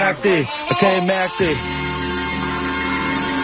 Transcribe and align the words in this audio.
Mærke 0.00 0.18
det. 0.28 0.38
Jeg 0.70 0.76
kan 0.82 0.94
mærke 1.16 1.32
det. 1.44 1.54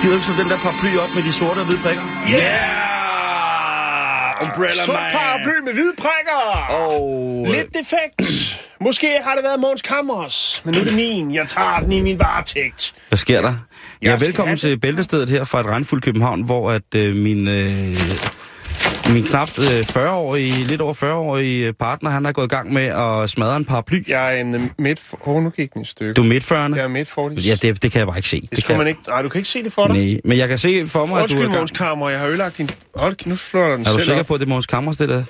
Gider 0.03 0.17
du 0.17 0.23
så 0.29 0.33
den 0.41 0.49
der 0.53 0.59
paraply 0.65 0.93
op 1.05 1.11
med 1.17 1.23
de 1.29 1.33
sorte 1.33 1.59
og 1.59 1.65
hvide 1.67 1.81
prikker? 1.85 2.03
Yeah! 2.31 4.43
Umbrella 4.43 4.83
Så 4.85 4.93
Man. 4.93 5.13
paraply 5.13 5.57
med 5.67 5.73
hvide 5.73 5.93
prikker. 5.99 6.67
Oh, 6.71 7.47
Lidt 7.47 7.67
defekt. 7.75 8.59
Måske 8.81 9.07
har 9.25 9.35
det 9.35 9.45
været 9.45 9.61
Måns 9.61 9.83
Kammers, 9.83 10.63
men 10.65 10.75
nu 10.75 10.81
er 10.81 10.85
det 10.85 10.95
min. 10.95 11.35
Jeg 11.35 11.49
tager 11.49 11.81
den 11.81 11.93
i 11.93 12.01
min 12.01 12.19
varetægt. 12.19 12.95
Hvad 13.09 13.19
sker 13.19 13.43
der? 13.43 13.55
Ja, 14.03 14.17
velkommen 14.17 14.57
til 14.57 14.79
Bæltestedet 14.81 15.29
her 15.29 15.45
fra 15.45 15.61
et 15.61 15.67
regnfuldt 15.67 16.05
København, 16.05 16.43
hvor 16.43 16.71
at 16.71 16.95
øh, 16.97 17.17
min, 17.17 17.49
øh, 17.49 17.97
min 19.13 19.25
knap 19.25 19.49
øh, 19.59 19.65
40-årige, 19.81 20.65
lidt 20.65 20.81
over 20.81 20.95
40-årige 20.95 21.73
partner, 21.73 22.11
han 22.11 22.27
er 22.27 22.33
gået 22.33 22.45
i 22.45 22.49
gang 22.49 22.73
med 22.73 22.83
at 22.83 23.31
smadre 23.31 23.57
en 23.57 23.65
paraply. 23.65 24.09
Jeg 24.09 24.35
er 24.37 24.41
en 24.41 24.55
øh, 24.55 24.61
midt... 24.79 25.01
Åh, 25.27 25.37
oh, 25.37 25.43
nu 25.43 25.51
gik 25.51 25.75
den 25.75 25.83
i 25.83 25.85
stykker. 25.85 26.15
Du 26.15 26.23
er 26.23 26.27
midt 26.27 26.45
40'erne? 26.45 26.55
Jeg 26.57 26.79
er 26.85 26.89
midt 26.89 27.09
40. 27.09 27.31
Ja, 27.35 27.55
det, 27.63 27.83
det 27.83 27.93
kan 27.93 27.99
jeg 27.99 28.07
bare 28.07 28.19
ikke 28.19 28.29
se. 28.29 28.41
det 28.41 28.51
kan 28.51 28.61
skulle 28.61 28.79
man 28.79 28.87
ikke... 28.87 29.01
Nej, 29.09 29.23
du 29.23 29.29
kan 29.29 29.39
ikke 29.39 29.51
se 29.51 29.63
det 29.65 29.73
for 29.73 29.87
dig. 29.87 29.97
Nej, 29.97 30.21
men 30.25 30.39
jeg 30.39 30.49
kan 30.49 30.59
se 30.59 30.87
for 30.87 31.07
mig, 31.07 31.23
at 31.23 31.31
du 31.31 31.37
er 31.37 31.41
Undskyld. 31.41 31.59
Måns 31.59 31.71
Kammer, 31.71 32.09
jeg 32.11 32.19
har 32.21 32.27
ødelagt 32.27 32.59
din... 32.59 32.69
Hold, 32.95 33.17
nu 33.27 33.37
flår 33.37 33.63
den 33.77 33.81
Er 33.81 33.85
du 33.85 33.85
selv 33.85 34.01
sikker 34.01 34.21
op. 34.21 34.27
på, 34.27 34.35
at 34.35 34.41
det 34.41 34.47
er 34.47 34.51
Måns 34.51 34.67
Kammers, 34.67 34.97
det 34.97 35.09
der? 35.09 35.25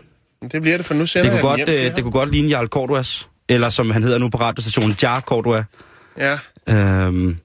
Det 0.53 0.63
bliver 0.63 0.77
det, 0.77 0.87
for 0.87 0.95
nu 0.95 1.07
sender 1.07 1.31
Det 1.31 1.41
kunne, 1.41 1.51
jeg 1.51 1.59
godt, 1.67 1.77
hjem 1.79 1.87
øh, 1.91 1.97
det 1.97 2.03
kunne 2.05 2.13
godt 2.13 2.31
ligne 2.31 2.49
Jarl 2.49 2.67
Korduas. 2.69 3.29
Eller 3.49 3.69
som 3.69 3.91
han 3.91 4.03
hedder 4.03 4.19
nu 4.19 4.29
på 4.29 4.37
radiostationen, 4.39 4.97
Jar 5.03 5.21
Cordua. 5.21 5.65
Ja, 6.19 6.39
Øhm, 6.69 7.37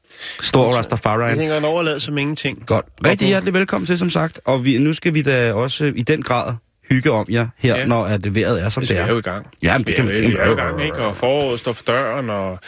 stor 0.42 0.68
det 0.68 0.76
Rastafarian. 0.78 1.40
hænger 1.40 1.58
en 1.58 1.66
overlad 1.66 2.00
som 2.00 2.18
ingenting. 2.18 2.66
Godt. 2.68 2.86
Rigtig 3.06 3.28
hjertelig 3.28 3.54
velkommen 3.54 3.86
til, 3.86 3.98
som 3.98 4.10
sagt. 4.10 4.40
Og 4.46 4.66
vi, 4.66 4.78
nu 4.78 4.94
skal 4.94 5.14
vi 5.14 5.22
da 5.22 5.54
også 5.54 5.86
i 5.96 6.02
den 6.02 6.22
grad 6.24 6.54
hygge 6.90 7.12
om 7.12 7.26
jer 7.30 7.48
her, 7.58 7.76
Ja. 7.78 7.86
når 7.86 8.06
at 8.06 8.36
vejret 8.36 8.64
er, 8.64 8.70
som 8.70 8.82
Det 8.82 8.90
det, 8.90 8.98
skal 8.98 9.02
er. 9.02 9.06
jeg 9.06 9.14
jo 9.14 9.18
i 9.18 9.22
gang. 9.22 9.48
Ja, 9.64 9.78
men 9.78 9.88
Det 9.88 9.98
det, 9.98 10.06
er, 10.06 10.12
det, 10.22 10.30
vi 10.32 10.36
er 10.40 10.46
jo 10.46 10.54
i 10.54 10.56
gang, 10.56 10.84
ikke? 10.84 10.98
Og 10.98 11.16
foråret 11.18 11.60
står 11.60 11.74
for 11.74 11.84
døren, 11.84 12.30
og 12.30 12.60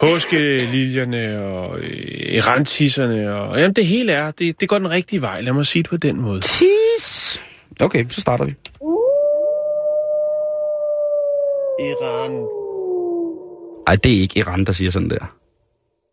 påskeliljerne, 0.00 1.42
og 1.44 1.78
øh, 1.78 2.36
erantisserne, 2.36 3.34
og 3.34 3.58
jamen 3.58 3.74
det 3.76 3.86
hele 3.86 4.12
er, 4.12 4.30
det, 4.30 4.60
det 4.60 4.68
går 4.68 4.78
den 4.78 4.90
rigtige 4.90 5.20
vej, 5.22 5.40
lad 5.40 5.52
mig 5.52 5.66
sige 5.66 5.82
det 5.82 5.90
på 5.90 5.96
den 5.96 6.20
måde. 6.20 6.40
Tis! 6.40 7.40
Okay, 7.80 8.04
så 8.08 8.20
starter 8.20 8.44
vi. 8.44 8.54
Iran 11.80 12.46
Ej, 13.86 13.96
det 13.96 14.16
er 14.16 14.20
ikke 14.20 14.38
Iran, 14.38 14.64
der 14.64 14.72
siger 14.72 14.90
sådan 14.90 15.10
der. 15.10 15.36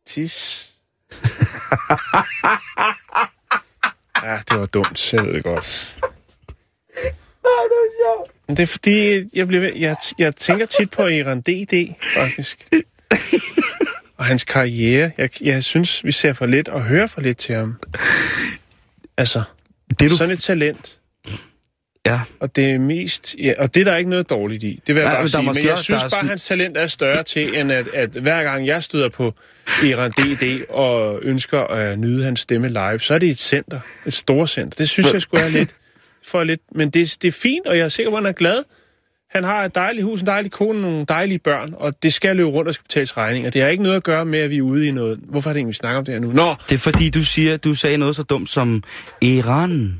Tis. 0.05 0.69
ja, 4.23 4.39
det 4.49 4.59
var 4.59 4.65
dumt, 4.65 5.13
jeg 5.13 5.23
ved 5.25 5.33
det 5.33 5.43
godt. 5.43 5.95
Men 8.47 8.57
det 8.57 8.63
er 8.63 8.67
fordi, 8.67 9.23
jeg, 9.33 9.47
bliver, 9.47 9.71
jeg, 9.75 9.95
jeg 10.17 10.35
tænker 10.35 10.65
tit 10.65 10.89
på 10.89 11.07
Iran 11.07 11.41
DD, 11.41 11.93
faktisk. 12.15 12.67
Og 14.17 14.25
hans 14.25 14.43
karriere. 14.43 15.11
Jeg, 15.17 15.43
jeg 15.43 15.63
synes, 15.63 16.05
vi 16.05 16.11
ser 16.11 16.33
for 16.33 16.45
lidt 16.45 16.69
og 16.69 16.83
hører 16.83 17.07
for 17.07 17.21
lidt 17.21 17.37
til 17.37 17.55
ham. 17.55 17.79
Altså, 19.17 19.43
Det 19.99 20.11
du... 20.11 20.15
sådan 20.17 20.33
et 20.33 20.39
talent. 20.39 20.99
Ja, 22.05 22.21
Og 22.39 22.55
det 22.55 22.71
er 22.71 22.79
mest... 22.79 23.35
Ja, 23.43 23.53
og 23.59 23.75
det 23.75 23.81
er 23.81 23.83
der 23.91 23.95
ikke 23.95 24.09
noget 24.09 24.29
dårligt 24.29 24.63
i. 24.63 24.81
Det 24.87 24.95
vil 24.95 25.01
jeg 25.01 25.09
Nej, 25.11 25.19
bare 25.19 25.29
sige. 25.29 25.41
måske 25.41 25.61
Men 25.61 25.69
jeg 25.69 25.77
synes 25.77 26.03
bare, 26.03 26.19
at 26.21 26.27
hans 26.27 26.45
talent 26.45 26.77
er 26.77 26.87
større 26.87 27.23
til, 27.23 27.57
end 27.59 27.71
at, 27.71 27.87
at 27.93 28.09
hver 28.09 28.43
gang 28.43 28.67
jeg 28.67 28.83
støder 28.83 29.09
på 29.09 29.33
Iran 29.83 30.11
DD 30.11 30.65
og 30.69 31.19
ønsker 31.21 31.59
at 31.61 31.99
nyde 31.99 32.23
hans 32.23 32.39
stemme 32.39 32.67
live, 32.69 32.99
så 32.99 33.13
er 33.13 33.19
det 33.19 33.29
et 33.29 33.39
center. 33.39 33.79
Et 34.05 34.13
stort 34.13 34.49
center. 34.49 34.75
Det 34.77 34.89
synes 34.89 35.13
jeg 35.13 35.21
skulle 35.21 35.43
er 35.43 35.49
lidt 35.49 35.75
for 36.25 36.43
lidt. 36.43 36.61
Men 36.75 36.89
det, 36.89 37.17
det 37.21 37.27
er 37.27 37.31
fint, 37.31 37.67
og 37.67 37.77
jeg 37.77 37.83
er 37.83 37.87
sikker 37.87 38.09
på, 38.09 38.17
at 38.17 38.23
han 38.23 38.29
er 38.29 38.33
glad. 38.33 38.63
Han 39.29 39.43
har 39.43 39.65
et 39.65 39.75
dejligt 39.75 40.05
hus, 40.05 40.19
en 40.19 40.25
dejlig 40.27 40.51
kone, 40.51 40.81
nogle 40.81 41.05
dejlige 41.09 41.39
børn, 41.39 41.73
og 41.77 42.03
det 42.03 42.13
skal 42.13 42.35
løbe 42.35 42.49
rundt 42.49 42.67
og 42.67 42.73
skal 42.73 42.83
betales 42.83 43.17
regninger. 43.17 43.49
Det 43.49 43.61
har 43.61 43.69
ikke 43.69 43.83
noget 43.83 43.95
at 43.95 44.03
gøre 44.03 44.25
med, 44.25 44.39
at 44.39 44.49
vi 44.49 44.57
er 44.57 44.61
ude 44.61 44.87
i 44.87 44.91
noget... 44.91 45.19
Hvorfor 45.29 45.49
er 45.49 45.53
det 45.53 45.59
egentlig, 45.59 45.73
vi 45.73 45.73
snakker 45.75 45.97
om 45.99 46.05
det 46.05 46.13
her 46.13 46.21
nu? 46.21 46.31
Nå, 46.31 46.55
det 46.69 46.75
er 46.75 46.79
fordi, 46.79 47.09
du 47.09 47.23
siger, 47.23 47.57
du 47.57 47.73
sagde 47.73 47.97
noget 47.97 48.15
så 48.15 48.23
dumt 48.23 48.49
som 48.49 48.83
Iran. 49.21 49.99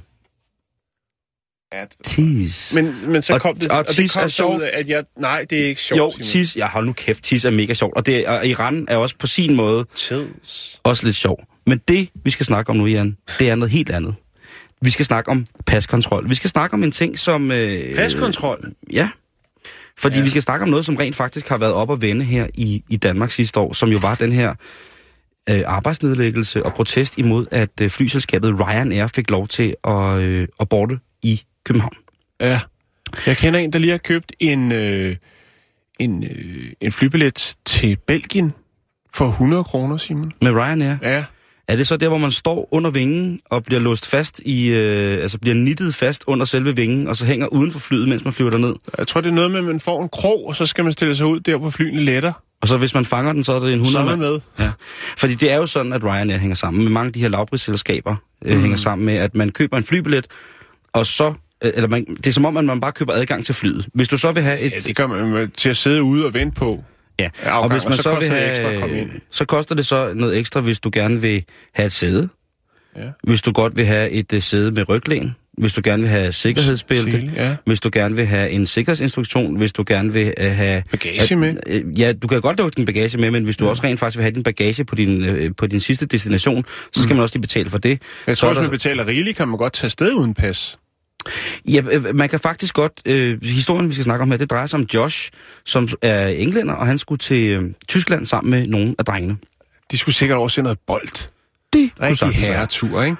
Tis. 2.03 2.73
men, 2.75 2.95
men 3.07 3.22
så 3.22 3.34
Og- 3.34 3.41
kom 3.41 3.56
det, 3.56 3.72
og 3.72 3.78
og, 3.78 3.88
det 3.88 3.95
tis 3.95 4.11
kom 4.13 4.23
er 4.23 4.28
så 4.28 4.45
ud 4.45 4.61
af, 4.61 4.69
at 4.73 4.88
jeg... 4.89 5.03
Nej, 5.19 5.45
det 5.50 5.59
er 5.61 5.66
ikke 5.67 5.81
sjovt, 5.81 6.00
jo, 6.00 6.11
Simon. 6.23 6.25
tis, 6.25 6.56
ja, 6.57 6.67
hold 6.67 6.85
nu 6.85 6.94
kæft, 6.94 7.23
tis 7.23 7.45
er 7.45 7.50
mega 7.51 7.73
sjovt. 7.73 7.94
Og, 7.97 8.06
det, 8.06 8.25
og 8.28 8.47
Iran 8.47 8.85
er 8.89 8.97
også 8.97 9.16
på 9.19 9.28
sin 9.28 9.56
måde 9.56 9.85
Tids. 9.95 10.79
også 10.84 11.06
lidt 11.06 11.16
sjov. 11.16 11.44
Men 11.67 11.81
det, 11.88 12.09
vi 12.25 12.31
skal 12.31 12.45
snakke 12.45 12.69
om 12.69 12.75
nu, 12.75 12.85
Jan, 12.85 13.17
det 13.39 13.50
er 13.50 13.56
noget 13.56 13.72
helt 13.72 13.89
andet. 13.89 14.16
Vi 14.81 14.89
skal 14.89 15.06
snakke 15.06 15.31
om 15.31 15.45
paskontrol. 15.66 16.29
Vi 16.29 16.35
skal 16.35 16.50
snakke 16.50 16.73
om 16.73 16.84
en 16.84 16.91
ting, 16.91 17.19
som... 17.19 17.51
Øh, 17.51 17.95
Paskontrol. 17.95 18.72
Ja. 18.94 19.09
Fordi 19.97 20.16
Ja. 20.17 20.23
vi 20.23 20.29
skal 20.29 20.41
snakke 20.41 20.63
om 20.63 20.69
noget, 20.69 20.85
som 20.85 20.95
rent 20.95 21.16
faktisk 21.16 21.50
har 21.50 21.57
været 21.57 21.73
op 21.73 21.91
at 21.91 22.01
vende 22.01 22.25
her 22.25 22.47
i, 22.53 22.84
i 22.90 22.97
Danmark 22.97 23.31
sidste 23.31 23.59
år, 23.59 23.73
som 23.73 23.90
jo 23.90 23.97
var 23.97 24.16
den 24.16 24.31
her 24.31 24.53
øh, 25.50 25.61
arbejdsnedlæggelse 25.66 26.63
og 26.66 26.73
protest 26.73 27.17
imod, 27.17 27.45
at 27.51 27.69
øh, 27.81 27.90
flyselskabet 27.90 28.59
Ryanair 28.59 29.07
fik 29.07 29.29
lov 29.31 29.47
til 29.47 29.75
at, 29.84 30.17
øh, 30.19 30.47
at 30.59 30.69
borte 30.69 31.00
i 31.23 31.41
København. 31.66 31.94
Ja. 32.41 32.59
Jeg 33.25 33.38
kender 33.38 33.59
en, 33.59 33.73
der 33.73 33.79
lige 33.79 33.91
har 33.91 33.97
købt 33.97 34.31
en, 34.39 34.72
øh, 34.72 35.16
en, 36.00 36.23
øh, 36.23 36.72
en 36.81 36.91
flybillet 36.91 37.56
til 37.66 37.97
Belgien 38.07 38.53
for 39.13 39.28
100 39.29 39.63
kroner, 39.63 39.97
Simon. 39.97 40.31
Med 40.41 40.51
Ryanair, 40.51 40.95
Ja. 41.01 41.23
er 41.67 41.75
det 41.75 41.88
så 41.88 41.97
der, 41.97 42.07
hvor 42.07 42.17
man 42.17 42.31
står 42.31 42.67
under 42.72 42.89
vingen 42.91 43.39
og 43.45 43.63
bliver 43.63 43.79
låst 43.79 44.06
fast 44.06 44.39
i, 44.45 44.67
øh, 44.69 45.22
altså 45.22 45.38
bliver 45.39 45.56
nittet 45.56 45.95
fast 45.95 46.23
under 46.28 46.45
selve 46.45 46.75
vingen, 46.75 47.07
og 47.07 47.17
så 47.17 47.25
hænger 47.25 47.47
uden 47.47 47.72
for 47.72 47.79
flyet, 47.79 48.09
mens 48.09 48.23
man 48.23 48.34
flyver 48.34 48.51
derned? 48.51 48.73
Jeg 48.97 49.07
tror, 49.07 49.22
det 49.22 49.29
er 49.29 49.34
noget 49.34 49.51
med, 49.51 49.59
at 49.59 49.66
man 49.66 49.79
får 49.79 50.03
en 50.03 50.09
krog, 50.09 50.47
og 50.47 50.55
så 50.55 50.66
skal 50.66 50.84
man 50.84 50.94
stille 50.94 51.16
sig 51.16 51.25
ud 51.25 51.40
der, 51.40 51.57
hvor 51.57 51.69
flyene 51.69 52.01
letter. 52.01 52.34
Og 52.61 52.67
så 52.67 52.78
hvis 52.78 52.94
man 52.94 53.05
fanger 53.05 53.34
den, 53.34 53.44
så 53.44 53.53
er 53.53 53.59
det 53.59 53.73
en 53.73 53.79
Så 53.79 53.84
100 53.84 54.05
er 54.05 54.09
man 54.09 54.19
mand. 54.19 54.31
med. 54.31 54.66
Ja. 54.66 54.72
Fordi 55.17 55.34
det 55.35 55.51
er 55.51 55.55
jo 55.55 55.66
sådan, 55.66 55.94
at 55.94 56.03
Ryanair 56.03 56.38
hænger 56.38 56.55
sammen 56.55 56.84
med 56.84 56.91
mange 56.91 57.07
af 57.07 57.13
de 57.13 57.22
her 57.22 57.28
lavprisselskaber. 57.29 58.16
Øh, 58.45 58.59
hænger 58.61 58.78
sammen 58.78 59.05
med, 59.05 59.13
at 59.16 59.35
man 59.35 59.50
køber 59.51 59.78
en 59.78 59.84
flybillet, 59.84 60.28
og 60.94 61.06
så... 61.06 61.34
øh, 61.64 61.72
Eller 61.76 61.88
man, 61.88 62.06
det 62.06 62.28
er 62.28 62.31
som 62.31 62.46
om, 62.46 62.58
at 62.58 62.66
man 62.66 62.80
bare 62.81 62.92
køber 62.92 63.14
adgang 63.14 63.46
til 63.46 63.56
flyet. 63.56 63.88
Hvis 63.94 64.08
du 64.08 64.18
så 64.18 64.31
vil 64.31 64.44
have 64.44 64.59
et... 64.59 64.72
Ja, 64.72 64.78
det 64.78 64.96
gør 64.96 65.08
man 65.08 65.52
til 65.58 65.70
at 65.70 65.78
sidde 65.78 66.04
ude 66.04 66.26
og 66.26 66.34
vente 66.34 66.56
på. 66.59 66.84
Ja, 67.20 67.30
afgang, 67.44 67.64
og 67.64 67.72
hvis 67.72 67.84
man 67.84 67.92
og 67.92 67.98
så 67.98 68.04
så, 68.04 68.16
vil 68.20 68.28
have, 68.30 68.50
ekstra 68.52 68.70
at 68.72 68.80
komme 68.81 69.00
ind. 69.00 69.09
så 69.32 69.46
koster 69.46 69.76
det 69.76 69.86
så 69.86 70.14
noget 70.16 70.38
ekstra, 70.38 70.59
hvis 70.59 70.80
du 70.80 70.90
gerne 70.94 71.22
vil 71.22 71.44
have 71.76 71.86
et 71.86 71.92
sæde. 71.92 72.30
Ja. 72.98 73.02
Hvis 73.24 73.42
du 73.42 73.52
godt 73.52 73.78
vil 73.78 73.86
have 73.86 74.09
et 74.09 74.34
uh, 74.34 74.42
sæde 74.42 74.72
med 74.72 74.90
ryglæn. 74.90 75.32
Hvis 75.58 75.74
du 75.74 75.82
gerne 75.84 76.02
vil 76.03 76.09
have 76.09 76.32
sikkerhedsbælte. 76.32 77.12
Sele, 77.12 77.32
ja. 77.36 77.56
Hvis 77.66 77.80
du 77.80 77.90
gerne 77.94 78.16
vil 78.16 78.26
have 78.26 78.50
en 78.50 78.66
sikkerhedsinstruktion. 78.68 79.58
Hvis 79.58 79.74
du 79.74 79.84
gerne 79.88 80.14
vil 80.14 80.34
uh, 80.40 80.46
have... 80.46 80.84
Bagage 80.92 81.36
med. 81.36 81.56
Uh, 81.86 82.00
ja, 82.00 82.14
du 82.14 82.28
kan 82.28 82.42
godt 82.42 82.58
lukke 82.58 82.76
din 82.76 82.86
bagage 82.86 83.18
med, 83.18 83.32
men 83.32 83.44
hvis 83.44 83.58
du 83.58 83.70
også 83.70 83.84
rent 83.84 84.00
faktisk 84.00 84.18
vil 84.18 84.24
have 84.24 84.34
din 84.36 84.44
bagage 84.44 84.86
på 84.86 84.96
din, 84.96 85.30
uh, 85.30 85.52
på 85.58 85.68
din 85.68 85.80
sidste 85.80 86.06
destination, 86.06 86.66
så 86.94 87.03
skal 87.03 87.16
man 87.16 87.24
også 87.24 87.36
lige 87.36 87.42
betale 87.42 87.70
for 87.70 87.78
det. 87.78 88.02
Jeg 88.28 88.38
Så 88.38 88.42
tror, 88.42 88.50
er 88.50 88.53
hvis 88.53 88.58
man 88.58 88.66
der- 88.66 88.72
betaler 88.72 89.08
rigeligt, 89.08 89.38
kan 89.38 89.48
man 89.48 89.58
godt 89.58 89.74
tage 89.74 89.86
afsted 89.88 90.14
uden 90.14 90.34
pas. 90.34 90.78
Ja, 91.67 91.81
øh, 91.91 92.16
man 92.16 92.29
kan 92.29 92.39
faktisk 92.39 92.73
godt... 92.73 93.01
Øh, 93.06 93.44
historien, 93.44 93.89
vi 93.89 93.94
skal 93.94 94.03
snakke 94.03 94.23
om 94.23 94.31
her, 94.31 94.38
det 94.38 94.50
drejer 94.50 94.66
sig 94.66 94.79
om 94.79 94.85
Josh, 94.94 95.31
som 95.66 95.88
er 96.01 96.28
englænder, 96.28 96.73
og 96.73 96.85
han 96.88 96.97
skulle 96.97 97.20
til 97.20 97.49
øh, 97.49 97.72
Tyskland 97.87 98.25
sammen 98.25 98.52
med 98.52 98.67
nogle 98.67 98.96
af 98.99 99.05
drengene. 99.05 99.37
De 99.91 99.97
skulle 99.97 100.16
sikkert 100.16 100.37
også 100.37 100.55
se 100.55 100.61
noget 100.61 100.79
bold. 100.87 101.29
Det 101.73 101.91
kunne 101.99 102.16
sagtens 102.16 102.37
herretur, 102.37 103.02
ikke? 103.02 103.17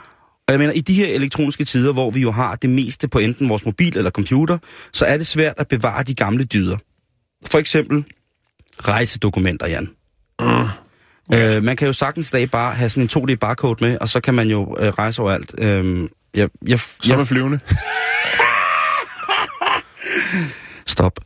Og 0.48 0.52
jeg 0.52 0.60
mener, 0.60 0.74
i 0.74 0.82
de 0.82 0.94
her 0.94 1.08
elektroniske 1.08 1.66
tider, 1.66 1.94
hvor 1.94 2.12
vi 2.12 2.22
jo 2.22 2.32
har 2.32 2.56
det 2.56 2.70
meste 2.70 3.08
på 3.08 3.20
enten 3.20 3.50
vores 3.50 3.66
mobil 3.66 3.98
eller 3.98 4.12
computer, 4.12 4.58
så 4.94 5.06
er 5.06 5.18
det 5.18 5.28
svært 5.28 5.54
at 5.58 5.68
bevare 5.68 6.04
de 6.04 6.14
gamle 6.14 6.44
dyder. 6.44 6.78
For 7.46 7.58
eksempel 7.58 8.04
rejsedokumenter, 8.80 9.68
Jan. 9.68 9.90
Mm. 10.40 10.68
Øh, 11.34 11.64
man 11.64 11.76
kan 11.76 11.88
jo 11.88 11.94
sagtens 11.94 12.32
dag 12.32 12.52
bare 12.52 12.74
have 12.74 12.90
sådan 12.90 13.04
en 13.04 13.30
2D 13.30 13.36
barcode 13.36 13.86
med, 13.86 13.98
og 14.02 14.08
så 14.08 14.20
kan 14.20 14.34
man 14.34 14.48
jo 14.48 14.78
øh, 14.80 14.88
rejse 14.88 15.22
overalt. 15.22 15.56
Øh, 15.58 16.10
jeg, 16.38 16.50
jeg, 16.68 16.74
er 16.74 17.08
jeg, 17.08 17.18
man 17.18 17.26
flyvende. 17.26 17.60
stop. 20.88 21.20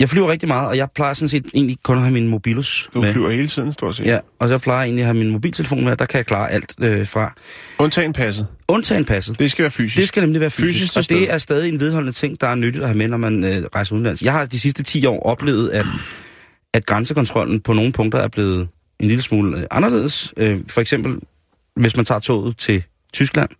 Jeg 0.00 0.08
flyver 0.08 0.28
rigtig 0.28 0.48
meget, 0.48 0.68
og 0.68 0.76
jeg 0.76 0.88
plejer 0.94 1.14
sådan 1.14 1.28
set 1.28 1.46
egentlig 1.54 1.76
kun 1.84 1.96
at 1.96 2.02
have 2.02 2.12
min 2.12 2.28
mobilus 2.28 2.88
Du 2.94 3.00
med. 3.00 3.12
flyver 3.12 3.30
hele 3.30 3.48
tiden, 3.48 3.72
stort 3.72 3.96
set. 3.96 4.06
Ja, 4.06 4.18
og 4.38 4.48
så 4.48 4.58
plejer 4.58 4.78
jeg 4.80 4.86
egentlig 4.86 5.02
at 5.02 5.06
have 5.06 5.16
min 5.16 5.30
mobiltelefon 5.30 5.84
med, 5.84 5.92
og 5.92 5.98
der 5.98 6.06
kan 6.06 6.18
jeg 6.18 6.26
klare 6.26 6.50
alt 6.50 6.74
øh, 6.80 7.06
fra. 7.06 7.34
Undtagen 7.78 8.12
passet. 8.12 8.46
Undtagen 8.68 9.04
passet. 9.04 9.38
Det 9.38 9.50
skal 9.50 9.62
være 9.62 9.70
fysisk. 9.70 9.96
Det 9.96 10.08
skal 10.08 10.22
nemlig 10.22 10.40
være 10.40 10.50
fysisk, 10.50 10.80
Fysisk 10.80 10.96
og 10.96 11.08
det 11.08 11.32
er 11.32 11.38
stadig 11.38 11.68
en 11.68 11.80
vedholdende 11.80 12.12
ting, 12.12 12.40
der 12.40 12.46
er 12.46 12.54
nyttigt 12.54 12.82
at 12.84 12.88
have 12.88 12.98
med, 12.98 13.08
når 13.08 13.16
man 13.16 13.44
øh, 13.44 13.64
rejser 13.74 13.94
udenlands. 13.94 14.22
Jeg 14.22 14.32
har 14.32 14.44
de 14.44 14.58
sidste 14.60 14.82
10 14.82 15.06
år 15.06 15.22
oplevet, 15.22 15.70
at, 15.70 15.86
at 16.74 16.86
grænsekontrollen 16.86 17.60
på 17.60 17.72
nogle 17.72 17.92
punkter 17.92 18.18
er 18.18 18.28
blevet 18.28 18.68
en 19.00 19.08
lille 19.08 19.22
smule 19.22 19.58
øh, 19.58 19.64
anderledes. 19.70 20.34
Øh, 20.36 20.60
for 20.68 20.80
eksempel, 20.80 21.16
hvis 21.76 21.96
man 21.96 22.04
tager 22.04 22.18
toget 22.18 22.56
til 22.58 22.84
Tyskland, 23.16 23.50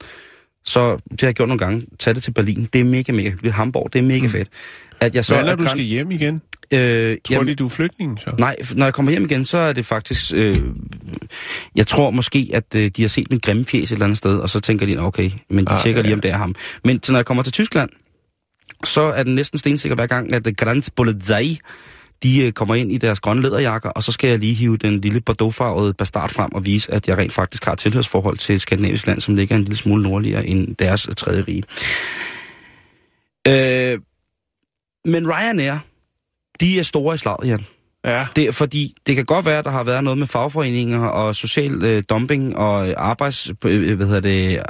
så 0.64 0.96
det 1.10 1.20
har 1.20 1.26
jeg 1.28 1.34
gjort 1.34 1.48
nogle 1.48 1.58
gange, 1.58 1.86
tag 1.98 2.14
det 2.14 2.22
til 2.22 2.30
Berlin. 2.32 2.68
Det 2.72 2.80
er 2.80 2.84
mega, 2.84 3.12
mega 3.12 3.30
hyggeligt. 3.30 3.54
Hamburg, 3.54 3.90
det 3.92 3.98
er 3.98 4.02
mega 4.02 4.26
fedt. 4.26 4.48
At 5.00 5.14
jeg 5.14 5.24
så 5.24 5.34
Hvad 5.34 5.44
når 5.44 5.52
er 5.52 5.56
du 5.56 5.66
skal 5.66 5.80
hjem 5.80 6.10
igen? 6.10 6.42
Øh, 6.70 7.16
Tror 7.24 7.42
de, 7.42 7.54
du 7.54 7.64
er 7.66 7.70
flygtning 7.70 8.18
så? 8.20 8.34
Nej, 8.38 8.56
når 8.74 8.86
jeg 8.86 8.94
kommer 8.94 9.12
hjem 9.12 9.24
igen, 9.24 9.44
så 9.44 9.58
er 9.58 9.72
det 9.72 9.86
faktisk... 9.86 10.32
Øh, 10.34 10.56
jeg 11.76 11.86
tror 11.86 12.10
måske, 12.10 12.50
at 12.54 12.74
øh, 12.76 12.90
de 12.96 13.02
har 13.02 13.08
set 13.08 13.30
min 13.30 13.40
grimme 13.40 13.64
fjes 13.64 13.90
et 13.90 13.92
eller 13.92 14.04
andet 14.04 14.18
sted, 14.18 14.38
og 14.38 14.48
så 14.50 14.60
tænker 14.60 14.86
de, 14.86 14.94
"Nå, 14.94 15.02
okay, 15.02 15.30
men 15.50 15.64
de 15.64 15.72
Ah, 15.72 15.80
tjekker 15.82 16.00
ja, 16.00 16.02
lige, 16.02 16.14
om 16.14 16.20
det 16.20 16.30
er 16.30 16.36
ham. 16.36 16.54
Men 16.84 17.02
så 17.02 17.12
når 17.12 17.18
jeg 17.18 17.26
kommer 17.26 17.42
til 17.42 17.52
Tyskland, 17.52 17.90
så 18.84 19.00
er 19.00 19.22
det 19.22 19.32
næsten 19.34 19.58
stensikker 19.58 19.94
hver 19.96 20.06
gang, 20.06 20.34
at 20.34 20.56
Grenzpolizei, 20.56 21.58
de 22.22 22.46
øh, 22.46 22.52
kommer 22.52 22.74
ind 22.74 22.92
i 22.92 22.98
deres 22.98 23.20
grønne 23.20 23.42
læderjakker, 23.42 23.90
og 23.90 24.02
så 24.02 24.12
skal 24.12 24.30
jeg 24.30 24.38
lige 24.38 24.54
hive 24.54 24.76
den 24.76 25.00
lille 25.00 25.20
bordeauxfarvede 25.20 25.94
bastard 25.94 26.30
frem 26.30 26.52
og 26.54 26.66
vise, 26.66 26.92
at 26.92 27.08
jeg 27.08 27.18
rent 27.18 27.32
faktisk 27.32 27.64
har 27.64 27.74
tilhørsforhold 27.74 28.36
til 28.36 28.54
et 28.54 28.60
skandinavisk 28.60 29.06
land, 29.06 29.20
som 29.20 29.34
ligger 29.34 29.56
en 29.56 29.62
lille 29.62 29.76
smule 29.76 30.02
nordligere 30.02 30.46
end 30.46 30.76
deres 30.76 31.08
tredje 31.16 31.44
rige. 31.48 31.62
Øh, 33.48 34.00
men 35.04 35.30
Ryanair, 35.30 35.78
de 36.60 36.78
er 36.78 36.82
store 36.82 37.14
i 37.14 37.18
slaget, 37.18 37.48
Jan. 37.48 37.66
Ja. 38.04 38.26
Det, 38.36 38.54
fordi 38.54 38.94
det 39.06 39.16
kan 39.16 39.24
godt 39.24 39.46
være, 39.46 39.58
at 39.58 39.64
der 39.64 39.70
har 39.70 39.84
været 39.84 40.04
noget 40.04 40.18
med 40.18 40.26
fagforeninger 40.26 41.06
og 41.06 41.36
social 41.36 41.84
øh, 41.84 42.02
dumping 42.08 42.56
og 42.56 42.88
øh, 42.88 42.94
arbejds... 42.96 43.50
Øh, 43.64 43.96
hvad 43.96 44.06
hedder 44.06 44.20
det? 44.20 44.62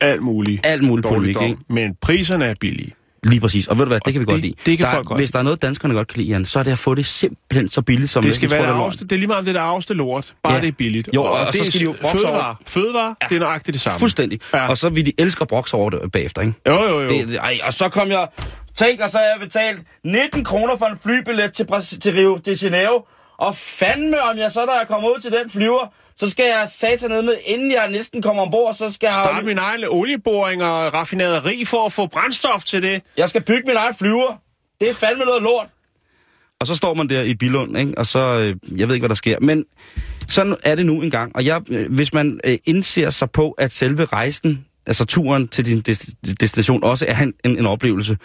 Alt 0.00 0.22
muligt. 0.22 0.66
Alt 0.66 0.84
muligt 0.84 1.04
Dårligdom. 1.04 1.44
ikke? 1.44 1.60
Men 1.68 1.94
priserne 2.00 2.44
er 2.44 2.54
billige. 2.60 2.94
Lige 3.26 3.40
præcis. 3.40 3.66
Og 3.66 3.78
ved 3.78 3.84
du 3.84 3.88
hvad, 3.88 4.00
det 4.04 4.12
kan 4.12 4.20
vi 4.20 4.24
Og 4.26 4.30
godt 4.30 4.40
lide. 4.40 4.54
det 4.66 4.78
kan 4.78 4.86
der, 4.86 4.92
folk 4.92 5.06
godt 5.06 5.20
Hvis 5.20 5.30
der 5.30 5.38
er 5.38 5.42
noget, 5.42 5.62
danskerne 5.62 5.94
godt 5.94 6.08
kan 6.08 6.18
lide, 6.22 6.30
Jan, 6.32 6.46
så 6.46 6.58
er 6.58 6.62
det 6.62 6.70
at 6.72 6.78
få 6.78 6.94
det 6.94 7.06
simpelthen 7.06 7.68
så 7.68 7.82
billigt 7.82 8.10
som 8.10 8.22
Det 8.22 8.34
skal 8.34 8.44
jeg 8.50 8.58
tror, 8.58 8.66
være 8.66 8.76
det 8.76 8.84
afste, 8.84 9.04
det 9.04 9.12
er 9.12 9.16
lige 9.16 9.26
meget 9.26 9.38
om 9.38 9.44
det 9.44 9.54
der 9.54 9.60
afste 9.60 9.94
lort. 9.94 10.34
Bare 10.42 10.52
Ja. 10.54 10.60
det 10.60 10.68
er 10.68 10.72
billigt. 10.72 11.08
Jo, 11.14 11.22
og- 11.24 11.30
og 11.32 11.38
det 11.52 11.54
så 11.56 11.64
skal 11.64 11.80
de 11.80 11.84
jo 11.84 11.94
fødevare. 12.12 12.34
over. 12.46 12.54
Fødevare, 12.66 13.14
ja. 13.22 13.26
det 13.28 13.36
er 13.36 13.40
nøjagtigt 13.40 13.72
det 13.74 13.80
samme. 13.80 13.98
Fuldstændig. 13.98 14.40
Ja. 14.54 14.68
Og 14.68 14.78
så 14.78 14.88
vil 14.88 15.06
de 15.06 15.12
elske 15.18 15.42
at 15.42 15.48
brokse 15.48 15.74
over 15.76 15.90
det 15.90 16.12
bagefter, 16.12 16.42
ikke? 16.42 16.54
Jo, 16.68 16.82
jo, 16.82 17.00
jo. 17.00 17.08
Det, 17.08 17.28
det, 17.28 17.36
ej, 17.36 17.58
og 17.66 17.72
så 17.72 17.88
kom 17.88 18.08
jeg... 18.10 18.28
Tænk, 18.76 19.00
og 19.00 19.10
så 19.10 19.18
har 19.18 19.24
jeg 19.24 19.36
betalt 19.40 19.78
19 20.04 20.44
kroner 20.44 20.76
for 20.76 20.86
en 20.86 20.98
flybillet 21.02 21.52
til, 21.52 21.66
til 22.00 22.12
Rio 22.12 22.36
de 22.46 22.52
Janeiro. 22.62 23.06
Og 23.38 23.56
fandme, 23.56 24.22
om 24.22 24.38
jeg 24.38 24.52
så, 24.52 24.66
når 24.66 24.78
jeg 24.78 24.88
kommer 24.88 25.08
ud 25.08 25.20
til 25.20 25.32
den 25.32 25.50
flyver, 25.50 25.92
så 26.16 26.30
skal 26.30 26.44
jeg 26.44 26.68
satan 26.74 27.10
ned 27.10 27.22
med, 27.22 27.36
inden 27.46 27.72
jeg 27.72 27.90
næsten 27.90 28.22
kommer 28.22 28.42
ombord, 28.42 28.74
så 28.74 28.90
skal 28.90 29.06
jeg... 29.06 29.14
Start 29.14 29.44
min 29.44 29.58
egen 29.58 29.84
olieboring 29.88 30.64
og 30.64 30.94
raffinaderi 30.94 31.64
for 31.64 31.86
at 31.86 31.92
få 31.92 32.06
brændstof 32.06 32.64
til 32.64 32.82
det. 32.82 33.02
Jeg 33.16 33.28
skal 33.28 33.42
bygge 33.42 33.62
min 33.66 33.76
egen 33.76 33.94
flyver. 33.94 34.36
Det 34.80 34.90
er 34.90 34.94
fandme 34.94 35.24
noget 35.24 35.42
lort. 35.42 35.66
Og 36.60 36.66
så 36.66 36.74
står 36.74 36.94
man 36.94 37.08
der 37.08 37.22
i 37.22 37.34
Bilund, 37.34 37.78
ikke? 37.78 37.98
og 37.98 38.06
så, 38.06 38.18
øh, 38.38 38.78
jeg 38.80 38.88
ved 38.88 38.94
ikke, 38.94 39.02
hvad 39.02 39.08
der 39.08 39.14
sker. 39.14 39.40
Men 39.40 39.64
sådan 40.28 40.56
er 40.64 40.74
det 40.74 40.86
nu 40.86 41.02
engang. 41.02 41.36
Og 41.36 41.44
jeg, 41.46 41.62
øh, 41.70 41.92
hvis 41.92 42.12
man 42.12 42.40
øh, 42.44 42.58
indser 42.64 43.10
sig 43.10 43.30
på, 43.30 43.50
at 43.50 43.72
selve 43.72 44.04
rejsen, 44.04 44.66
altså 44.86 45.04
turen 45.04 45.48
til 45.48 45.64
din 45.66 45.82
des- 45.88 46.14
destination, 46.40 46.84
også 46.84 47.06
er 47.08 47.16
en, 47.16 47.32
en, 47.44 47.58
en 47.58 47.66
oplevelse, 47.66 48.16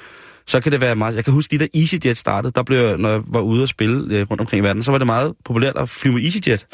så 0.48 0.60
kan 0.60 0.72
det 0.72 0.82
være 0.82 0.96
meget... 0.96 1.16
Jeg 1.16 1.24
kan 1.24 1.34
huske, 1.34 1.54
lige 1.54 1.68
da 1.74 1.80
EasyJet 1.80 2.18
startede, 2.18 2.52
der 2.56 2.64
blev 2.64 2.98
når 2.98 3.10
jeg 3.10 3.22
var 3.28 3.40
ude 3.40 3.64
at 3.64 3.70
spille 3.70 4.16
øh, 4.16 4.28
rundt 4.32 4.42
omkring 4.42 4.64
i 4.64 4.64
verden, 4.64 4.84
så 4.84 4.92
var 4.92 4.98
det 4.98 5.08
meget 5.08 5.34
populært 5.46 5.78
at 5.78 5.90
flyve 5.90 6.14
med 6.14 6.24
EasyJet. 6.24 6.68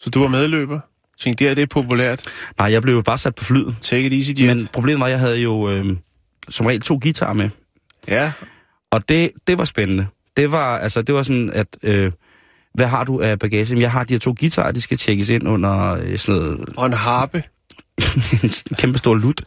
Så 0.00 0.10
du 0.10 0.20
var 0.20 0.28
medløber? 0.28 0.80
Tænkte, 1.20 1.44
det 1.44 1.50
her 1.50 1.54
det 1.54 1.62
er 1.62 1.66
populært. 1.66 2.22
Nej, 2.58 2.72
jeg 2.72 2.82
blev 2.82 2.94
jo 2.94 3.02
bare 3.02 3.18
sat 3.18 3.34
på 3.34 3.44
flyet. 3.44 3.76
Take 3.80 4.06
it 4.06 4.12
easy, 4.12 4.40
Jet. 4.40 4.56
Men 4.56 4.68
problemet 4.72 5.00
var, 5.00 5.06
at 5.06 5.12
jeg 5.12 5.20
havde 5.20 5.40
jo 5.40 5.70
øh, 5.70 5.96
som 6.48 6.66
regel 6.66 6.80
to 6.80 6.98
guitarer 7.02 7.32
med. 7.32 7.50
Ja, 8.08 8.32
Og 8.90 9.08
det, 9.08 9.30
det 9.46 9.58
var 9.58 9.64
spændende. 9.64 10.06
Det 10.36 10.52
var, 10.52 10.78
altså, 10.78 11.02
det 11.02 11.14
var 11.14 11.22
sådan, 11.22 11.50
at... 11.52 11.66
Øh, 11.82 12.12
hvad 12.74 12.86
har 12.86 13.04
du 13.04 13.20
af 13.20 13.38
bagage? 13.38 13.64
Jamen, 13.64 13.82
jeg 13.82 13.92
har 13.92 14.04
de 14.04 14.14
her 14.14 14.18
to 14.18 14.34
guitarer, 14.40 14.72
de 14.72 14.80
skal 14.80 14.96
tjekkes 14.96 15.28
ind 15.28 15.48
under 15.48 15.92
øh, 16.02 16.18
sådan 16.18 16.40
noget, 16.40 16.68
og 16.76 16.86
en 16.86 16.92
harpe. 16.92 17.42
kæmpe 18.80 18.98
stor 18.98 19.14
lut. 19.14 19.40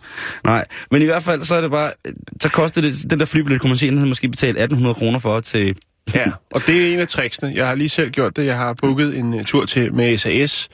Nej, 0.43 0.65
men 0.91 1.01
i 1.01 1.05
hvert 1.05 1.23
fald, 1.23 1.43
så 1.43 1.55
er 1.55 1.61
det 1.61 1.71
bare... 1.71 1.91
øh, 2.07 2.13
Så 2.41 2.49
kostede 2.49 2.87
det, 2.87 3.09
den 3.11 3.19
der 3.19 3.25
flybillet, 3.25 3.61
kunne 3.61 3.69
man 3.69 3.77
se, 3.77 3.87
den 3.87 4.09
måske 4.09 4.29
betalt 4.29 4.57
1800 4.57 4.95
kroner 4.95 5.19
for 5.19 5.39
til... 5.39 5.75
Ja, 6.15 6.25
og 6.51 6.61
det 6.67 6.89
er 6.89 6.93
en 6.93 6.99
af 6.99 7.07
tricksene. 7.07 7.51
Jeg 7.55 7.67
har 7.67 7.75
lige 7.75 7.89
selv 7.89 8.09
gjort 8.11 8.35
det. 8.35 8.45
Jeg 8.45 8.57
har 8.57 8.75
booket 8.81 9.17
en 9.17 9.33
uh, 9.33 9.43
tur 9.45 9.65
til 9.65 9.93
med 9.93 10.17
SAS. 10.17 10.69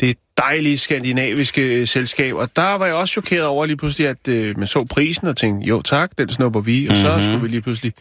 Det 0.00 0.16
dejlige 0.38 0.78
skandinaviske 0.78 1.62
øh, 1.62 1.88
selskab. 1.88 2.34
Og 2.34 2.50
der 2.56 2.74
var 2.78 2.86
jeg 2.86 2.94
også 2.94 3.12
chokeret 3.12 3.44
over 3.44 3.66
lige 3.66 3.76
pludselig, 3.76 4.08
at 4.08 4.28
uh, 4.28 4.58
man 4.58 4.66
så 4.66 4.84
prisen 4.84 5.26
og 5.28 5.36
tænkte, 5.36 5.68
jo 5.68 5.82
tak, 5.82 6.10
den 6.18 6.28
snupper 6.28 6.60
vi. 6.60 6.88
Og 6.88 6.96
så 6.96 7.12
Mhm. 7.16 7.22
skulle 7.22 7.40
vi 7.42 7.48
lige 7.48 7.62
pludselig... 7.62 7.92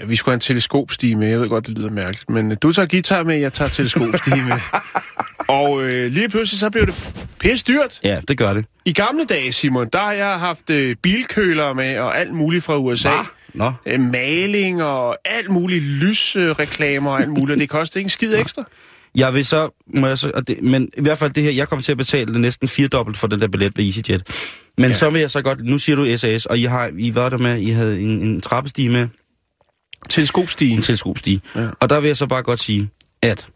Ja, 0.00 0.04
vi 0.04 0.16
skulle 0.16 0.32
have 0.32 0.36
en 0.36 0.40
teleskopstige 0.40 1.16
med. 1.16 1.28
Jeg 1.28 1.40
ved 1.40 1.48
godt, 1.48 1.66
det 1.66 1.74
lyder 1.78 1.90
mærkeligt. 1.90 2.30
Men 2.30 2.50
uh, 2.50 2.56
du 2.62 2.72
tager 2.72 2.86
guitar 2.86 3.22
med, 3.24 3.36
jeg 3.36 3.52
tager 3.52 3.68
teleskopstige 3.68 4.42
med. 4.42 4.56
Og 5.52 5.70
uh, 5.72 5.86
lige 5.88 6.28
pludselig 6.28 6.60
så 6.60 6.70
blev 6.70 6.86
det 6.86 7.24
pisse 7.38 7.64
dyrt. 7.68 8.00
Ja, 8.04 8.20
det 8.28 8.38
gør 8.38 8.52
det. 8.54 8.64
I 8.84 8.92
gamle 8.92 9.24
dage, 9.24 9.52
Simon, 9.52 9.88
der 9.92 9.98
har 9.98 10.12
jeg 10.12 10.38
haft 10.38 10.70
uh, 10.70 10.92
bilkøler 11.02 11.74
med 11.74 11.98
og 11.98 12.18
alt 12.20 12.34
muligt 12.34 12.64
fra 12.64 12.78
USA. 12.78 13.08
Hva? 13.10 13.22
Nå, 13.54 13.72
Øh, 13.86 14.00
maling 14.00 14.82
og 14.82 15.16
alt 15.24 15.50
muligt 15.50 15.84
lysreklamer 15.84 17.10
og 17.10 17.20
alt 17.20 17.30
muligt. 17.30 17.60
Det 17.60 17.68
koster 17.68 17.96
ikke 17.96 18.06
en 18.06 18.10
skid 18.10 18.34
ekstra. 18.34 18.64
jeg 19.14 19.34
vil 19.34 19.44
så... 19.44 19.82
Må 19.94 20.06
jeg 20.06 20.18
så 20.18 20.30
og 20.34 20.48
det, 20.48 20.62
men 20.62 20.88
i 20.98 21.00
hvert 21.02 21.18
fald 21.18 21.30
det 21.32 21.42
her, 21.42 21.50
jeg 21.50 21.68
kommer 21.68 21.82
til 21.82 21.92
at 21.92 21.98
betale 21.98 22.40
næsten 22.40 22.68
firedobbelt 22.68 23.16
for 23.16 23.26
den 23.26 23.40
der 23.40 23.48
billet 23.48 23.72
ved 23.76 23.84
EasyJet. 23.84 24.22
Men 24.78 24.90
Ja. 24.90 24.94
så 24.94 25.10
vil 25.10 25.20
jeg 25.20 25.30
så 25.30 25.42
godt... 25.42 25.64
Nu 25.64 25.78
siger 25.78 25.96
du 25.96 26.16
SAS, 26.18 26.46
og 26.46 26.58
I, 26.58 26.62
har, 26.64 26.90
I 26.98 27.14
var 27.14 27.28
der 27.28 27.38
med, 27.38 27.60
I 27.60 27.68
havde 27.70 28.00
en, 28.00 28.10
en 28.22 28.40
trappestige 28.40 28.88
med, 28.88 29.08
Teleskopstige. 30.08 30.74
en 30.74 30.82
teleskopstige. 30.82 31.40
Ja. 31.56 31.68
Og 31.80 31.90
der 31.90 32.00
vil 32.00 32.06
jeg 32.08 32.16
så 32.16 32.26
bare 32.26 32.42
godt 32.42 32.60
sige, 32.60 32.88
at 33.22 33.48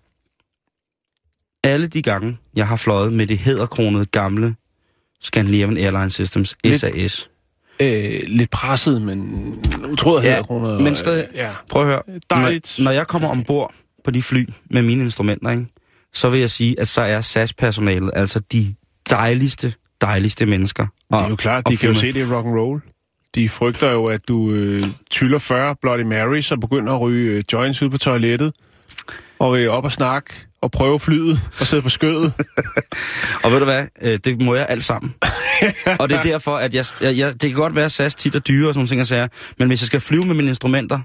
alle 1.67 1.87
de 1.87 2.03
gange, 2.03 2.39
jeg 2.57 2.69
har 2.69 2.77
fløjet 2.77 3.13
med 3.13 3.27
det 3.27 3.39
hæderkronede 3.39 4.07
gamle 4.07 4.55
Scandinavian 5.23 5.77
Airlines 5.77 6.15
Systems, 6.15 6.57
Lidt- 6.65 6.81
SAS. 6.81 7.29
Øh, 7.81 8.23
lidt 8.27 8.51
presset, 8.51 9.03
men 9.03 9.45
utroligt 9.89 10.31
Ja, 10.33 10.43
kroner. 10.43 10.79
men 10.81 10.97
stadig- 10.97 11.27
Ja. 11.35 11.51
Prøv 11.71 11.83
at 11.83 11.89
høre. 11.89 12.03
Dejligt. 12.31 12.75
Når, 12.79 12.85
når 12.85 12.91
jeg 12.91 13.07
kommer 13.07 13.29
ombord 13.29 13.75
på 14.05 14.11
de 14.11 14.23
fly 14.23 14.47
med 14.71 14.83
mine 14.83 15.03
instrumenter, 15.03 15.51
ikke, 15.51 15.67
så 16.15 16.29
vil 16.31 16.41
jeg 16.41 16.51
sige, 16.51 16.81
at 16.81 16.89
så 16.89 17.01
er 17.01 17.21
SAS-personalet 17.21 18.11
altså 18.15 18.41
de 18.41 18.75
dejligste, 19.11 19.75
dejligste 20.01 20.47
mennesker. 20.47 20.87
Det 21.13 21.19
er 21.21 21.29
jo 21.29 21.37
klart, 21.37 21.69
de 21.69 21.77
kan 21.77 21.89
jo 21.89 21.95
se, 21.95 22.13
det 22.13 22.23
er 22.23 22.37
rock 22.37 22.47
and 22.47 22.55
roll. 22.55 22.81
De 23.35 23.49
frygter 23.49 23.91
jo, 23.93 24.05
at 24.05 24.21
du 24.29 24.51
øh, 24.51 24.85
tyller 25.11 25.39
40 25.39 25.77
Bloody 25.83 26.03
Marys 26.03 26.53
og 26.53 26.61
begynder 26.61 26.93
at 26.95 27.01
ryge 27.01 27.31
øh, 27.33 27.43
joints 27.53 27.83
ud 27.83 27.91
på 27.91 27.99
toilettet. 27.99 28.53
Og 29.39 29.61
øh, 29.61 29.73
op 29.73 29.85
og 29.85 29.93
snakke 29.93 30.35
og 30.63 30.71
prøve 30.71 31.01
flyet 31.01 31.41
og 31.61 31.67
sidde 31.67 31.83
på 31.83 31.89
skødet. 31.89 32.33
Og 33.45 33.53
ved 33.53 33.59
du 33.59 33.65
hvad, 33.65 33.87
øh, 34.03 34.19
det 34.25 34.43
må 34.43 34.55
jeg 34.55 34.67
alt 34.69 34.85
sammen. 34.85 35.15
og 36.01 36.09
det 36.09 36.19
er 36.19 36.23
derfor, 36.23 36.57
at 36.57 36.75
jeg, 36.75 36.85
jeg, 37.01 37.19
jeg, 37.19 37.33
det 37.33 37.51
kan 37.51 37.53
godt 37.53 37.77
være, 37.77 37.85
at 37.85 37.93
SAS 37.93 38.15
tit 38.15 38.35
er 38.35 38.39
dyre 38.39 38.69
og 38.69 38.75
sådan 38.75 38.79
nogle 38.79 38.89
ting, 38.89 38.99
jeg 38.99 39.07
siger, 39.07 39.29
men 39.59 39.69
hvis 39.69 39.81
jeg 39.81 39.87
skal 39.87 40.01
flyve 40.01 40.25
med 40.27 40.35
mine 40.35 40.49
instrumenter, 40.49 41.01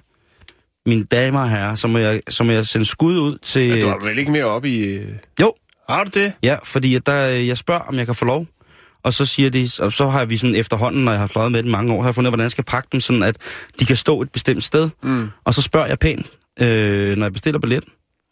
mine 0.85 1.03
damer 1.03 1.41
og 1.41 1.49
herrer, 1.49 1.75
så 1.75 1.87
må 1.87 1.97
jeg, 1.97 2.21
så 2.29 2.43
må 2.43 2.51
jeg 2.51 2.65
sende 2.65 2.85
skud 2.85 3.17
ud 3.17 3.37
til... 3.37 3.69
Men 3.69 3.81
du 3.81 3.87
er 3.87 4.05
vel 4.07 4.17
ikke 4.17 4.31
mere 4.31 4.45
op 4.45 4.65
i... 4.65 4.83
Øh... 4.83 5.07
Jo, 5.41 5.53
Har 5.89 6.03
du 6.03 6.19
det? 6.19 6.33
ja, 6.43 6.57
fordi 6.63 6.99
der, 6.99 7.13
jeg 7.25 7.57
spørger, 7.57 7.81
om 7.81 7.95
jeg 7.95 8.05
kan 8.05 8.15
få 8.15 8.25
lov. 8.25 8.47
Og 9.03 9.13
så 9.13 9.25
siger 9.25 9.49
de, 9.49 9.69
og 9.79 9.93
så 9.93 10.09
har 10.09 10.25
vi 10.25 10.37
sådan 10.37 10.55
efterhånden, 10.55 11.05
når 11.05 11.11
jeg 11.11 11.19
har 11.19 11.27
fløjet 11.27 11.51
med 11.51 11.63
dem 11.63 11.71
mange 11.71 11.93
år, 11.93 12.01
har 12.01 12.09
jeg 12.09 12.15
fundet 12.15 12.31
hvordan 12.31 12.43
jeg 12.43 12.51
skal 12.51 12.63
pakke 12.63 12.87
dem, 12.91 13.01
sådan 13.01 13.23
at 13.23 13.37
de 13.79 13.85
kan 13.85 13.95
stå 13.95 14.21
et 14.21 14.31
bestemt 14.31 14.63
sted. 14.63 14.89
Mm. 15.03 15.29
Og 15.45 15.53
så 15.53 15.61
spørger 15.61 15.87
jeg 15.87 15.99
pænt, 15.99 16.25
øh, 16.59 17.17
når 17.17 17.25
jeg 17.25 17.33
bestiller 17.33 17.59
billet, 17.59 17.83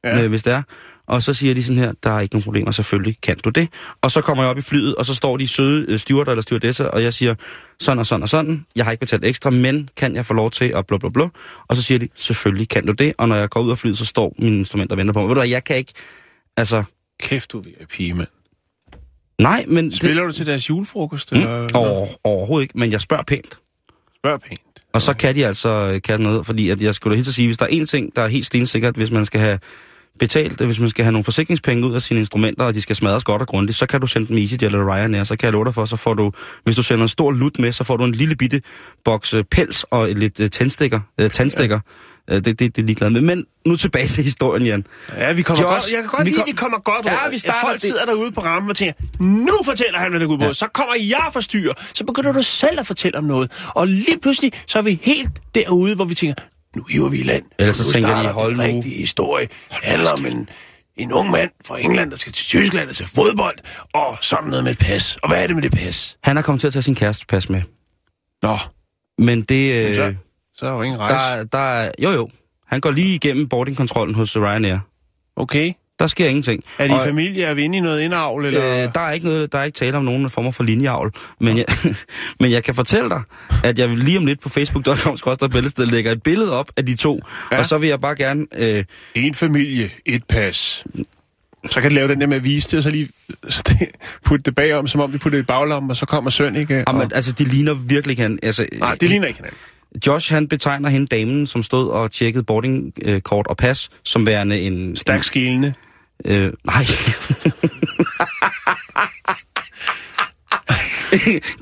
Ja. 0.03 0.23
øh, 0.23 0.29
hvis 0.29 0.43
det 0.43 0.53
er. 0.53 0.61
Og 1.07 1.23
så 1.23 1.33
siger 1.33 1.53
de 1.53 1.63
sådan 1.63 1.77
her, 1.77 1.93
der 2.03 2.09
er 2.09 2.19
ikke 2.19 2.35
nogen 2.35 2.43
problemer, 2.43 2.71
selvfølgelig 2.71 3.17
kan 3.23 3.37
du 3.37 3.49
det. 3.49 3.67
Og 4.01 4.11
så 4.11 4.21
kommer 4.21 4.43
jeg 4.43 4.49
op 4.49 4.57
i 4.57 4.61
flyet, 4.61 4.95
og 4.95 5.05
så 5.05 5.15
står 5.15 5.37
de 5.37 5.47
søde 5.47 5.85
øh, 5.91 5.99
stewarder 5.99 6.31
eller 6.31 6.41
stewardesser, 6.41 6.85
og 6.85 7.03
jeg 7.03 7.13
siger, 7.13 7.35
sådan 7.79 7.99
og 7.99 8.05
sådan 8.05 8.23
og 8.23 8.29
sådan, 8.29 8.65
jeg 8.75 8.85
har 8.85 8.91
ikke 8.91 8.99
betalt 8.99 9.25
ekstra, 9.25 9.49
men 9.49 9.89
kan 9.97 10.15
jeg 10.15 10.25
få 10.25 10.33
lov 10.33 10.51
til 10.51 10.65
at 10.75 10.87
blå 10.87 10.97
blå 10.97 11.09
blå? 11.09 11.29
Og 11.67 11.77
så 11.77 11.83
siger 11.83 11.99
de, 11.99 12.07
selvfølgelig 12.15 12.69
kan 12.69 12.85
du 12.85 12.91
det, 12.91 13.13
og 13.17 13.29
når 13.29 13.35
jeg 13.35 13.49
går 13.49 13.61
ud 13.61 13.71
af 13.71 13.77
flyet, 13.77 13.97
så 13.97 14.05
står 14.05 14.35
mine 14.39 14.57
instrumenter 14.57 14.93
og 14.93 14.97
venter 14.97 15.13
på 15.13 15.19
mig. 15.19 15.29
Ved 15.29 15.35
du 15.35 15.41
hvad, 15.41 15.49
jeg 15.49 15.63
kan 15.63 15.77
ikke, 15.77 15.93
altså, 16.57 16.83
Kæft, 17.19 17.51
du 17.51 17.59
er 17.59 17.63
VIP, 17.63 18.15
mand. 18.15 18.27
nej, 19.39 19.65
men... 19.67 19.91
Spiller 19.91 20.23
du 20.23 20.31
til 20.31 20.45
deres 20.45 20.69
julefrokost? 20.69 21.31
Mm, 21.31 21.37
Eller? 21.37 21.67
over, 21.73 22.07
overhovedet 22.23 22.63
ikke, 22.63 22.77
men 22.79 22.91
jeg 22.91 23.01
spørger 23.01 23.23
pænt. 23.23 23.59
Spørg 24.17 24.41
pænt. 24.41 24.61
Og 24.93 25.01
så 25.01 25.13
kan 25.13 25.35
de 25.35 25.45
altså 25.45 25.69
øh, 25.69 26.01
kan 26.01 26.19
noget, 26.21 26.45
fordi 26.45 26.69
at 26.69 26.81
jeg 26.81 26.95
skulle 26.95 27.13
da 27.13 27.15
helt 27.15 27.33
sige, 27.33 27.47
hvis 27.47 27.57
der 27.57 27.65
er 27.65 27.69
en 27.69 27.85
ting, 27.85 28.15
der 28.15 28.21
er 28.21 28.27
helt 28.27 28.45
stensikkert, 28.45 28.95
hvis 28.95 29.11
man 29.11 29.25
skal 29.25 29.41
have 29.41 29.59
betalt, 30.19 30.61
hvis 30.61 30.79
man 30.79 30.89
skal 30.89 31.05
have 31.05 31.11
nogle 31.11 31.23
forsikringspenge 31.23 31.87
ud 31.87 31.95
af 31.95 32.01
sine 32.01 32.19
instrumenter, 32.19 32.63
og 32.65 32.75
de 32.75 32.81
skal 32.81 32.95
smadres 32.95 33.23
godt 33.23 33.41
og 33.41 33.47
grundigt, 33.47 33.77
så 33.77 33.85
kan 33.85 34.01
du 34.01 34.07
sende 34.07 34.27
dem 34.27 34.37
i 34.37 34.41
EasyJet 34.41 34.63
eller 34.63 34.95
Ryanair, 34.95 35.23
så 35.23 35.35
kan 35.35 35.45
jeg 35.45 35.53
love 35.53 35.65
dig 35.65 35.73
for, 35.73 35.85
så 35.85 35.95
får 35.95 36.13
du, 36.13 36.31
hvis 36.63 36.75
du 36.75 36.83
sender 36.83 37.03
en 37.03 37.07
stor 37.09 37.31
lut 37.31 37.59
med, 37.59 37.71
så 37.71 37.83
får 37.83 37.97
du 37.97 38.03
en 38.03 38.11
lille 38.15 38.35
bitte 38.35 38.61
boks 39.05 39.33
øh, 39.33 39.43
pels 39.51 39.83
og 39.83 40.09
lidt 40.09 40.39
øh, 40.39 40.49
tændstikker, 40.49 40.99
øh, 41.19 41.29
tandstikker. 41.29 41.79
Ja. 42.29 42.39
Det, 42.39 42.45
det, 42.45 42.59
det 42.59 42.77
er 42.77 42.85
ligeglad 42.85 43.09
med. 43.09 43.21
Men 43.21 43.45
nu 43.65 43.75
tilbage 43.75 44.07
til 44.07 44.23
historien, 44.23 44.65
Jan. 44.65 44.85
Ja, 45.17 45.31
vi 45.31 45.41
kommer 45.41 45.63
Josh, 45.63 45.73
godt, 45.73 45.91
jeg 45.91 46.01
kan 46.01 46.09
godt 46.09 46.25
vi 46.25 46.29
lide, 46.29 46.35
kom- 46.35 46.41
at 46.43 46.47
vi 46.47 46.51
kommer 46.55 46.79
godt 46.79 47.05
Ja, 47.05 47.11
rundt. 47.11 47.33
vi 47.33 47.37
starter 47.39 47.59
Folk 47.67 47.73
det- 47.73 47.81
sidder 47.81 48.05
derude 48.05 48.31
på 48.31 48.41
rammen 48.41 48.69
og 48.69 48.75
tænker, 48.75 48.93
nu 49.19 49.59
fortæller 49.65 49.99
han, 49.99 50.09
hvad 50.09 50.19
det 50.19 50.27
går 50.27 50.37
på. 50.37 50.43
Ja. 50.45 50.53
Så 50.53 50.67
kommer 50.73 50.95
jeg 50.95 51.29
for 51.33 51.39
styr. 51.41 51.73
Så 51.93 52.03
begynder 52.05 52.31
du 52.31 52.43
selv 52.43 52.79
at 52.79 52.87
fortælle 52.87 53.17
om 53.17 53.23
noget. 53.23 53.51
Og 53.67 53.87
lige 53.87 54.19
pludselig, 54.21 54.51
så 54.67 54.77
er 54.77 54.81
vi 54.83 54.99
helt 55.01 55.29
derude, 55.55 55.95
hvor 55.95 56.05
vi 56.05 56.15
tænker, 56.15 56.35
nu 56.75 56.83
hiver 56.89 57.09
vi 57.09 57.17
i 57.19 57.23
land. 57.23 57.43
Ellers 57.59 57.75
så 57.75 57.91
tænker 57.93 58.21
de, 58.21 58.27
hold 58.31 58.57
den 58.57 58.69
nu. 58.69 58.75
rigtige 58.75 58.95
historie. 58.97 59.47
Det 59.69 59.77
handler 59.83 60.11
om 60.11 60.25
en, 60.25 60.49
en 60.97 61.11
ung 61.13 61.31
mand 61.31 61.49
fra 61.65 61.79
England, 61.79 62.11
der 62.11 62.17
skal 62.17 62.33
til 62.33 62.45
Tyskland 62.45 62.89
og 62.89 62.95
til 62.95 63.05
fodbold, 63.15 63.57
og 63.93 64.17
sådan 64.21 64.49
noget 64.49 64.63
med 64.63 64.71
et 64.71 64.77
pas. 64.77 65.17
Og 65.23 65.29
hvad 65.29 65.43
er 65.43 65.47
det 65.47 65.55
med 65.55 65.63
det 65.63 65.71
pas? 65.71 66.17
Han 66.23 66.37
er 66.37 66.41
kommet 66.41 66.59
til 66.61 66.67
at 66.67 66.73
tage 66.73 66.83
sin 66.83 66.95
kæreste 66.95 67.25
pas 67.25 67.49
med. 67.49 67.61
Nå, 68.41 68.57
Men 69.17 69.41
det... 69.41 69.75
men 69.75 69.89
Øh, 69.89 69.95
så, 69.95 70.15
så 70.55 70.65
er 70.65 70.69
der 70.69 70.77
jo 70.77 70.81
ingen 70.83 70.99
rejse. 70.99 71.37
der, 71.37 71.43
der 71.43 71.57
er... 71.71 71.91
Jo, 72.03 72.09
jo. 72.11 72.29
Han 72.67 72.81
går 72.81 72.91
lige 72.91 73.15
igennem 73.15 73.49
boardingkontrollen 73.49 74.15
hos 74.15 74.37
Ryanair. 74.37 74.77
Okay. 75.35 75.73
Der 75.99 76.07
sker 76.07 76.27
ingenting. 76.27 76.63
Er 76.77 76.87
de 76.87 76.93
Og, 76.93 77.05
familie? 77.05 77.43
Er 77.43 77.53
vi 77.53 77.61
inde 77.61 77.77
i 77.77 77.81
noget 77.81 78.01
indavl? 78.01 78.45
Eller? 78.45 78.83
Øh, 78.83 78.93
der 78.93 78.99
er 78.99 79.11
ikke 79.11 79.25
noget, 79.25 79.51
der 79.51 79.59
er 79.59 79.63
ikke 79.63 79.75
tale 79.75 79.97
om 79.97 80.03
nogen 80.03 80.29
former 80.29 80.51
for 80.51 80.63
linjeavl. 80.63 81.13
Men 81.39 81.57
jeg, 81.57 81.65
men 82.39 82.51
jeg 82.51 82.63
kan 82.63 82.75
fortælle 82.75 83.09
dig, 83.09 83.21
at 83.63 83.79
jeg 83.79 83.89
lige 83.89 84.17
om 84.17 84.25
lidt 84.25 84.39
på 84.41 84.49
facebook.com 84.49 85.17
billedsted 85.51 85.85
lægger 85.85 86.11
et 86.11 86.23
billede 86.23 86.59
op 86.59 86.69
af 86.77 86.85
de 86.85 86.95
to. 86.95 87.21
Ja. 87.51 87.57
Og 87.57 87.65
så 87.65 87.77
vil 87.77 87.89
jeg 87.89 88.01
bare 88.01 88.15
gerne... 88.15 88.45
Øh, 88.55 88.83
En 89.15 89.35
familie, 89.35 89.91
et 90.05 90.23
pas. 90.23 90.85
Så 91.69 91.81
kan 91.81 91.89
de 91.89 91.95
lave 91.95 92.07
den 92.07 92.21
der 92.21 92.27
med 92.27 92.37
at 92.37 92.43
vise 92.43 92.71
det, 92.71 92.77
og 92.77 92.83
så 92.83 92.89
lige 92.89 93.09
putte 94.25 94.43
det 94.43 94.55
bagom, 94.55 94.87
som 94.87 95.01
om 95.01 95.11
de 95.11 95.19
putter 95.19 95.37
det 95.37 95.43
i 95.43 95.45
baglommen, 95.45 95.91
og 95.91 95.97
så 95.97 96.05
kommer 96.05 96.29
søn, 96.29 96.55
ikke? 96.55 96.83
Og, 96.87 96.93
jamen, 96.93 97.11
altså, 97.15 97.31
de 97.31 97.43
ligner 97.43 97.73
virkelig 97.73 98.17
han... 98.17 98.39
Altså, 98.43 98.65
nej, 98.79 98.97
det 99.01 99.09
ligner 99.09 99.27
ikke 99.27 99.37
hinanden. 99.37 99.59
Josh, 100.07 100.33
han 100.33 100.47
betegner 100.47 100.89
hende 100.89 101.07
damen, 101.07 101.47
som 101.47 101.63
stod 101.63 101.89
og 101.89 102.11
tjekkede 102.11 102.43
boardingkort 102.43 103.47
og 103.47 103.57
pas, 103.57 103.89
som 104.03 104.25
værende 104.25 104.59
en... 104.59 104.95
Stærkt 104.95 105.25
skillende. 105.25 105.73
Øh, 106.25 106.53
nej. 106.63 106.85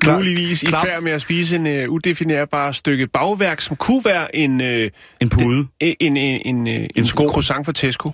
Muligvis 0.07 0.63
i 0.63 0.67
færd 0.67 1.01
med 1.01 1.11
at 1.11 1.21
spise 1.21 1.55
en 1.55 1.67
uh, 1.67 1.93
udefinerbar 1.93 2.71
stykke 2.71 3.07
bagværk, 3.07 3.61
som 3.61 3.75
kunne 3.75 4.05
være 4.05 4.35
en... 4.35 4.61
Uh, 4.61 4.89
En 5.21 5.29
pude. 5.29 5.67
En, 5.79 5.95
en, 5.99 6.17
en, 6.17 6.41
en, 6.45 6.67
en, 6.67 6.89
en 6.95 7.05
sko. 7.05 7.29
croissant 7.29 7.65
fra 7.65 7.71
Tesco. 7.71 8.11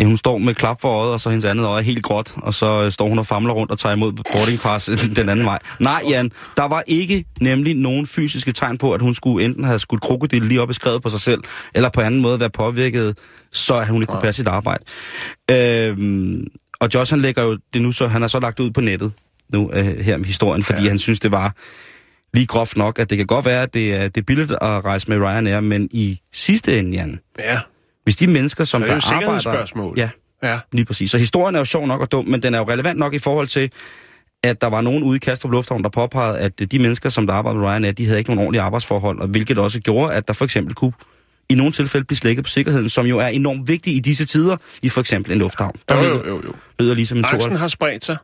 Ja, 0.00 0.04
hun 0.04 0.16
står 0.16 0.38
med 0.38 0.54
klap 0.54 0.80
for 0.80 0.88
øjet, 0.88 1.12
og 1.12 1.20
så 1.20 1.30
hendes 1.30 1.44
andet 1.44 1.64
øje 1.64 1.78
er 1.78 1.84
helt 1.84 2.02
gråt, 2.02 2.34
og 2.36 2.54
så 2.54 2.82
øh, 2.84 2.92
står 2.92 3.08
hun 3.08 3.18
og 3.18 3.26
famler 3.26 3.52
rundt 3.52 3.72
og 3.72 3.78
tager 3.78 3.94
imod 3.94 4.12
boardingpass 4.12 4.90
den 5.16 5.28
anden 5.28 5.46
vej. 5.46 5.58
Nej, 5.78 6.02
Jan, 6.08 6.30
der 6.56 6.68
var 6.68 6.82
ikke 6.86 7.24
nemlig 7.40 7.74
nogen 7.74 8.06
fysiske 8.06 8.52
tegn 8.52 8.78
på, 8.78 8.92
at 8.92 9.02
hun 9.02 9.14
skulle 9.14 9.44
enten 9.44 9.64
have 9.64 9.78
skudt 9.78 10.00
krokodil 10.00 10.42
lige 10.42 10.62
op 10.62 10.70
i 10.70 10.74
skrevet 10.74 11.02
på 11.02 11.08
sig 11.08 11.20
selv, 11.20 11.40
eller 11.74 11.88
på 11.90 12.00
anden 12.00 12.20
måde 12.20 12.40
være 12.40 12.50
påvirket, 12.50 13.18
så 13.52 13.74
at 13.74 13.88
hun 13.88 14.02
ikke 14.02 14.10
kunne 14.10 14.20
passe 14.20 14.38
sit 14.38 14.48
arbejde. 14.48 14.84
Øhm, 15.50 16.46
og 16.80 16.88
Josh, 16.94 17.12
han 17.12 17.20
lægger 17.20 17.42
jo 17.42 17.58
det 17.74 17.82
nu, 17.82 17.92
så 17.92 18.06
han 18.06 18.20
har 18.20 18.28
så 18.28 18.40
lagt 18.40 18.58
det 18.58 18.64
ud 18.64 18.70
på 18.70 18.80
nettet 18.80 19.12
nu 19.52 19.70
øh, 19.72 19.84
her 20.00 20.16
med 20.16 20.26
historien, 20.26 20.62
fordi 20.62 20.82
Ja. 20.82 20.88
han 20.88 20.98
synes, 20.98 21.20
det 21.20 21.30
var 21.30 21.54
lige 22.34 22.46
groft 22.46 22.76
nok, 22.76 22.98
at 22.98 23.10
det 23.10 23.18
kan 23.18 23.26
godt 23.26 23.44
være, 23.44 23.62
at 23.62 23.74
det 23.74 23.94
er, 23.94 24.08
det 24.08 24.20
er 24.20 24.24
billigt 24.24 24.50
at 24.52 24.58
rejse 24.62 25.08
med 25.08 25.16
Ryanair, 25.18 25.60
men 25.60 25.88
i 25.92 26.20
sidste 26.32 26.78
ende, 26.78 26.96
Jan, 26.96 27.18
Ja, 27.38 27.58
hvis 28.04 28.16
de 28.16 28.26
mennesker, 28.26 28.64
som 28.64 28.80
Så 28.82 28.86
er 28.88 28.94
det 28.94 29.02
der 29.02 29.08
arbejder... 29.08 29.20
sikkerhedsspørgsmål. 29.38 29.94
Ja, 29.98 30.10
ja. 30.42 30.58
Lige 30.72 30.84
præcis. 30.84 31.10
Så 31.10 31.18
historien 31.18 31.54
er 31.54 31.58
jo 31.58 31.64
sjov 31.64 31.86
nok 31.86 32.00
og 32.00 32.12
dum, 32.12 32.26
men 32.26 32.42
den 32.42 32.54
er 32.54 32.58
jo 32.58 32.64
relevant 32.70 32.98
nok 32.98 33.14
i 33.14 33.18
forhold 33.18 33.46
til, 33.46 33.70
at 34.42 34.60
der 34.60 34.66
var 34.66 34.80
nogen 34.80 35.02
ude 35.02 35.16
i 35.16 35.18
Kastrup 35.18 35.52
Lufthavn, 35.52 35.82
der 35.82 35.88
påpegede, 35.88 36.38
at 36.38 36.72
de 36.72 36.78
mennesker, 36.78 37.08
som 37.08 37.26
der 37.26 37.34
arbejdede 37.34 37.60
med 37.60 37.68
Ryanair, 37.70 37.92
de 37.92 38.06
havde 38.06 38.18
ikke 38.18 38.30
nogen 38.30 38.38
ordentlige 38.38 38.62
arbejdsforhold, 38.62 39.18
og 39.20 39.28
hvilket 39.28 39.58
også 39.58 39.80
gjorde, 39.80 40.14
at 40.14 40.28
der 40.28 40.34
for 40.34 40.44
eksempel 40.44 40.74
kunne 40.74 40.92
i 41.48 41.54
nogle 41.54 41.72
tilfælde 41.72 42.04
blive 42.06 42.16
slækket 42.18 42.44
på 42.44 42.48
sikkerheden, 42.50 42.88
som 42.88 43.06
jo 43.06 43.18
er 43.18 43.26
enormt 43.26 43.68
vigtig 43.68 43.94
i 43.96 43.98
disse 43.98 44.24
tider, 44.26 44.56
i 44.82 44.88
for 44.88 45.00
eksempel 45.00 45.32
en 45.32 45.38
lufthavn. 45.38 45.76
Der 45.88 45.96
Jo, 45.96 46.02
jo, 46.04 46.26
jo, 46.28 46.42
jo. 46.44 46.52
lyder 46.80 46.94
ligesom 46.94 47.18
en 47.18 47.24
Angsten 47.24 47.38
72, 47.40 47.60
har 47.60 47.68
spredt 47.68 48.04
sig. 48.04 48.16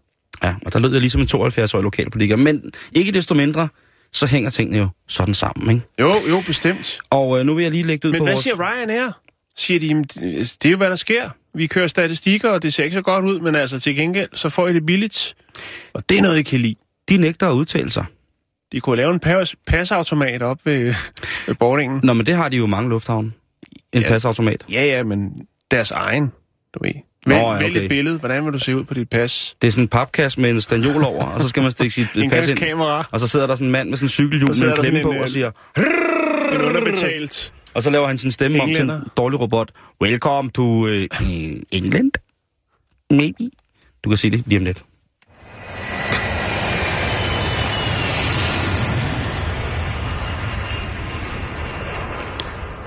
Ja, 0.42 0.54
og 0.66 0.72
der 0.72 0.78
lyder 0.78 1.00
ligesom 1.00 1.20
en 1.20 1.26
72-årig 1.26 1.82
lokalpolitiker. 1.82 2.36
Men 2.36 2.72
ikke 2.92 3.12
desto 3.12 3.34
mindre, 3.34 3.68
så 4.12 4.26
hænger 4.26 4.50
tingene 4.50 4.78
jo 4.78 4.88
sådan 5.08 5.34
sammen, 5.34 5.70
ikke? 5.76 5.86
Jo, 6.00 6.12
jo, 6.28 6.42
bestemt. 6.46 6.98
Og 7.10 7.38
øh, 7.40 7.46
nu 7.46 7.54
vil 7.54 7.62
jeg 7.62 7.72
lige 7.72 7.82
lægge 7.84 8.02
det 8.02 8.08
ud 8.08 8.12
Men 8.12 8.18
på 8.18 8.24
hvad 8.24 8.32
vores... 8.34 8.42
siger 8.42 8.56
Ryanair? 8.70 9.10
Siger 9.56 9.80
de, 9.80 9.86
"Jamen, 9.86 10.04
det 10.04 10.64
er 10.64 10.70
jo, 10.70 10.76
hvad 10.76 10.90
der 10.90 10.96
sker. 10.96 11.30
Vi 11.54 11.66
kører 11.66 11.86
statistikker, 11.86 12.50
og 12.50 12.62
det 12.62 12.74
ser 12.74 12.84
ikke 12.84 12.94
så 12.94 13.02
godt 13.02 13.24
ud, 13.24 13.40
men 13.40 13.54
altså 13.54 13.78
til 13.78 13.94
gengæld, 13.96 14.28
så 14.34 14.48
får 14.48 14.68
I 14.68 14.74
det 14.74 14.86
billigt. 14.86 15.36
Og 15.94 16.08
det 16.08 16.18
er 16.18 16.22
noget, 16.22 16.38
I 16.38 16.42
kan 16.42 16.60
lide. 16.60 16.74
De 17.08 17.16
nægter 17.16 17.48
at 17.48 17.52
udtale 17.52 17.90
sig. 17.90 18.04
De 18.72 18.80
kunne 18.80 18.96
lave 18.96 19.12
en 19.12 19.20
pas, 19.20 19.54
pasautomat 19.66 20.42
op 20.42 20.58
ved, 20.64 20.94
ved 21.46 21.54
boardingen. 21.54 22.00
Nå, 22.04 22.12
men 22.12 22.26
det 22.26 22.34
har 22.34 22.48
de 22.48 22.56
jo 22.56 22.66
mange 22.66 22.90
lufthavne. 22.90 23.32
En 23.92 24.02
ja. 24.02 24.08
pasautomat. 24.08 24.64
Ja, 24.72 24.84
ja, 24.84 25.02
men 25.04 25.32
deres 25.70 25.90
egen, 25.90 26.32
du 26.74 26.78
ved. 26.82 26.92
Nå, 27.26 27.52
Vælg, 27.54 27.70
okay. 27.70 27.82
et 27.82 27.88
billede. 27.88 28.18
Hvordan 28.18 28.44
vil 28.44 28.52
du 28.52 28.58
se 28.58 28.76
ud 28.76 28.84
på 28.84 28.94
dit 28.94 29.10
pas? 29.10 29.56
Det 29.62 29.68
er 29.68 29.72
sådan 29.72 29.84
en 29.84 29.88
papkasse 29.88 30.40
med 30.40 30.50
en 30.50 30.60
stanjol 30.60 31.04
over, 31.04 31.24
og 31.24 31.40
så 31.40 31.48
skal 31.48 31.62
man 31.62 31.72
stikke 31.72 31.94
sit 31.94 32.06
En 32.16 32.30
pas 32.30 32.48
ind. 32.48 32.58
kamera. 32.58 33.04
Og 33.10 33.20
så 33.20 33.26
sidder 33.26 33.46
der 33.46 33.54
sådan 33.54 33.66
en 33.66 33.72
mand 33.72 33.88
med 33.88 33.96
sådan 33.96 34.04
en 34.04 34.08
cykelhjul 34.08 34.48
med 34.48 34.68
en 34.68 34.76
klemme 34.76 35.02
på 35.02 35.10
en, 35.10 35.16
og 35.16 35.22
øh, 35.22 35.28
siger... 35.28 35.50
En 36.52 36.62
underbetalt. 36.62 37.52
Og 37.74 37.82
så 37.82 37.90
laver 37.90 38.06
han 38.06 38.18
sin 38.18 38.30
stemme 38.30 38.62
om 38.62 38.68
til 38.68 38.80
en 38.80 38.92
dårlig 39.16 39.40
robot. 39.40 39.70
Welcome 40.02 40.50
to 40.50 40.62
uh, 40.62 40.90
England. 41.70 42.10
Maybe. 43.10 43.50
Du 44.04 44.08
kan 44.08 44.16
se 44.16 44.30
det 44.30 44.42
lige 44.46 44.58
om 44.58 44.64
lidt. 44.64 44.84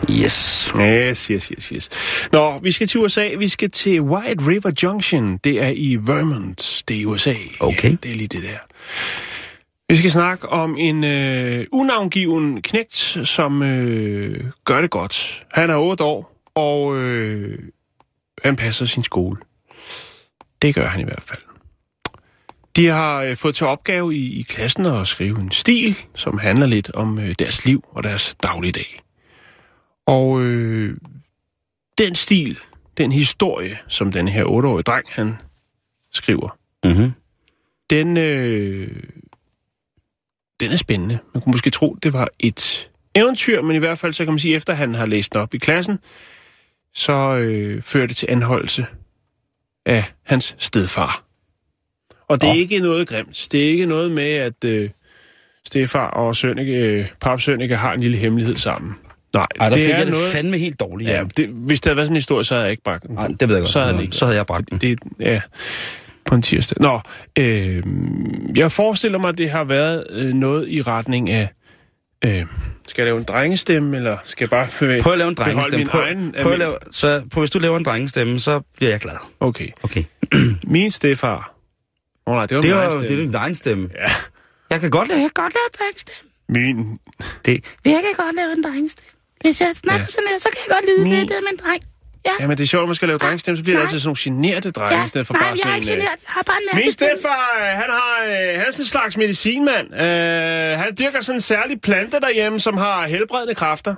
Yes. 0.09 0.71
Yes, 0.77 1.27
yes, 1.27 1.45
yes, 1.45 1.65
yes. 1.65 1.89
Nå, 2.31 2.59
vi 2.59 2.71
skal 2.71 2.87
til 2.87 2.99
USA. 2.99 3.29
Vi 3.37 3.47
skal 3.47 3.71
til 3.71 4.01
White 4.01 4.47
River 4.47 4.71
Junction. 4.83 5.37
Det 5.37 5.63
er 5.63 5.73
i 5.75 5.97
Vermont. 6.01 6.83
Det 6.87 6.97
er 6.97 7.01
i 7.01 7.05
USA. 7.05 7.33
Okay. 7.59 7.89
Ja, 7.89 7.95
det 8.03 8.11
er 8.11 8.15
lige 8.15 8.27
det 8.27 8.43
der. 8.43 8.57
Vi 9.89 9.95
skal 9.95 10.11
snakke 10.11 10.49
om 10.49 10.77
en 10.77 11.03
øh, 11.03 11.65
unavngiven 11.71 12.61
knægt, 12.61 13.17
som 13.23 13.63
øh, 13.63 14.45
gør 14.65 14.81
det 14.81 14.89
godt. 14.89 15.45
Han 15.53 15.69
er 15.69 15.75
8 15.75 16.03
år, 16.03 16.35
og 16.55 16.97
øh, 16.97 17.59
han 18.43 18.55
passer 18.55 18.85
sin 18.85 19.03
skole. 19.03 19.37
Det 20.61 20.75
gør 20.75 20.87
han 20.87 21.01
i 21.01 21.03
hvert 21.03 21.23
fald. 21.25 21.41
De 22.75 22.87
har 22.87 23.23
øh, 23.23 23.35
fået 23.35 23.55
til 23.55 23.65
opgave 23.65 24.15
i, 24.15 24.39
i 24.39 24.41
klassen 24.41 24.85
at 24.85 25.07
skrive 25.07 25.39
en 25.41 25.51
stil, 25.51 25.97
som 26.15 26.37
handler 26.37 26.65
lidt 26.65 26.91
om 26.91 27.19
øh, 27.19 27.35
deres 27.39 27.65
liv 27.65 27.83
og 27.91 28.03
deres 28.03 28.35
dagligdag. 28.43 28.99
Og 30.09 30.41
øh, 30.41 30.97
den 31.97 32.15
stil, 32.15 32.59
den 32.97 33.11
historie, 33.11 33.77
som 33.87 34.11
den 34.11 34.27
her 34.27 34.45
8-årige 34.45 34.83
dreng, 34.83 35.05
han 35.09 35.35
skriver, 36.11 36.57
Mm-hmm. 36.83 37.11
den, 37.89 38.17
øh, 38.17 39.03
den 40.59 40.71
er 40.71 40.75
spændende. 40.75 41.19
Man 41.33 41.41
kunne 41.41 41.51
måske 41.51 41.69
tro, 41.69 41.97
det 42.03 42.13
var 42.13 42.27
et 42.39 42.89
eventyr, 43.15 43.61
men 43.61 43.75
i 43.75 43.79
hvert 43.79 43.99
fald 43.99 44.13
så 44.13 44.23
kan 44.23 44.33
man 44.33 44.39
sige, 44.39 44.55
efter 44.55 44.73
han 44.73 44.95
har 44.95 45.05
læst 45.05 45.33
den 45.33 45.41
op 45.41 45.53
i 45.53 45.57
klassen, 45.57 45.99
så 46.93 47.35
øh, 47.35 47.81
fører 47.81 48.07
det 48.07 48.15
til 48.17 48.27
anholdelse 48.29 48.85
af 49.85 50.03
hans 50.23 50.55
stedfar. 50.57 51.23
Og 52.27 52.41
det 52.41 52.49
er 52.49 52.53
Nå. 52.53 52.59
ikke 52.59 52.79
noget 52.79 53.07
grimt. 53.07 53.47
Det 53.51 53.65
er 53.65 53.69
ikke 53.69 53.85
noget 53.85 54.11
med, 54.11 54.31
at 54.31 54.63
øh, 54.65 54.89
stedfar 55.65 56.07
og 56.07 56.35
Sønneke, 56.35 56.73
øh, 56.75 57.07
pap 57.21 57.41
Sønneke 57.41 57.75
har 57.75 57.93
en 57.93 58.01
lille 58.01 58.17
hemmelighed 58.17 58.57
sammen. 58.57 58.95
Nej, 59.33 59.45
Ej, 59.59 59.69
der 59.69 59.75
det 59.75 59.83
fik 59.86 59.91
er 59.93 59.98
jeg 59.98 60.05
det 60.05 60.13
noget... 60.13 60.31
fandme 60.31 60.57
helt 60.57 60.79
dårligt. 60.79 61.09
Ja, 61.09 61.15
Ja. 61.17 61.24
det, 61.38 61.48
hvis 61.50 61.81
der 61.81 61.89
havde 61.89 61.95
været 61.98 62.07
sådan 62.07 62.13
en 62.15 62.17
historie, 62.17 62.43
så 62.43 62.53
havde 62.53 62.63
jeg 62.63 62.71
ikke 62.71 62.83
bragt 62.83 63.03
den. 63.07 63.15
Nej, 63.15 63.27
det 63.27 63.50
ved 63.50 63.55
jeg 63.55 63.62
godt. 63.62 63.71
Så 63.71 63.79
havde, 63.79 63.93
den 63.93 64.01
ikke 64.01 64.15
så 64.15 64.25
havde 64.25 64.38
jeg 64.38 64.45
bragt 64.45 64.69
den. 64.69 64.77
det, 64.77 65.00
ja, 65.19 65.41
på 66.25 66.36
en 66.36 66.41
tirsdag. 66.41 66.77
Nå, 66.81 67.00
øh, 67.39 67.83
jeg 68.55 68.71
forestiller 68.71 69.17
mig, 69.19 69.29
at 69.29 69.38
det 69.38 69.50
har 69.50 69.63
været 69.63 70.03
øh, 70.09 70.33
noget 70.33 70.69
i 70.69 70.81
retning 70.81 71.29
af... 71.29 71.50
Øh, 72.25 72.45
skal 72.88 73.01
jeg 73.01 73.05
lave 73.05 73.17
en 73.17 73.24
drengestemme, 73.24 73.98
eller 73.98 74.17
skal 74.24 74.43
jeg 74.45 74.50
bare 74.50 74.67
bevæge, 74.79 75.01
Prøv 75.01 75.13
at 75.13 75.17
lave 75.19 75.29
en 75.29 75.36
drengestemme. 75.36 75.86
Prøv, 75.86 76.01
egen... 76.01 76.36
prøv 76.41 76.51
at 76.53 76.59
lave, 76.59 76.74
så 76.91 77.21
prøv, 77.31 77.41
hvis 77.41 77.51
du 77.51 77.59
laver 77.59 77.77
en 77.77 77.86
drengestemme, 77.86 78.39
så 78.39 78.62
bliver 78.77 78.89
jeg 78.91 79.00
glad. 79.00 79.15
Okay. 79.39 79.67
Okay. 79.83 80.03
Min 80.63 80.91
stefar... 80.91 81.55
Åh 82.27 82.33
oh, 82.33 82.38
nej, 82.38 82.45
det 82.45 82.55
var 82.55 82.62
Det 82.62 82.69
min 82.69 82.75
var 82.77 82.81
egen 82.83 82.93
jo 82.93 83.00
det 83.00 83.03
er 83.03 83.07
stemme. 83.07 83.24
din 83.25 83.36
egen 83.36 83.55
stemme. 83.55 83.89
Ja. 83.95 84.12
Jeg 84.71 84.81
kan 84.81 84.89
godt 84.89 85.07
lave, 85.07 85.19
jeg 85.21 85.29
kan 85.36 85.43
godt 85.43 85.53
lave 85.53 85.65
en 85.65 85.75
drengestemme. 85.79 86.29
Min... 86.50 86.98
Det, 87.45 87.65
Jeg 87.86 88.01
kan 88.03 88.25
godt 88.25 88.36
lave 88.36 88.51
en 88.51 88.63
drengestemme. 88.63 89.09
Hvis 89.41 89.62
jeg 89.62 89.75
snakker 89.75 90.00
Ja. 90.01 90.05
sådan 90.05 90.27
her, 90.29 90.38
så 90.38 90.50
kan 90.53 90.60
jeg 90.67 90.75
godt 90.75 90.86
lyde 90.89 91.03
Min- 91.10 91.13
lidt 91.19 91.31
af 91.31 91.38
en 91.51 91.58
dreng. 91.58 91.84
Ja, 92.25 92.31
Ja, 92.39 92.48
men 92.48 92.58
det 92.58 92.63
er 92.63 92.67
sjovt, 92.67 92.81
at 92.84 92.88
man 92.89 92.96
skal 92.96 93.08
lave 93.08 93.17
drengestemme, 93.17 93.58
så 93.58 93.63
bliver 93.63 93.75
det 93.77 93.84
Nej. 93.84 93.88
altid 93.88 94.00
sådan 94.00 94.15
nogle 94.34 94.46
generede 94.48 94.72
drenge, 94.72 94.98
ja. 95.00 95.05
i 95.05 95.08
stedet 95.08 95.27
for 95.27 95.34
Nej, 95.34 95.41
bare 95.41 95.50
jeg 95.50 95.53
er 95.55 95.58
sådan 95.63 95.75
ikke 95.75 95.91
øh, 95.93 95.98
generet. 95.98 96.19
Jeg 96.25 96.31
har 96.38 96.43
bare 96.43 96.58
en 96.74 96.79
Min 96.84 96.91
stedfar, 96.91 97.51
øh, 97.60 97.65
han, 97.65 97.89
har, 97.89 98.24
øh, 98.25 98.58
han 98.60 98.67
er 98.67 98.72
sådan 98.72 98.81
en 98.84 98.88
slags 98.88 99.17
medicinmand. 99.17 99.93
Øh, 99.93 100.79
han 100.79 100.96
dyrker 101.00 101.22
sådan 101.22 101.38
en 101.38 101.41
særlig 101.41 101.81
plante 101.81 102.19
derhjemme, 102.19 102.60
som 102.60 102.77
har 102.77 103.08
helbredende 103.08 103.55
kræfter. 103.55 103.96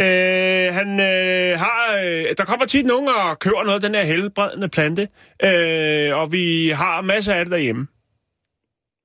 Øh, 0.00 0.74
han 0.74 1.00
øh, 1.00 1.58
har... 1.58 2.00
Øh, 2.04 2.24
der 2.38 2.44
kommer 2.44 2.66
tit 2.66 2.86
nogen 2.86 3.08
og 3.08 3.38
køber 3.38 3.64
noget 3.64 3.74
af 3.74 3.80
den 3.80 3.94
her 3.94 4.02
helbredende 4.04 4.68
plante. 4.68 5.08
Øh, 5.44 6.16
og 6.16 6.32
vi 6.32 6.68
har 6.68 7.00
masser 7.00 7.34
af 7.34 7.44
det 7.44 7.52
derhjemme. 7.52 7.86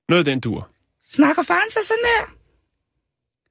Noget 0.08 0.18
af 0.20 0.24
den 0.24 0.40
dur. 0.40 0.68
Snakker 1.12 1.42
faren 1.42 1.70
så 1.70 1.78
sådan 1.82 2.04
her? 2.16 2.24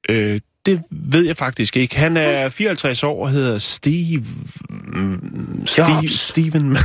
Øh, 0.08 0.40
det 0.66 0.82
ved 0.90 1.26
jeg 1.26 1.36
faktisk 1.36 1.76
ikke. 1.76 1.96
Han 1.96 2.16
er 2.16 2.48
54 2.48 3.02
år 3.02 3.22
og 3.22 3.30
hedder 3.30 3.58
Steve... 3.58 4.24
mm, 4.70 5.66
Steve 5.66 5.86
Jobs. 5.94 6.20
Steven... 6.20 6.76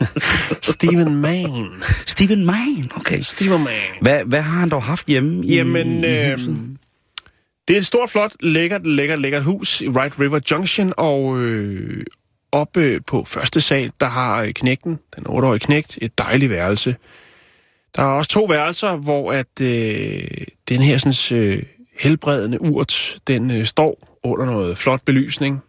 Steven 0.74 1.14
Mann. 1.14 1.82
Steven 2.06 2.44
Mann, 2.44 2.90
okay. 2.96 3.20
Steven 3.20 3.58
Mann. 3.64 3.98
Hvad, 4.00 4.24
hvad 4.24 4.42
har 4.42 4.60
han 4.60 4.68
dog 4.68 4.82
haft 4.82 5.06
hjemme 5.06 5.46
i, 5.46 5.54
Jamen, 5.54 6.04
i 6.04 6.06
øh, 6.06 6.32
huset? 6.32 6.78
Det 7.68 7.76
er 7.76 7.80
et 7.80 7.86
stort, 7.86 8.10
flot, 8.10 8.32
lækkert, 8.40 8.86
lækkert, 8.86 9.18
lækkert 9.18 9.44
hus 9.44 9.80
i 9.80 9.88
Right 9.88 10.20
River 10.20 10.40
Junction, 10.50 10.92
og 10.96 11.38
øh, 11.38 12.04
oppe 12.52 13.00
på 13.06 13.24
første 13.24 13.60
sal, 13.60 13.92
der 14.00 14.06
har 14.08 14.42
øh, 14.42 14.52
knægten, 14.52 14.98
den 15.16 15.26
8-årige 15.26 15.58
knægt, 15.58 15.98
et 16.02 16.18
dejligt 16.18 16.50
værelse. 16.50 16.96
Der 17.96 18.02
er 18.02 18.06
også 18.06 18.30
to 18.30 18.44
værelser, 18.44 18.96
hvor 18.96 19.32
at 19.32 19.60
øh, 19.60 20.24
den 20.68 20.82
her 20.82 20.98
sådan, 20.98 21.38
øh, 21.38 21.62
helbredende 21.98 22.60
urt, 22.60 23.16
den 23.26 23.50
øh, 23.50 23.64
står 23.64 24.18
under 24.22 24.46
noget 24.46 24.78
flot 24.78 25.00
belysning. 25.04 25.62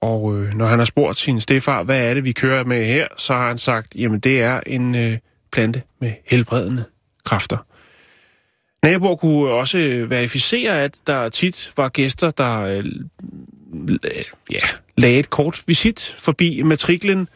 Og 0.00 0.36
øh, 0.36 0.54
når 0.54 0.66
han 0.66 0.78
har 0.78 0.86
spurgt 0.86 1.18
sin 1.18 1.40
stefar, 1.40 1.82
hvad 1.82 2.00
er 2.00 2.14
det, 2.14 2.24
vi 2.24 2.32
kører 2.32 2.64
med 2.64 2.84
her, 2.84 3.06
så 3.16 3.32
har 3.32 3.48
han 3.48 3.58
sagt, 3.58 3.94
jamen 3.94 4.20
det 4.20 4.42
er 4.42 4.60
en 4.66 4.94
øh, 4.94 5.18
plante 5.52 5.82
med 6.00 6.12
helbredende 6.26 6.84
kræfter. 7.24 7.56
Naboer 8.82 9.16
kunne 9.16 9.50
også 9.50 9.78
øh, 9.78 10.10
verificere, 10.10 10.82
at 10.82 10.98
der 11.06 11.28
tit 11.28 11.72
var 11.76 11.88
gæster, 11.88 12.30
der 12.30 12.60
øh, 12.60 12.84
ja, 14.50 14.60
lagde 14.96 15.18
et 15.18 15.30
kort 15.30 15.62
visit 15.66 16.16
forbi 16.18 16.62
matriklen, 16.62 17.28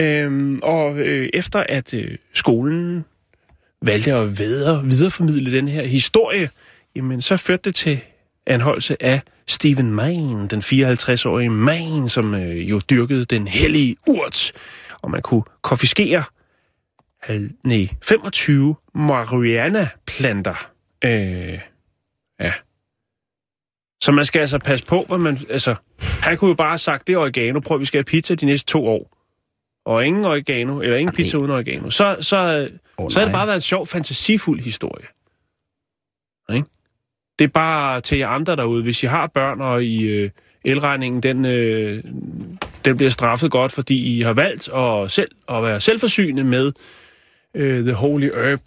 øhm, 0.00 0.60
og 0.62 0.98
øh, 0.98 1.28
efter 1.34 1.64
at 1.68 1.94
øh, 1.94 2.18
skolen 2.34 3.04
valgte 3.82 4.12
at 4.12 4.38
videre, 4.38 4.84
videreformidle 4.84 5.52
den 5.52 5.68
her 5.68 5.82
historie, 5.82 6.48
jamen 6.96 7.22
så 7.22 7.36
førte 7.36 7.62
det 7.62 7.74
til 7.74 8.00
anholdelse 8.46 9.02
af 9.02 9.20
Stephen 9.46 9.90
Main, 9.90 10.48
den 10.48 10.60
54-årige 10.60 11.50
Main, 11.50 12.08
som 12.08 12.34
øh, 12.34 12.70
jo 12.70 12.80
dyrkede 12.90 13.24
den 13.24 13.48
hellige 13.48 13.96
urt, 14.06 14.52
og 15.02 15.10
man 15.10 15.22
kunne 15.22 15.42
konfiskere 15.62 16.24
nej, 17.64 17.88
25 18.02 18.76
marihuana-planter. 18.94 20.70
Øh, 21.04 21.60
ja. 22.40 22.52
Så 24.02 24.12
man 24.12 24.24
skal 24.24 24.40
altså 24.40 24.58
passe 24.58 24.86
på, 24.86 25.04
hvad 25.08 25.18
man... 25.18 25.38
Altså, 25.50 25.74
han 25.98 26.38
kunne 26.38 26.48
jo 26.48 26.54
bare 26.54 26.68
have 26.68 26.78
sagt, 26.78 27.06
det 27.06 27.12
er 27.12 27.18
oregano, 27.18 27.60
prøv, 27.60 27.80
vi 27.80 27.84
skal 27.84 27.98
have 27.98 28.04
pizza 28.04 28.34
de 28.34 28.46
næste 28.46 28.66
to 28.66 28.86
år. 28.86 29.12
Og 29.86 30.06
ingen 30.06 30.24
oregano, 30.24 30.80
eller 30.80 30.96
ingen 30.96 31.14
Jamen, 31.14 31.24
pizza 31.24 31.36
uden 31.36 31.50
oregano. 31.50 31.90
Så, 31.90 32.16
så, 32.20 32.68
Åh, 32.98 33.10
så 33.10 33.18
har 33.18 33.26
det 33.26 33.32
nej. 33.32 33.38
bare 33.38 33.46
været 33.46 33.56
en 33.56 33.62
sjov, 33.62 33.86
fantasifuld 33.86 34.60
historie. 34.60 35.06
Ikke? 36.52 36.68
Det 37.38 37.44
er 37.44 37.48
bare 37.48 38.00
til 38.00 38.18
jer 38.18 38.28
andre 38.28 38.56
derude, 38.56 38.82
hvis 38.82 39.02
I 39.02 39.06
har 39.06 39.26
børn, 39.26 39.60
og 39.60 39.84
I, 39.84 40.02
øh, 40.02 40.30
elregningen, 40.64 41.22
den, 41.22 41.44
øh, 41.44 42.04
den 42.84 42.96
bliver 42.96 43.10
straffet 43.10 43.50
godt, 43.50 43.72
fordi 43.72 44.18
I 44.18 44.22
har 44.22 44.32
valgt 44.32 44.68
at, 44.68 45.10
selv, 45.10 45.30
at 45.48 45.62
være 45.62 45.80
selvforsynende 45.80 46.44
med 46.44 46.72
øh, 47.54 47.84
The 47.84 47.92
Holy 47.92 48.30
Herb, 48.34 48.60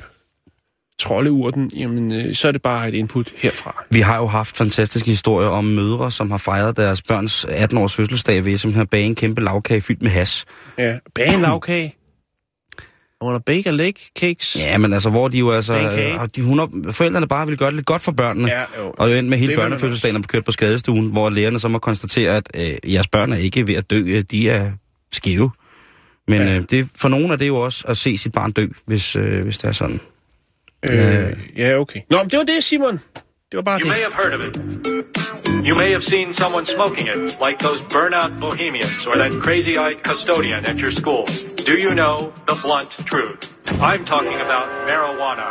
troldeurten, 1.00 1.72
jamen, 1.76 2.12
øh, 2.12 2.36
så 2.36 2.48
er 2.48 2.52
det 2.52 2.62
bare 2.62 2.88
et 2.88 2.94
input 2.94 3.34
herfra. 3.36 3.84
Vi 3.90 4.00
har 4.00 4.18
jo 4.18 4.26
haft 4.26 4.58
fantastiske 4.58 5.10
historier 5.10 5.50
om 5.50 5.66
mødre, 5.66 6.12
som 6.12 6.32
har 6.32 6.38
fejret 6.38 6.78
deres 6.78 7.02
børns 7.02 7.46
18-års 7.46 7.96
fødselsdag 7.96 8.46
ved 8.46 8.58
simpelthen 8.58 8.82
at 8.82 8.90
bage 8.90 9.04
en 9.04 9.16
kæmpe 9.16 9.42
lavkage 9.42 9.82
fyldt 9.82 10.02
med 10.02 10.12
has. 10.12 10.46
Ja, 10.78 10.98
bage 11.16 11.34
en 11.34 11.42
lavkage. 11.42 11.96
Under 13.22 13.40
bake 13.40 13.70
a 13.70 13.72
leg 13.72 13.94
cakes. 14.20 14.56
Ja, 14.60 14.78
men 14.78 14.94
altså, 14.94 15.10
hvor 15.10 15.28
de 15.28 15.38
jo 15.38 15.52
altså... 15.52 15.74
Øh, 15.74 16.28
De 16.36 16.40
100, 16.42 16.94
forældrene 16.94 17.28
bare 17.28 17.46
ville 17.46 17.58
gøre 17.58 17.70
det 17.70 17.76
lidt 17.76 17.86
godt 17.86 18.02
for 18.02 18.12
børnene. 18.12 18.48
Ja, 18.48 18.60
jo. 18.80 18.94
Og 18.98 19.12
jo 19.12 19.16
endte 19.16 19.30
med 19.30 19.38
hele 19.38 19.56
børnefødselsdagen 19.56 20.16
og 20.16 20.24
kørt 20.24 20.46
på 20.46 20.52
skadestuen, 20.52 21.12
hvor 21.12 21.30
lægerne 21.30 21.60
så 21.60 21.68
må 21.68 21.80
konstatere, 21.80 22.36
at 22.36 22.50
øh, 22.56 22.94
jeres 22.94 23.08
børn 23.08 23.34
er 23.34 23.38
ikke 23.38 23.68
ved 23.68 23.76
at 23.76 23.90
dø, 23.90 24.04
øh, 24.08 24.24
de 24.32 24.50
er 24.50 24.72
skæve. 25.12 25.52
Men 26.28 26.42
Ja. 26.42 26.56
øh, 26.58 26.64
det, 26.70 26.88
for 26.98 27.10
nogen 27.10 27.32
er 27.32 27.36
det 27.36 27.48
jo 27.48 27.56
også 27.58 27.84
at 27.88 27.98
se 27.98 28.18
sit 28.18 28.32
barn 28.32 28.52
dø, 28.52 28.68
hvis, 28.86 29.16
øh, 29.16 29.44
hvis 29.44 29.58
det 29.58 29.68
er 29.68 29.72
sådan. 29.72 30.00
Øh, 30.92 31.34
ja, 31.58 31.78
okay. 31.78 32.00
Nå, 32.10 32.18
men 32.18 32.30
det 32.30 32.38
var 32.40 32.46
det, 32.46 32.64
Simon. 32.64 33.00
Det 33.50 33.56
var 33.58 33.66
bare 33.70 33.80
You 33.82 33.86
det. 33.88 33.94
may 33.96 34.02
have 34.08 34.16
heard 34.22 34.34
of 34.38 34.42
it. 34.48 34.54
You 35.68 35.74
may 35.82 35.90
have 35.98 36.06
seen 36.14 36.28
someone 36.42 36.66
smoking 36.76 37.06
it, 37.14 37.20
like 37.46 37.58
those 37.68 37.80
burnout 37.96 38.32
bohemians 38.46 39.00
or 39.10 39.14
that 39.22 39.32
crazy 39.46 39.74
eyed 39.84 40.00
custodian 40.10 40.62
at 40.72 40.78
your 40.84 40.94
school. 41.02 41.24
Do 41.70 41.74
you 41.86 41.92
know 42.02 42.16
the 42.50 42.56
blunt 42.64 42.92
truth? 43.12 43.42
I'm 43.92 44.04
talking 44.14 44.40
about 44.48 44.66
marijuana. 44.90 45.48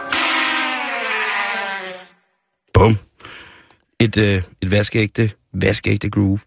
Bum. 2.74 2.92
Et, 4.00 4.16
øh, 4.16 4.42
et 4.62 4.70
vaskeægte, 4.70 5.30
vaskeægte 5.52 6.10
groove. 6.10 6.38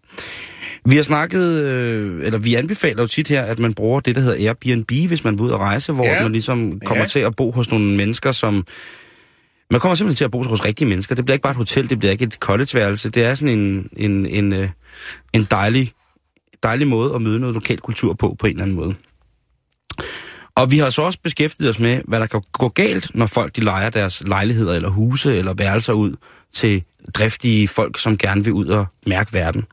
Vi 0.86 0.96
har 0.96 1.02
snakket, 1.02 1.44
øh, 1.64 2.26
eller 2.26 2.38
vi 2.38 2.54
anbefaler 2.54 3.02
jo 3.02 3.06
tit 3.06 3.28
her, 3.28 3.42
at 3.42 3.58
man 3.58 3.74
bruger 3.74 4.00
det, 4.00 4.14
der 4.14 4.20
hedder 4.20 4.48
Airbnb, 4.48 4.90
hvis 5.08 5.24
man 5.24 5.34
vil 5.38 5.40
ud 5.44 5.50
og 5.50 5.60
rejse, 5.60 5.92
hvor 5.92 6.04
Ja. 6.04 6.22
man 6.22 6.32
ligesom 6.32 6.80
kommer 6.86 7.02
Ja. 7.04 7.08
til 7.08 7.20
at 7.20 7.36
bo 7.36 7.50
hos 7.50 7.70
nogle 7.70 7.96
mennesker, 7.96 8.30
som... 8.30 8.66
Man 9.72 9.80
kommer 9.80 9.94
simpelthen 9.94 10.16
til 10.16 10.24
at 10.24 10.30
bo 10.30 10.42
hos 10.42 10.64
rigtige 10.64 10.88
mennesker. 10.88 11.14
Det 11.14 11.24
bliver 11.24 11.34
ikke 11.34 11.42
bare 11.42 11.50
et 11.50 11.56
hotel, 11.56 11.90
det 11.90 11.98
bliver 11.98 12.12
ikke 12.12 12.24
et 12.24 12.34
collegeværelse. 12.34 13.10
Det 13.10 13.24
er 13.24 13.34
sådan 13.34 13.58
en, 13.58 13.88
en, 13.96 14.26
en, 14.26 14.52
øh, 14.52 14.68
en 15.32 15.44
dejlig, 15.50 15.92
dejlig 16.62 16.88
måde 16.88 17.14
at 17.14 17.22
møde 17.22 17.40
noget 17.40 17.54
lokal 17.54 17.78
kultur 17.78 18.14
på, 18.14 18.36
på 18.38 18.46
en 18.46 18.52
eller 18.52 18.62
anden 18.62 18.76
måde. 18.76 18.94
Og 20.54 20.70
vi 20.70 20.78
har 20.78 20.90
så 20.90 21.02
også 21.02 21.18
beskæftiget 21.22 21.70
os 21.70 21.78
med, 21.78 22.00
hvad 22.08 22.20
der 22.20 22.26
kan 22.26 22.42
gå 22.52 22.68
galt, 22.68 23.14
når 23.14 23.26
folk 23.26 23.56
de 23.56 23.60
leger 23.60 23.90
deres 23.90 24.22
lejligheder 24.26 24.72
eller 24.72 24.88
huse 24.88 25.36
eller 25.36 25.54
værelser 25.54 25.92
ud 25.92 26.14
til 26.52 26.84
driftige 27.14 27.68
folk, 27.68 27.98
som 27.98 28.18
gerne 28.18 28.44
vil 28.44 28.52
ud 28.52 28.66
og 28.66 28.86
mærke 29.06 29.32
verden. 29.32 29.64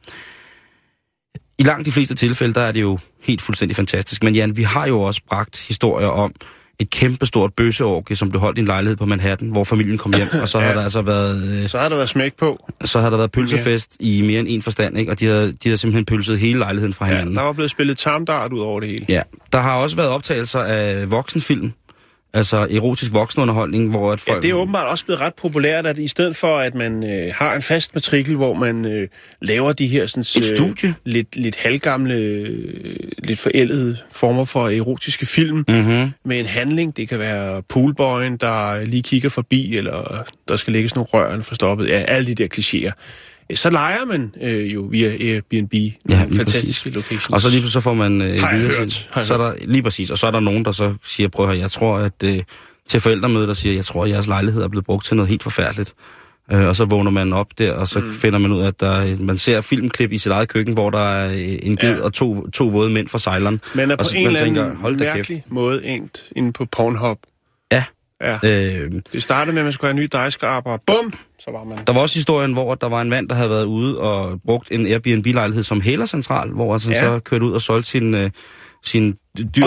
I 1.59 1.63
langt 1.63 1.85
de 1.85 1.91
fleste 1.91 2.15
tilfælde, 2.15 2.53
der 2.53 2.61
er 2.61 2.71
det 2.71 2.81
jo 2.81 2.99
helt 3.23 3.41
fuldstændig 3.41 3.75
fantastisk. 3.75 4.23
Men 4.23 4.35
Jan, 4.35 4.57
vi 4.57 4.63
har 4.63 4.87
jo 4.87 5.01
også 5.01 5.21
bragt 5.29 5.59
historier 5.67 6.07
om 6.07 6.33
et 6.79 6.89
kæmpestort 6.89 7.53
bøsseorgie, 7.53 8.15
som 8.15 8.29
blev 8.29 8.41
holdt 8.41 8.57
i 8.57 8.61
en 8.61 8.67
lejlighed 8.67 8.97
på 8.97 9.05
Manhattan, 9.05 9.49
hvor 9.49 9.63
familien 9.63 9.97
kom 9.97 10.13
hjem, 10.15 10.27
og 10.41 10.49
så 10.49 10.59
har 10.59 10.67
Ja. 10.67 10.73
der 10.73 10.83
altså 10.83 11.01
været, 11.01 11.43
øh, 11.63 11.67
Så 11.69 11.77
har 11.79 11.89
der 11.89 11.95
været 11.95 12.09
smæk 12.09 12.33
på. 12.37 12.69
så 12.85 13.01
har 13.01 13.09
der 13.09 13.17
været 13.17 13.31
pølsefest 13.31 13.97
i 13.99 14.21
mere 14.21 14.39
end 14.39 14.47
en 14.49 14.61
forstand, 14.61 14.97
ikke? 14.97 15.11
og 15.11 15.19
de 15.19 15.25
har, 15.25 15.53
de 15.63 15.69
har 15.69 15.75
simpelthen 15.75 16.05
pølset 16.05 16.39
hele 16.39 16.59
lejligheden 16.59 16.93
fra 16.93 17.05
Ja, 17.05 17.11
hinanden. 17.11 17.35
der 17.35 17.41
var 17.41 17.51
blevet 17.53 17.71
spillet 17.71 17.97
tarmdart 17.97 18.53
ud 18.53 18.59
over 18.59 18.79
det 18.79 18.89
hele. 18.89 19.05
Ja, 19.09 19.21
der 19.53 19.59
har 19.59 19.75
også 19.75 19.95
været 19.95 20.09
optagelser 20.09 20.59
af 20.59 21.11
voksenfilm, 21.11 21.71
altså 22.33 22.57
erotisk 22.71 23.13
voksenunderholdning, 23.13 23.89
hvor 23.89 24.11
at 24.11 24.19
Ja, 24.27 24.33
folk... 24.33 24.43
det 24.43 24.49
er 24.49 24.53
åbenbart 24.53 24.87
også 24.87 25.05
blevet 25.05 25.21
ret 25.21 25.33
populært, 25.35 25.85
at 25.85 25.97
i 25.97 26.07
stedet 26.07 26.35
for, 26.35 26.57
at 26.57 26.75
man 26.75 27.03
øh, 27.03 27.33
har 27.35 27.55
en 27.55 27.61
fast 27.61 27.95
matrikel, 27.95 28.35
hvor 28.35 28.53
man 28.53 28.85
øh, 28.85 29.07
laver 29.41 29.73
de 29.73 29.87
her 29.87 30.07
sådan, 30.07 30.21
Et 30.21 30.45
studie. 30.57 30.95
lidt, 31.05 31.35
lidt 31.35 31.55
halvgamle, 31.55 32.13
øh, 32.15 32.99
lidt 33.23 33.39
forældede 33.39 33.97
former 34.11 34.45
for 34.45 34.67
erotiske 34.69 35.25
film 35.25 35.65
Mm-hmm. 35.67 36.11
med 36.25 36.39
en 36.39 36.45
handling. 36.45 36.97
Det 36.97 37.09
kan 37.09 37.19
være 37.19 37.61
poolboyen, 37.61 38.37
der 38.37 38.85
lige 38.85 39.03
kigger 39.03 39.29
forbi, 39.29 39.77
eller 39.77 40.23
der 40.47 40.55
skal 40.55 40.73
lægges 40.73 40.95
nogle 40.95 41.07
rør 41.13 41.39
for 41.39 41.55
stoppet. 41.55 41.87
Ja, 41.89 42.03
alle 42.07 42.27
de 42.27 42.35
der 42.35 42.47
klichéer. 42.57 42.91
Så 43.53 43.69
leger 43.69 44.05
man 44.05 44.33
øh, 44.41 44.73
jo 44.73 44.81
via 44.81 45.09
Airbnb 45.09 45.73
Ja, 46.11 46.25
fantastiske 46.37 46.89
locations. 46.89 47.29
Og 47.29 47.41
så 47.41 47.49
lige 47.49 47.69
så 47.69 47.79
får 47.79 47.93
man... 47.93 48.21
Øh, 48.21 48.39
Har 48.39 48.49
jeg 48.49 48.59
videre- 48.59 48.77
hørt, 48.77 49.07
har 49.11 49.21
jeg 49.21 49.27
så 49.27 49.33
er 49.33 49.37
der, 49.37 49.53
lige 49.67 49.83
præcis, 49.83 50.09
og 50.11 50.17
så 50.17 50.27
er 50.27 50.31
der 50.31 50.39
nogen, 50.39 50.65
der 50.65 50.71
så 50.71 50.93
siger, 51.03 51.29
prøv 51.29 51.45
at 51.45 51.51
høre, 51.51 51.61
jeg 51.61 51.71
tror, 51.71 51.97
at 51.97 52.13
øh, 52.23 52.39
til 52.87 52.99
forældremødet, 52.99 53.47
der 53.47 53.53
siger, 53.53 53.75
jeg 53.75 53.85
tror, 53.85 54.03
at 54.03 54.09
jeres 54.09 54.27
lejlighed 54.27 54.61
er 54.63 54.67
blevet 54.67 54.85
brugt 54.85 55.05
til 55.05 55.15
noget 55.15 55.29
helt 55.29 55.43
forfærdeligt. 55.43 55.93
Øh, 56.51 56.65
og 56.67 56.75
så 56.75 56.85
vågner 56.85 57.11
man 57.11 57.33
op 57.33 57.47
der, 57.57 57.73
og 57.73 57.87
så 57.87 57.99
mm. 57.99 58.11
finder 58.11 58.39
man 58.39 58.51
ud 58.51 58.61
af, 58.61 58.67
at 58.67 58.79
der, 58.79 58.91
er- 58.91 59.15
man 59.19 59.37
ser 59.37 59.61
filmklip 59.61 60.11
i 60.11 60.17
sit 60.17 60.31
eget 60.31 60.49
køkken, 60.49 60.73
hvor 60.73 60.89
der 60.89 60.99
er 60.99 61.31
øh, 61.33 61.57
en 61.63 61.77
ged 61.77 61.95
Ja. 61.97 62.01
og 62.03 62.13
to, 62.13 62.47
to 62.49 62.63
våde 62.67 62.89
mænd 62.89 63.07
fra 63.07 63.19
sejleren. 63.19 63.61
man 63.73 63.91
er 63.91 63.95
og 63.95 63.99
på 63.99 64.09
så- 64.09 64.17
en 64.17 64.27
eller 64.27 64.39
anden 64.39 64.55
tænker, 64.55 64.75
hold 64.75 64.97
da 64.97 65.03
kæft. 65.03 65.15
mærkelig 65.15 65.43
måde 65.47 65.85
endt 65.85 66.23
inde 66.35 66.53
på 66.53 66.65
Pornhub. 66.65 67.17
Ja. 68.21 68.39
Øh, 68.43 68.91
Det 69.13 69.23
startede 69.23 69.53
med, 69.53 69.61
at 69.61 69.65
man 69.65 69.73
skulle 69.73 69.87
have 69.87 69.97
en 69.97 70.03
ny 70.03 70.09
dejskraber, 70.11 70.71
og 70.71 70.81
bum, 70.87 71.13
så 71.39 71.51
var 71.51 71.63
man... 71.63 71.77
Der 71.87 71.93
var 71.93 72.01
også 72.01 72.15
historien, 72.15 72.53
hvor 72.53 72.75
der 72.75 72.87
var 72.89 73.01
en 73.01 73.09
mand, 73.09 73.29
der 73.29 73.35
havde 73.35 73.49
været 73.49 73.65
ude 73.65 73.97
og 73.99 74.41
brugt 74.45 74.71
en 74.71 74.87
Airbnb-lejlighed 74.87 75.63
som 75.63 75.81
hælercentral, 75.81 76.49
hvor 76.49 76.73
altså 76.73 76.89
Ja. 76.89 76.99
så 76.99 77.19
kørte 77.19 77.45
ud 77.45 77.51
og 77.51 77.61
solgte 77.61 77.89
sin, 77.89 78.15
øh, 78.15 78.31
sin 78.83 79.17
dyr... 79.55 79.65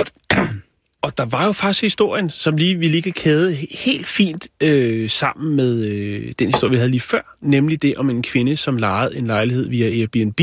Og 1.03 1.19
der 1.19 1.25
var 1.27 1.47
jo 1.47 1.53
faktisk 1.53 1.83
historien, 1.83 2.31
som 2.31 2.57
lige, 2.57 2.79
vi 2.79 2.89
lige 2.89 3.03
kan 3.03 3.13
kæde 3.13 3.55
helt 3.71 4.07
fint 4.07 4.49
øh, 4.63 5.11
sammen 5.11 5.57
med 5.57 5.85
øh, 5.87 6.33
den 6.39 6.49
historie, 6.49 6.71
vi 6.71 6.77
havde 6.77 6.91
lige 6.91 7.01
før, 7.01 7.37
nemlig 7.41 7.83
det 7.83 7.97
om 7.97 8.11
en 8.11 8.23
kvinde, 8.23 8.57
som 8.57 8.77
lejede 8.77 9.19
en 9.19 9.27
lejlighed 9.27 9.69
via 9.69 9.87
Airbnb, 9.87 10.41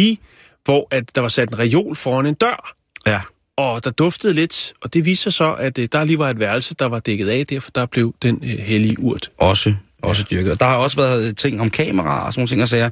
hvor 0.66 0.88
at 0.92 1.16
der 1.16 1.22
var 1.22 1.28
sat 1.28 1.50
en 1.50 1.60
reol 1.60 1.96
foran 1.96 2.26
en 2.26 2.34
dør, 2.34 2.74
Ja. 3.08 3.22
Og 3.60 3.84
der 3.84 3.90
duftede 3.92 4.34
lidt, 4.34 4.74
og 4.82 4.94
det 4.94 5.06
viste 5.06 5.24
sig 5.24 5.34
så, 5.34 5.54
at 5.54 5.78
øh, 5.78 5.88
der 5.92 6.04
lige 6.04 6.20
var 6.20 6.30
et 6.30 6.40
værelse, 6.40 6.76
der 6.80 6.86
var 6.86 7.00
dækket 7.00 7.30
af, 7.30 7.46
derfor 7.50 7.72
der 7.72 7.86
blev 7.86 8.16
den 8.22 8.40
øh, 8.44 8.50
hellige 8.60 9.00
urt. 9.00 9.32
Også, 9.38 9.74
også 10.04 10.24
dyrket. 10.32 10.52
Og 10.52 10.60
Der 10.60 10.66
har 10.66 10.76
også 10.76 10.98
været 10.98 11.38
ting 11.38 11.62
om 11.62 11.70
kameraer 11.70 12.22
og 12.22 12.34
sådan 12.34 12.40
nogle 12.42 12.48
ting 12.48 12.62
og 12.62 12.68
sager. 12.68 12.84
Ja, 12.84 12.90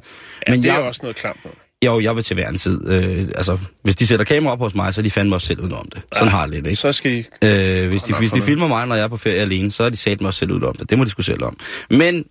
Men 0.52 0.62
det 0.62 0.68
er 0.68 0.74
jeg, 0.74 0.80
jo 0.80 0.86
også 0.86 1.00
noget 1.02 1.16
klamt 1.16 1.44
noget. 1.44 1.58
jo, 1.84 2.00
jeg 2.00 2.16
vil 2.16 2.24
til 2.24 2.34
hver 2.34 2.48
en 2.48 2.58
tid. 2.58 2.88
Øh, 2.90 3.18
altså, 3.36 3.58
hvis 3.82 3.96
de 3.96 4.06
sætter 4.06 4.24
kamera 4.24 4.52
op 4.52 4.58
hos 4.58 4.74
mig, 4.74 4.94
så 4.94 5.00
er 5.00 5.02
de 5.02 5.10
fandme 5.10 5.36
også 5.36 5.46
selv 5.46 5.60
ud 5.60 5.72
om 5.72 5.88
det. 5.94 6.02
Sådan 6.12 6.28
har 6.28 6.40
jeg 6.40 6.48
lidt, 6.48 6.66
ikke? 6.66 6.76
Så 6.76 6.92
skal 6.92 7.12
I... 7.12 7.24
Øh, 7.44 7.88
hvis 7.88 8.02
de, 8.02 8.14
hvis 8.18 8.30
de 8.30 8.42
filmer 8.42 8.68
mig, 8.68 8.86
når 8.86 8.94
jeg 8.94 9.04
er 9.04 9.08
på 9.08 9.16
ferie 9.16 9.40
alene, 9.40 9.70
så 9.70 9.84
er 9.84 9.90
de 9.90 9.96
sat 9.96 10.20
mig 10.20 10.26
også 10.28 10.38
selv 10.38 10.50
ud 10.52 10.62
om 10.62 10.74
det. 10.74 10.90
Det 10.90 10.98
må 10.98 11.04
de 11.04 11.10
sgu 11.10 11.22
selv 11.22 11.44
om. 11.44 11.56
Men, 11.90 12.24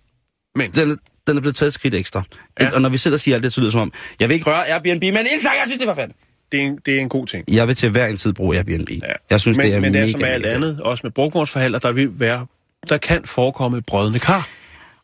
Men- 0.56 0.70
den, 0.70 0.98
den 1.26 1.36
er 1.36 1.40
blevet 1.40 1.56
taget 1.56 1.68
et 1.68 1.74
skridt 1.74 1.94
ekstra. 1.94 2.22
Ja. 2.60 2.66
Ja. 2.66 2.74
Og 2.74 2.80
når 2.82 2.88
vi 2.88 2.98
selv 2.98 3.18
siger 3.18 3.34
alt 3.34 3.44
det, 3.44 3.52
så 3.52 3.60
lyder 3.60 3.66
det 3.68 3.72
som 3.72 3.80
om, 3.80 3.92
jeg 4.20 4.28
vil 4.28 4.34
ikke 4.34 4.46
røre 4.50 4.68
Airbnb, 4.68 5.02
men 5.02 5.14
tak, 5.14 5.24
jeg 5.42 5.62
synes, 5.66 5.78
det 5.78 5.86
var 5.86 5.94
fedt. 5.94 6.10
Det 6.52 6.60
er, 6.60 6.64
en, 6.64 6.78
det 6.86 6.96
er 6.96 7.00
en 7.00 7.08
god 7.08 7.26
ting. 7.26 7.44
Jeg 7.48 7.68
vil 7.68 7.76
til 7.76 7.90
hver 7.90 8.06
en 8.06 8.16
tid 8.16 8.32
bruge 8.32 8.56
Airbnb. 8.56 8.90
Ja. 8.90 8.96
Jeg 9.30 9.40
synes, 9.40 9.56
men, 9.56 9.66
det 9.66 9.74
er 9.74 9.80
men 9.80 9.94
det 9.94 10.02
er 10.02 10.10
som 10.10 10.24
alt 10.24 10.46
andet, 10.46 10.80
også 10.80 11.00
med 11.04 11.10
brugvognsforhandler, 11.10 11.78
der 11.78 11.92
vil 11.92 12.10
være, 12.20 12.46
der 12.88 12.98
kan 12.98 13.24
forekomme 13.24 13.82
brødende 13.82 14.18
kar. 14.18 14.48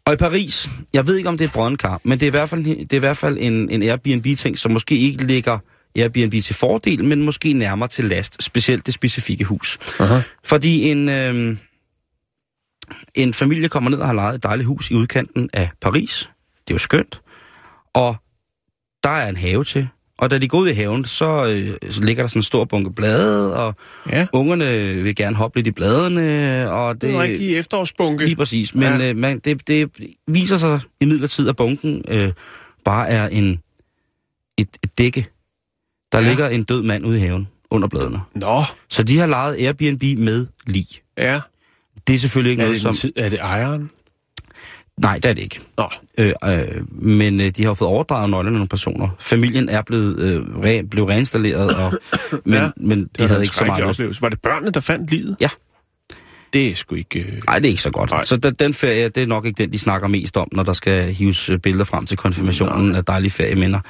Og 0.07 0.13
i 0.13 0.17
Paris, 0.17 0.71
jeg 0.93 1.07
ved 1.07 1.17
ikke 1.17 1.29
om 1.29 1.39
det 1.39 1.45
er 1.45 1.49
et 1.49 1.53
brøndkar, 1.53 2.01
men 2.05 2.21
det 2.21 2.27
er 2.27 2.31
i 2.31 2.31
hvert 2.31 2.49
fald, 2.49 2.65
det 2.65 2.93
er 2.93 2.97
i 2.97 2.99
hvert 2.99 3.17
fald 3.17 3.39
en, 3.41 3.71
en 3.71 3.83
Airbnb-ting, 3.83 4.59
som 4.59 4.73
måske 4.73 4.99
ikke 4.99 5.27
ligger 5.27 5.59
Airbnb 5.97 6.33
til 6.43 6.55
fordel, 6.55 7.05
men 7.05 7.23
måske 7.23 7.53
nærmere 7.53 7.89
til 7.89 8.05
last, 8.05 8.43
specielt 8.43 8.87
det 8.87 8.95
specifikke 8.95 9.45
hus. 9.45 9.79
Aha. 10.01 10.21
Fordi 10.45 10.91
en, 10.91 11.09
øh, 11.09 11.57
en 13.15 13.35
familie 13.35 13.69
kommer 13.69 13.91
ned 13.91 13.99
og 13.99 14.07
har 14.07 14.15
lejet 14.15 14.35
et 14.35 14.43
dejligt 14.43 14.67
hus 14.67 14.91
i 14.91 14.95
udkanten 14.95 15.51
af 15.53 15.71
Paris. 15.81 16.31
Det 16.69 16.71
er 16.71 16.75
jo 16.75 16.79
skønt. 16.79 17.21
Og 17.95 18.17
der 19.03 19.11
er 19.11 19.29
en 19.29 19.37
have 19.37 19.65
til. 19.65 19.89
Og 20.19 20.31
da 20.31 20.39
de 20.39 20.49
går 20.49 20.59
ud 20.59 20.69
i 20.69 20.73
haven, 20.73 21.05
så, 21.05 21.47
øh, 21.47 21.93
så 21.93 22.01
ligger 22.01 22.23
der 22.23 22.29
sådan 22.29 22.39
en 22.39 22.43
stor 22.43 22.65
bunke 22.65 22.91
blade, 22.93 23.57
og 23.57 23.75
Ja, 24.11 24.27
ungerne 24.33 24.65
vil 25.03 25.17
gerne 25.17 25.37
hoppe 25.37 25.59
lidt 25.59 25.67
i 25.67 25.71
bladene, 25.71 26.71
og 26.71 27.01
det 27.01 27.15
er 27.15 27.23
rigtig 27.23 27.57
efterårsbunke. 27.57 28.25
Lige 28.25 28.37
præcis, 28.37 28.75
men 28.75 28.83
Ja. 29.01 29.11
øh, 29.11 29.17
man, 29.17 29.39
det, 29.39 29.67
det 29.69 29.91
viser 30.29 30.57
sig 30.57 30.81
i 31.01 31.05
midlertid, 31.05 31.49
at 31.49 31.57
bunken 31.57 32.03
øh, 32.09 32.33
bare 32.85 33.09
er 33.09 33.29
en 33.29 33.61
et, 34.59 34.69
et 34.85 34.99
dække. 34.99 35.27
Der 36.13 36.21
Ja. 36.21 36.29
ligger 36.29 36.49
en 36.49 36.65
død 36.65 36.83
mand 36.83 37.07
ude 37.07 37.17
i 37.17 37.21
haven 37.21 37.49
under 37.71 37.89
bladene. 37.89 38.21
Nå, 38.35 38.63
Så 38.91 39.03
de 39.03 39.19
har 39.19 39.27
lejet 39.27 39.57
Airbnb 39.67 40.03
med 40.19 40.47
lig. 40.67 40.87
ja. 41.19 41.41
Det 42.07 42.15
er 42.15 42.19
selvfølgelig 42.19 42.51
ikke 42.51 42.63
Er 42.63 42.67
noget, 42.67 42.81
som... 42.81 42.95
tid, 42.95 43.13
er 43.17 43.29
det 43.29 43.39
ejeren? 43.41 43.91
Nej, 45.01 45.15
det 45.15 45.25
er 45.25 45.33
det 45.33 45.43
ikke. 45.43 45.61
Nå, 45.79 45.89
Øh, 46.19 46.33
øh, 46.45 46.59
men 46.91 47.41
øh, 47.41 47.47
de 47.47 47.63
har 47.63 47.71
jo 47.71 47.75
fået 47.75 47.91
overdraget 47.91 48.31
nøglerne 48.31 48.49
af 48.49 48.59
nogle 48.59 48.69
personer. 48.69 49.09
Familien 49.21 49.69
er 49.69 49.83
blevet 49.83 50.19
øh, 50.19 50.43
re, 50.65 50.83
blev 50.83 51.05
reinstalleret, 51.05 51.77
og, 51.77 51.93
men, 52.45 52.55
Ja, 52.55 52.71
men 52.77 53.09
de 53.19 53.29
havde 53.29 53.43
ikke 53.43 53.57
så 53.57 53.65
meget 53.65 53.85
oplevelse. 53.85 54.23
Var 54.23 54.29
det 54.29 54.43
børnene, 54.43 54.71
der 54.71 54.81
fandt 54.81 55.11
livet? 55.11 55.37
Ja. 55.41 55.49
Det 56.53 56.69
er 56.69 56.75
sgu 56.75 56.95
ikke... 56.95 57.21
Øh... 57.21 57.33
Nej, 57.47 57.59
det 57.59 57.67
er 57.67 57.71
ikke 57.71 57.83
så 57.83 57.91
godt. 57.91 58.11
Nej. 58.11 58.19
Nej. 58.19 58.25
Så 58.25 58.37
den, 58.37 58.55
den 58.55 58.75
ferie, 58.75 59.09
det 59.09 59.23
er 59.23 59.27
nok 59.27 59.45
ikke 59.45 59.63
den, 59.63 59.73
de 59.73 59.79
snakker 59.79 60.09
mest 60.09 60.37
om, 60.37 60.49
når 60.53 60.63
der 60.63 60.73
skal 60.73 61.13
hives 61.13 61.51
øh, 61.51 61.59
billeder 61.59 61.85
frem 61.85 62.07
til 62.07 62.17
konfirmationen 62.17 62.95
af 62.95 63.05
dejlige 63.05 63.31
ferieminder. 63.31 63.81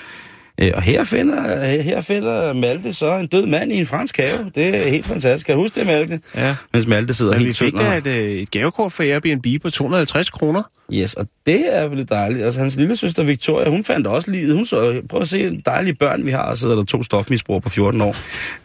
Øh, 0.62 0.70
og 0.74 0.82
her 0.82 1.04
finder, 1.04 1.66
her, 1.66 1.82
her 1.82 2.00
finder 2.00 2.52
Malte 2.52 2.92
så 2.92 3.14
en 3.16 3.26
død 3.26 3.46
mand 3.46 3.72
i 3.72 3.74
en 3.74 3.86
fransk 3.86 4.16
have. 4.16 4.50
Det 4.54 4.66
er 4.86 4.88
helt 4.88 5.06
fantastisk. 5.06 5.46
Kan 5.46 5.54
du 5.54 5.60
huske 5.62 5.80
det, 5.80 5.86
Malte? 5.86 6.20
Ja. 6.34 6.56
Mens 6.72 6.86
Malte 6.86 7.14
sidder 7.14 7.32
Men 7.32 7.40
vi 7.40 7.44
helt 7.44 7.58
fik 7.58 7.72
tynd. 7.72 7.78
da 7.82 7.88
og- 7.90 7.96
et, 7.98 8.06
øh, 8.06 8.14
et 8.42 8.50
gavekort 8.50 8.92
for 8.92 9.02
Airbnb 9.02 9.62
på 9.62 9.70
250 9.70 10.30
kroner. 10.30 10.62
Yes, 10.92 11.14
og 11.14 11.28
det 11.46 11.76
er 11.76 11.88
vel 11.88 12.08
dejligt. 12.08 12.44
Altså, 12.44 12.60
hans 12.60 12.76
lille 12.76 12.96
søster 12.96 13.22
Victoria, 13.22 13.70
hun 13.70 13.84
fandt 13.84 14.06
også 14.06 14.30
livet. 14.30 14.56
Hun 14.56 14.66
så, 14.66 15.02
prøv 15.08 15.20
at 15.22 15.28
se, 15.28 15.60
dejlige 15.66 15.94
børn 15.94 16.26
vi 16.26 16.30
har, 16.30 16.42
og 16.42 16.56
sidder 16.56 16.74
der 16.76 16.84
to 16.84 17.02
stofmisbrugere 17.02 17.60
på 17.60 17.68
14 17.68 18.00
år. 18.00 18.16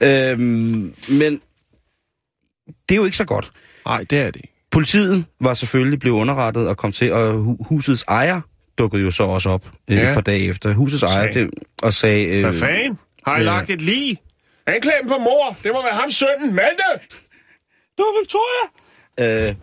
Øhm, 0.02 0.94
men 1.10 1.42
det 2.90 2.92
er 2.92 2.96
jo 2.96 3.06
ikke 3.06 3.18
så 3.18 3.26
godt. 3.26 3.52
Nej, 3.86 4.06
det 4.10 4.20
er 4.20 4.26
det 4.26 4.36
ikke. 4.36 4.54
Politiet 4.72 5.26
var 5.42 5.54
selvfølgelig 5.54 6.00
blevet 6.00 6.16
underrettet 6.16 6.68
og 6.68 6.78
kom 6.78 6.92
til, 6.92 7.14
og 7.14 7.34
hu- 7.34 7.58
husets 7.60 8.04
ejer 8.08 8.42
dukkede 8.80 9.04
jo 9.04 9.12
så 9.12 9.24
også 9.24 9.50
op 9.50 9.72
øh, 9.90 9.98
Ja. 9.98 10.10
et 10.10 10.14
par 10.14 10.22
dage 10.22 10.44
efter. 10.48 10.74
Husets 10.74 11.04
ejer 11.04 11.32
det, 11.32 11.50
og 11.82 11.94
sagde... 11.94 12.26
Øh, 12.26 12.42
Hvad 12.42 12.54
fanden? 12.54 13.00
Har 13.28 13.36
I 13.38 13.40
øh, 13.40 13.46
lagt 13.46 13.70
et 13.70 13.82
lig? 13.82 14.18
Anklagen 14.68 15.08
for 15.08 15.18
mor. 15.18 15.58
Det 15.64 15.72
må 15.74 15.82
være 15.84 15.94
ham 15.96 16.10
sønnen. 16.12 16.56
Malte! 16.56 16.84
Det 17.98 18.06
var 18.06 18.22
Victoria! 18.22 18.66
Øh, 19.50 19.56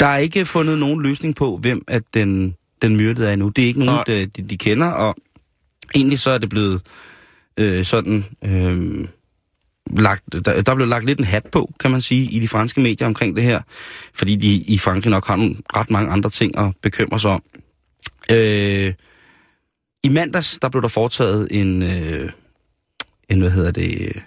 der 0.00 0.06
er 0.06 0.16
ikke 0.18 0.46
fundet 0.46 0.78
nogen 0.78 1.02
løsning 1.02 1.36
på, 1.36 1.56
hvem 1.56 1.84
at 1.88 2.02
den, 2.14 2.54
den 2.82 2.96
myrdede 2.96 3.28
er 3.28 3.32
endnu. 3.32 3.48
Det 3.48 3.64
er 3.64 3.68
ikke 3.68 3.84
nogen, 3.84 4.00
de, 4.06 4.26
de, 4.26 4.42
de 4.42 4.58
kender, 4.58 4.86
og 4.86 5.14
egentlig 5.94 6.18
så 6.18 6.30
er 6.30 6.38
det 6.38 6.48
blevet 6.48 6.82
øh, 7.56 7.84
sådan... 7.84 8.24
Øh, 8.44 9.08
lagt, 9.90 10.22
der, 10.44 10.62
der 10.62 10.74
blev 10.74 10.86
lagt 10.86 11.04
lidt 11.04 11.18
en 11.18 11.24
hat 11.24 11.46
på, 11.52 11.72
kan 11.80 11.90
man 11.90 12.00
sige, 12.00 12.30
i 12.30 12.38
de 12.40 12.48
franske 12.48 12.80
medier 12.80 13.06
omkring 13.06 13.36
det 13.36 13.44
her, 13.44 13.60
fordi 14.14 14.36
de 14.36 14.48
i 14.56 14.78
Frankrig 14.78 15.10
nok 15.10 15.26
har 15.26 15.36
nogle, 15.36 15.54
ret 15.76 15.90
mange 15.90 16.10
andre 16.10 16.30
ting 16.30 16.58
at 16.58 16.72
bekymre 16.82 17.18
sig 17.20 17.30
om. 17.30 17.42
Øh, 18.32 18.92
I 20.04 20.08
mandags, 20.08 20.58
der 20.62 20.68
blev 20.68 20.82
der 20.82 20.88
foretaget 20.88 21.48
en, 21.50 21.82
øh, 21.82 22.30
en 23.28 23.40
hvad 23.40 23.50
hedder 23.50 23.70
det, 23.70 24.22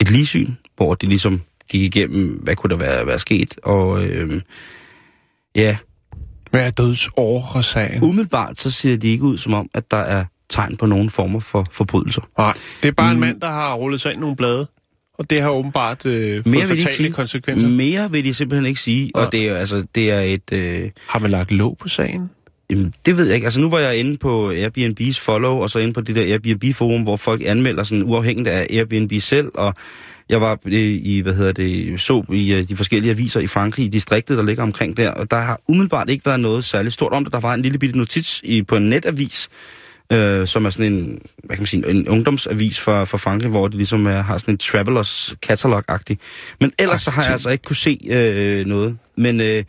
et 0.00 0.10
ligesyn, 0.10 0.52
hvor 0.76 0.94
de 0.94 1.06
ligesom 1.06 1.42
gik 1.68 1.82
igennem, 1.96 2.28
hvad 2.42 2.56
kunne 2.56 2.70
der 2.70 2.76
være, 2.76 3.06
være 3.06 3.18
sket, 3.18 3.58
og 3.62 4.04
øh, 4.04 4.40
ja, 5.54 5.76
Hvad 6.50 6.66
er 6.66 6.70
dødsårsagen? 6.70 8.04
umiddelbart 8.04 8.58
så 8.58 8.70
ser 8.70 8.96
de 8.96 9.08
ikke 9.08 9.24
ud 9.24 9.38
som 9.38 9.54
om, 9.54 9.70
at 9.74 9.90
der 9.90 9.96
er 9.96 10.24
tegn 10.48 10.76
på 10.76 10.86
nogen 10.86 11.10
former 11.10 11.40
for 11.40 11.66
forbrydelser. 11.70 12.22
Nej, 12.38 12.54
det 12.82 12.88
er 12.88 12.92
bare 12.92 13.10
en 13.10 13.16
Mm. 13.16 13.20
mand, 13.20 13.40
der 13.40 13.50
har 13.50 13.74
rullet 13.74 14.00
sig 14.00 14.12
ind 14.12 14.20
nogle 14.20 14.36
blade. 14.36 14.66
Og 15.22 15.30
det 15.30 15.40
har 15.40 15.50
åbenbart 15.50 16.06
øh, 16.06 16.44
fået 16.44 16.66
fatale 16.66 17.10
konsekvenser. 17.10 17.68
Mere 17.68 18.10
vil 18.10 18.24
de 18.24 18.34
simpelthen 18.34 18.66
ikke 18.66 18.80
sige, 18.80 19.10
Nej. 19.14 19.24
og 19.24 19.32
det 19.32 19.48
er, 19.48 19.56
altså, 19.56 19.84
det 19.94 20.10
er 20.10 20.20
et... 20.20 20.52
Øh, 20.52 20.90
Har 21.06 21.18
man 21.18 21.30
lagt 21.30 21.50
låg 21.50 21.76
på 21.80 21.88
sagen? 21.88 22.30
Jamen, 22.70 22.94
det 23.06 23.16
ved 23.16 23.26
jeg 23.26 23.34
ikke. 23.34 23.44
Altså, 23.44 23.60
nu 23.60 23.70
var 23.70 23.78
jeg 23.78 23.96
inde 23.96 24.16
på 24.16 24.52
Airbnb's 24.52 25.20
follow, 25.20 25.54
og 25.54 25.70
så 25.70 25.78
inde 25.78 25.92
på 25.92 26.00
det 26.00 26.16
der 26.16 26.22
Airbnb-forum, 26.22 27.02
hvor 27.02 27.16
folk 27.16 27.42
anmelder 27.44 27.82
sådan 27.82 28.04
uafhængigt 28.04 28.48
af 28.48 28.66
Airbnb 28.70 29.12
selv, 29.20 29.48
og 29.54 29.74
jeg 30.28 30.40
var 30.40 30.58
øh, 30.66 30.72
i, 31.02 31.20
hvad 31.20 31.34
hedder 31.34 31.52
det, 31.52 32.00
så 32.00 32.24
i 32.32 32.54
øh, 32.54 32.68
de 32.68 32.76
forskellige 32.76 33.10
aviser 33.10 33.40
i 33.40 33.46
Frankrig, 33.46 33.84
i 33.84 33.88
distriktet, 33.88 34.38
der 34.38 34.44
ligger 34.44 34.62
omkring 34.62 34.96
der, 34.96 35.10
og 35.10 35.30
der 35.30 35.36
har 35.36 35.60
umiddelbart 35.68 36.10
ikke 36.10 36.26
været 36.26 36.40
noget 36.40 36.64
særligt 36.64 36.94
stort 36.94 37.12
om 37.12 37.24
det. 37.24 37.32
Der 37.32 37.40
var 37.40 37.54
en 37.54 37.62
lille 37.62 37.78
bitte 37.78 37.98
notits 37.98 38.40
i, 38.44 38.62
på 38.62 38.76
en 38.76 38.82
netavis, 38.82 39.48
øh, 40.12 40.46
som 40.46 40.64
er 40.64 40.70
sådan 40.70 40.92
en, 40.92 41.22
hvad 41.44 41.56
kan 41.56 41.62
man 41.62 41.66
sige, 41.66 41.90
en 41.90 42.08
ungdomsavis 42.08 42.80
for, 42.80 43.04
for 43.04 43.16
Frankrig, 43.16 43.50
hvor 43.50 43.68
det 43.68 43.76
ligesom 43.76 44.06
er, 44.06 44.22
har 44.22 44.38
sådan 44.38 44.54
en 44.54 44.58
travelers 44.58 45.34
catalog-agtig. 45.46 46.18
Men 46.60 46.72
ellers 46.78 47.00
så 47.00 47.10
har 47.10 47.22
jeg 47.22 47.32
altså 47.32 47.50
ikke 47.50 47.64
kunne 47.64 47.76
se 47.76 47.98
øh, 48.10 48.66
noget. 48.66 48.98
Men 49.16 49.40
øh, 49.40 49.64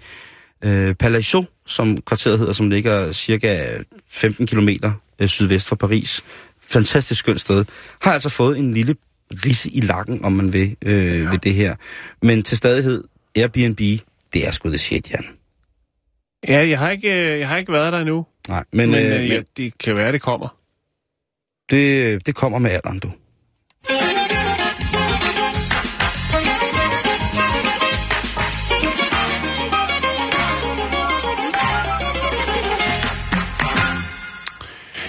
øh, 0.66 0.96
Palaiso, 0.96 1.46
som 1.66 2.02
kvarteret 2.02 2.40
hedder, 2.40 2.54
som 2.54 2.70
ligger 2.70 3.12
cirka 3.12 3.78
15 4.10 4.48
km 4.48 4.70
øh, 5.20 5.28
sydvest 5.28 5.68
for 5.68 5.76
Paris, 5.76 6.24
fantastisk 6.62 7.20
skønt 7.20 7.42
sted, 7.42 7.66
har 8.02 8.14
altså 8.14 8.30
fået 8.30 8.58
en 8.58 8.74
lille 8.74 8.96
risse 9.46 9.70
i 9.70 9.82
lakken, 9.82 10.26
om 10.26 10.32
man 10.32 10.54
vil, 10.54 10.76
øh, 10.82 11.20
ja. 11.20 11.30
ved 11.30 11.38
det 11.38 11.54
her. 11.54 11.76
Men 12.22 12.44
til 12.44 12.58
stadighed, 12.58 13.04
Airbnb, 13.36 13.80
det 14.34 14.48
er 14.48 14.52
sgu 14.52 14.72
det 14.72 14.80
shit, 14.80 15.12
Jan. 15.12 15.26
Ja, 16.48 16.68
jeg 16.68 16.80
har 16.80 16.90
ikke, 16.90 17.34
øh, 17.34 17.40
jeg 17.40 17.48
har 17.48 17.58
ikke 17.58 17.72
været 17.72 17.94
der 17.94 18.00
endnu. 18.00 18.26
Nej, 18.48 18.64
men, 18.72 18.92
Men, 18.92 19.04
øh, 19.04 19.14
øh, 19.14 19.20
men 19.20 19.28
ja, 19.30 19.42
det 19.58 19.78
kan 19.78 19.96
være, 19.96 20.12
det 20.12 20.22
kommer. 20.22 20.58
det, 21.70 22.26
det 22.26 22.36
kommer 22.36 22.60
med 22.60 22.72
alderen, 22.72 23.00
du. 23.00 23.12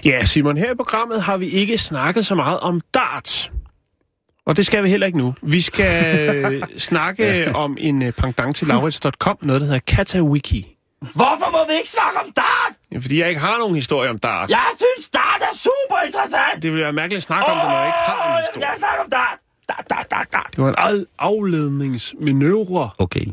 Ja, 0.04 0.24
Simon, 0.24 0.56
her 0.56 0.72
i 0.72 0.74
programmet 0.74 1.22
har 1.22 1.36
vi 1.36 1.46
ikke 1.46 1.78
snakket 1.78 2.26
så 2.26 2.34
meget 2.34 2.60
om 2.60 2.80
dart. 2.94 3.50
Og 4.46 4.56
det 4.56 4.66
skal 4.66 4.84
vi 4.84 4.88
heller 4.88 5.06
ikke 5.06 5.18
nu. 5.18 5.34
Vi 5.42 5.60
skal 5.60 6.28
øh, 6.54 6.62
snakke 6.78 7.54
om 7.54 7.76
en 7.80 8.02
øh, 8.02 8.12
pendant 8.12 8.56
til 8.56 8.66
Laurits.com, 8.66 9.38
noget 9.42 9.60
der 9.60 9.66
hedder 9.66 9.80
Katawiki. 9.86 10.73
Hvorfor 11.14 11.48
må 11.52 11.58
vi 11.68 11.74
ikke 11.80 11.90
snakke 11.90 12.16
om 12.24 12.32
dart? 12.36 12.72
Ja, 12.92 12.98
fordi 12.98 13.20
jeg 13.20 13.28
ikke 13.28 13.40
har 13.40 13.58
nogen 13.58 13.74
historie 13.74 14.10
om 14.10 14.18
dart. 14.18 14.50
Jeg 14.50 14.66
synes, 14.76 15.08
dart 15.08 15.40
er 15.50 15.56
super 15.56 15.98
interessant. 16.06 16.62
Det 16.62 16.72
vil 16.72 16.80
være 16.80 16.92
mærkeligt 16.92 17.16
at 17.18 17.22
snakke 17.22 17.46
om 17.52 17.56
det, 17.58 17.64
når 17.68 17.78
jeg 17.78 17.86
ikke 17.86 17.98
har 18.06 18.36
en 18.36 18.42
historie. 18.44 18.68
Jeg 18.68 18.74
snakker 18.78 19.02
om 19.04 19.10
dart. 19.10 19.38
Dart, 19.68 19.86
dart, 19.90 20.10
dart, 20.10 20.32
dart. 20.32 20.48
Det 20.56 20.64
var 20.64 20.68
en 20.68 20.74
ad- 20.78 21.06
afledningsmanøvre. 21.18 22.90
Okay. 22.98 23.24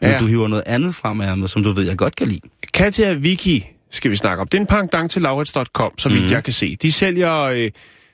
Men 0.00 0.10
Ja. 0.10 0.18
du 0.18 0.26
hiver 0.26 0.48
noget 0.48 0.64
andet 0.66 0.94
frem 0.94 1.20
af 1.20 1.48
som 1.50 1.62
du 1.62 1.72
ved, 1.72 1.86
jeg 1.86 1.98
godt 1.98 2.16
kan 2.16 2.26
lide. 2.26 2.40
Katja 2.74 3.14
Wiki 3.14 3.66
skal 3.90 4.10
vi 4.10 4.16
snakke 4.16 4.40
om. 4.40 4.48
Det 4.48 4.58
er 4.58 4.60
en 4.60 4.66
pendant 4.66 5.10
til 5.12 5.22
Laurits.com, 5.22 5.98
så 5.98 6.08
vidt 6.08 6.22
Mhm. 6.22 6.32
jeg 6.32 6.44
kan 6.44 6.52
se. 6.52 6.76
De 6.82 6.92
sælger 6.92 7.42
øh, 7.42 7.70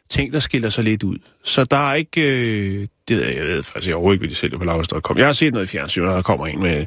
ting, 0.09 0.33
der 0.33 0.41
skiller 0.41 0.71
sig 0.71 0.85
lidt 0.85 1.03
ud. 1.03 1.17
Så 1.45 1.65
der 1.65 1.91
er 1.91 1.95
ikke... 1.95 2.21
Øh, 2.21 2.87
det 3.09 3.17
ved 3.17 3.25
jeg, 3.27 3.37
jeg 3.37 3.45
ved 3.47 3.63
faktisk 3.63 3.93
overhovedet 3.95 4.15
ikke, 4.17 4.23
hvad 4.23 4.31
de 4.31 4.35
sælger 4.35 4.59
på 4.59 4.65
Laurits.com. 4.65 5.19
Jeg 5.19 5.27
har 5.27 5.33
set 5.33 5.53
noget 5.55 5.67
i 5.67 5.71
fjernsyn, 5.71 6.03
når 6.03 6.15
der 6.15 6.23
kommer 6.23 6.47
en 6.47 6.63
med... 6.63 6.87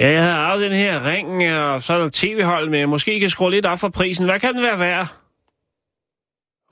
Ja, 0.00 0.10
jeg 0.10 0.22
har 0.22 0.38
arvet 0.38 0.70
den 0.70 0.78
her 0.78 1.10
ring, 1.10 1.54
og 1.54 1.82
så 1.82 1.92
er 1.92 1.98
der 1.98 2.10
tv-hold 2.12 2.70
med. 2.70 2.86
Måske 2.86 3.16
I 3.16 3.18
kan 3.18 3.30
skrue 3.30 3.50
lidt 3.50 3.66
op 3.66 3.80
for 3.80 3.88
prisen. 3.88 4.24
Hvad 4.24 4.40
kan 4.40 4.54
den 4.54 4.62
være 4.62 4.78
værd? 4.78 5.14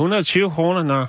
120 0.00 0.50
kroner, 0.50 0.82
nå. 0.82 1.06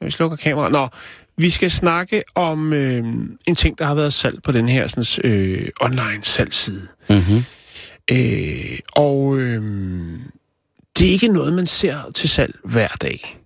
Vi 0.00 0.10
slukker 0.10 0.36
kameraet. 0.36 0.72
Nå, 0.72 0.88
vi 1.36 1.50
skal 1.50 1.70
snakke 1.70 2.22
om 2.34 2.72
øh, 2.72 3.04
en 3.46 3.54
ting, 3.54 3.78
der 3.78 3.84
har 3.84 3.94
været 3.94 4.12
salg 4.12 4.42
på 4.42 4.52
den 4.52 4.68
her 4.68 4.88
sådan, 4.88 5.30
øh, 5.30 5.68
online 5.80 6.22
salgsside. 6.22 6.88
Mm-hmm. 7.08 7.44
Øh, 8.10 8.78
og 8.96 9.38
øh, 9.38 9.62
det 10.98 11.08
er 11.08 11.12
ikke 11.12 11.28
noget, 11.28 11.52
man 11.52 11.66
ser 11.66 12.10
til 12.14 12.28
salg 12.28 12.54
hver 12.64 12.88
dag. 12.88 13.38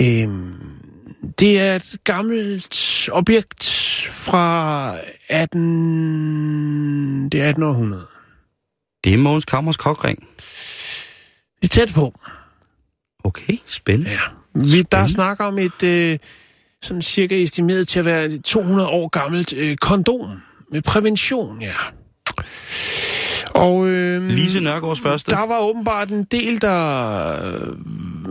Øh, 0.00 0.28
det 1.38 1.60
er 1.60 1.76
et 1.76 1.96
gammelt 2.04 3.08
objekt 3.12 3.70
fra 4.10 4.96
18... 5.28 7.28
Det 7.28 7.40
er 7.40 7.48
1800. 7.48 8.06
Det 9.04 9.14
er 9.14 9.18
Mogens 9.18 9.44
Kammers 9.44 9.76
kokring. 9.76 10.28
Det 11.62 11.64
er 11.64 11.68
tæt 11.68 11.92
på. 11.94 12.14
Okay, 13.24 13.58
spændende. 13.66 14.10
Ja. 14.10 14.20
Vi, 14.54 14.82
der 14.82 15.06
snakker 15.06 15.44
om 15.44 15.58
et 15.58 15.82
øh, 15.82 16.18
sådan 16.82 17.02
cirka 17.02 17.42
estimeret 17.42 17.88
til 17.88 17.98
at 17.98 18.04
være 18.04 18.24
et 18.24 18.44
200 18.44 18.88
år 18.88 19.08
gammelt 19.08 19.52
øh, 19.52 19.76
kondom 19.76 20.42
med 20.72 20.82
prævention, 20.82 21.62
ja. 21.62 21.74
Og 23.54 23.86
øh, 23.88 24.28
Lise 24.28 24.60
Nørgaards 24.60 25.00
første. 25.00 25.30
der 25.30 25.46
var 25.46 25.58
åbenbart 25.58 26.10
en 26.12 26.24
del, 26.24 26.60
der... 26.62 27.42
øh, 27.54 27.76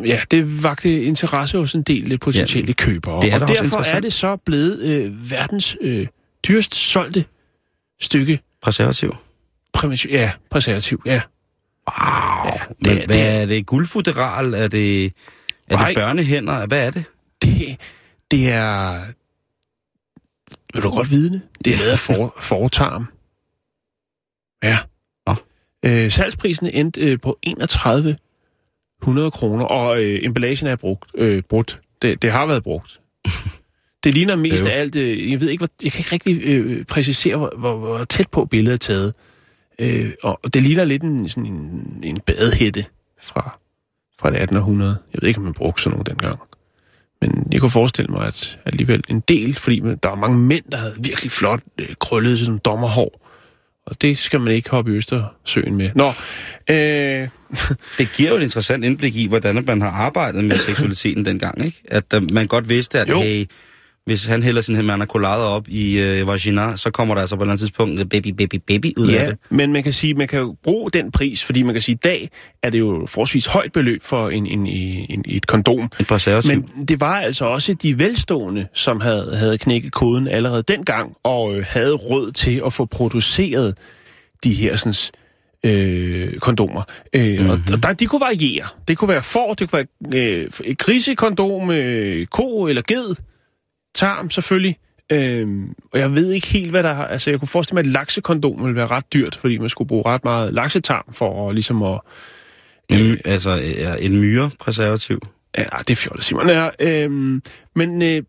Ja, 0.07 0.19
det 0.31 0.63
vagte 0.63 1.03
interesse 1.03 1.57
hos 1.57 1.73
en 1.75 1.81
del 1.81 2.17
potentielle 2.17 2.67
ja, 2.67 2.73
købere. 2.85 3.21
det 3.21 3.31
er 3.33 3.39
og 3.41 3.47
derfor 3.47 3.81
er 3.95 3.99
det 3.99 4.13
så 4.13 4.35
blevet 4.35 4.81
øh, 4.81 5.31
verdens 5.31 5.77
øh, 5.81 6.07
dyrest 6.47 6.75
solgte 6.75 7.25
stykke 8.01 8.39
Præservativ. 8.61 9.15
præventiv, 9.73 10.11
ja, 10.11 10.31
præservativ, 10.49 11.01
ja. 11.05 11.21
Wow. 11.91 12.45
Ja, 12.45 12.51
det- 12.53 12.87
Men 12.87 13.05
hvad 13.05 13.15
det- 13.15 13.41
er 13.41 13.45
det? 13.45 13.65
Guldfutteral? 13.65 14.53
Er 14.53 14.67
det, 14.67 15.05
er 15.05 15.11
Nej. 15.69 15.87
det 15.87 15.95
børnehænder? 15.97 16.65
Hvad 16.65 16.87
er 16.87 16.91
det? 16.91 17.03
Det, 17.41 17.77
det 18.31 18.49
er... 18.49 19.01
Vil 20.73 20.83
du 20.83 20.91
godt 20.91 21.11
vide 21.11 21.29
det? 21.29 21.41
Det 21.65 21.73
er 21.73 21.77
lavet 21.79 21.99
for, 21.99 22.33
fortarm. 22.39 23.05
Ja. 24.63 24.77
Øh, 25.83 26.11
salgsprisen 26.11 26.67
endte 26.67 27.01
øh, 27.01 27.19
på 27.19 27.39
3100 27.43 29.31
kroner, 29.31 29.65
og 29.65 30.03
øh, 30.03 30.19
emballagen 30.23 30.67
er 30.67 30.75
brugt. 30.75 31.11
Øh, 31.15 31.43
brudt. 31.43 31.79
Det, 32.01 32.21
det 32.21 32.31
har 32.31 32.45
været 32.45 32.63
brugt. 32.63 32.99
Det 34.03 34.13
ligner 34.13 34.35
mest 34.35 34.65
af 34.65 34.79
alt... 34.79 34.95
Øh, 34.95 35.31
jeg 35.31 35.41
ved 35.41 35.49
ikke, 35.49 35.61
hvor, 35.61 35.69
jeg 35.83 35.91
kan 35.91 35.99
ikke 35.99 36.11
rigtig 36.11 36.41
øh, 36.43 36.85
præcisere, 36.85 37.37
hvor, 37.37 37.53
hvor, 37.57 37.77
hvor 37.77 38.03
tæt 38.03 38.29
på 38.29 38.45
billedet 38.45 38.73
er 38.73 38.77
taget. 38.77 39.13
Øh, 39.79 40.11
og 40.23 40.53
det 40.53 40.63
ligner 40.63 40.85
lidt 40.85 41.03
en, 41.03 41.29
sådan 41.29 41.45
en, 41.45 41.99
en 42.03 42.19
badehætte 42.19 42.85
fra, 43.21 43.59
fra 44.21 44.29
det 44.29 44.35
1800. 44.35 44.97
Jeg 45.13 45.21
ved 45.21 45.27
ikke, 45.27 45.37
om 45.37 45.43
man 45.43 45.53
brugte 45.53 45.83
sådan 45.83 45.91
nogle 45.97 46.05
dengang. 46.09 46.39
Men 47.21 47.47
jeg 47.51 47.61
kunne 47.61 47.71
forestille 47.71 48.11
mig, 48.11 48.27
at 48.27 48.59
alligevel 48.65 49.03
en 49.09 49.19
del, 49.19 49.55
fordi 49.55 49.79
der 49.79 50.09
var 50.09 50.15
mange 50.15 50.37
mænd, 50.37 50.65
der 50.71 50.77
havde 50.77 50.95
virkelig 50.99 51.31
flot 51.31 51.61
øh, 51.79 51.95
krøllet 51.99 52.39
sådan 52.39 52.57
dommerhår. 52.57 53.22
Og 53.85 54.01
det 54.01 54.17
skal 54.17 54.39
man 54.41 54.53
ikke 54.53 54.69
hoppe 54.69 54.91
i 54.91 54.95
Østersøen 54.95 55.75
med. 55.75 55.89
Nå, 55.95 56.07
øh, 56.69 57.27
Det 57.97 58.09
giver 58.17 58.29
jo 58.29 58.35
et 58.35 58.43
interessant 58.43 58.85
indblik 58.85 59.15
i, 59.15 59.27
hvordan 59.27 59.63
man 59.67 59.81
har 59.81 59.89
arbejdet 59.89 60.43
med 60.43 60.57
seksualiteten 60.57 61.25
dengang, 61.25 61.65
ikke? 61.65 61.81
At 61.85 62.03
uh, 62.15 62.31
man 62.31 62.47
godt 62.47 62.69
vidste, 62.69 62.99
at 62.99 63.09
Jo. 63.09 63.21
hey, 63.21 63.45
hvis 64.05 64.25
han 64.25 64.43
hælder 64.43 64.61
sin 64.61 64.85
manacolader 64.85 65.43
op 65.43 65.67
i 65.67 65.99
øh, 65.99 66.27
vagina, 66.27 66.75
så 66.75 66.91
kommer 66.91 67.15
der 67.15 67.21
altså 67.21 67.35
på 67.35 67.41
et 67.41 67.45
eller 67.45 67.51
andet 67.51 67.59
tidspunkt 67.59 68.09
baby, 68.09 68.27
baby, 68.27 68.55
baby 68.67 68.93
ud 68.97 69.07
af 69.07 69.23
ja, 69.23 69.29
det. 69.29 69.37
men 69.49 69.73
man 69.73 69.83
kan 69.83 69.93
sige, 69.93 70.13
man 70.13 70.27
kan 70.27 70.39
jo 70.39 70.55
bruge 70.63 70.89
den 70.91 71.11
pris, 71.11 71.43
fordi 71.43 71.63
man 71.63 71.75
kan 71.75 71.81
sige, 71.81 71.95
i 71.95 71.99
dag 72.03 72.29
er 72.63 72.69
det 72.69 72.79
jo 72.79 73.05
forholdsvis 73.05 73.45
højt 73.45 73.71
beløb 73.71 74.03
for 74.03 74.29
en, 74.29 74.47
en, 74.47 74.67
en, 74.67 75.23
et 75.25 75.47
kondom. 75.47 75.91
Et 75.99 76.07
præservativ. 76.07 76.51
Men 76.51 76.87
det 76.87 76.99
var 76.99 77.15
altså 77.15 77.45
også 77.45 77.73
de 77.73 77.99
velstående, 77.99 78.67
som 78.73 79.01
havde, 79.01 79.35
havde 79.37 79.57
knækket 79.57 79.91
koden 79.91 80.27
allerede 80.27 80.63
dengang, 80.63 81.15
og 81.23 81.55
øh, 81.55 81.65
havde 81.67 81.93
råd 81.93 82.31
til 82.31 82.61
at 82.65 82.73
få 82.73 82.85
produceret 82.85 83.77
de 84.43 84.53
her 84.53 84.75
sådan, 84.75 84.93
øh, 85.63 86.39
kondomer. 86.39 86.83
Øh, 87.13 87.39
mm-hmm. 87.39 87.49
Og, 87.49 87.59
og 87.71 87.83
der, 87.83 87.93
de 87.93 88.05
kunne 88.05 88.21
variere. 88.21 88.65
Det 88.87 88.97
kunne 88.97 89.07
være 89.09 89.23
får, 89.23 89.53
det 89.53 89.69
kunne 89.69 89.85
være 90.11 90.21
øh, 90.21 90.49
et 90.63 90.77
grisekondom, 90.77 91.71
øh, 91.71 92.25
ko 92.25 92.67
eller 92.67 92.81
ged, 92.87 93.15
tarm 93.95 94.29
selvfølgelig. 94.29 94.77
Øh, 95.11 95.47
og 95.93 95.99
jeg 95.99 96.15
ved 96.15 96.31
ikke 96.31 96.47
helt, 96.47 96.69
hvad 96.71 96.83
der 96.83 96.93
har... 96.93 97.05
Altså, 97.05 97.29
jeg 97.29 97.39
kunne 97.39 97.47
forestille 97.47 97.75
mig, 97.75 97.79
at 97.79 97.87
laksekondom 97.87 98.63
ville 98.63 98.75
være 98.75 98.87
ret 98.87 99.13
dyrt, 99.13 99.35
fordi 99.35 99.57
man 99.57 99.69
skulle 99.69 99.87
bruge 99.87 100.03
ret 100.05 100.23
meget 100.23 100.53
laksetarm 100.53 101.05
for 101.11 101.49
at, 101.49 101.55
ligesom 101.55 101.83
at... 101.83 101.99
En, 102.89 103.11
my- 103.11 103.21
altså 103.25 103.59
øh, 103.59 104.05
en 104.05 104.17
myrepræservativ. 104.17 105.19
Ja, 105.57 105.65
det 105.79 105.91
er 105.91 105.95
fjollet, 105.95 106.23
Simon. 106.23 106.49
Ja, 106.49 106.69
øh, 106.79 107.11
men 107.75 108.01
øh, 108.01 108.23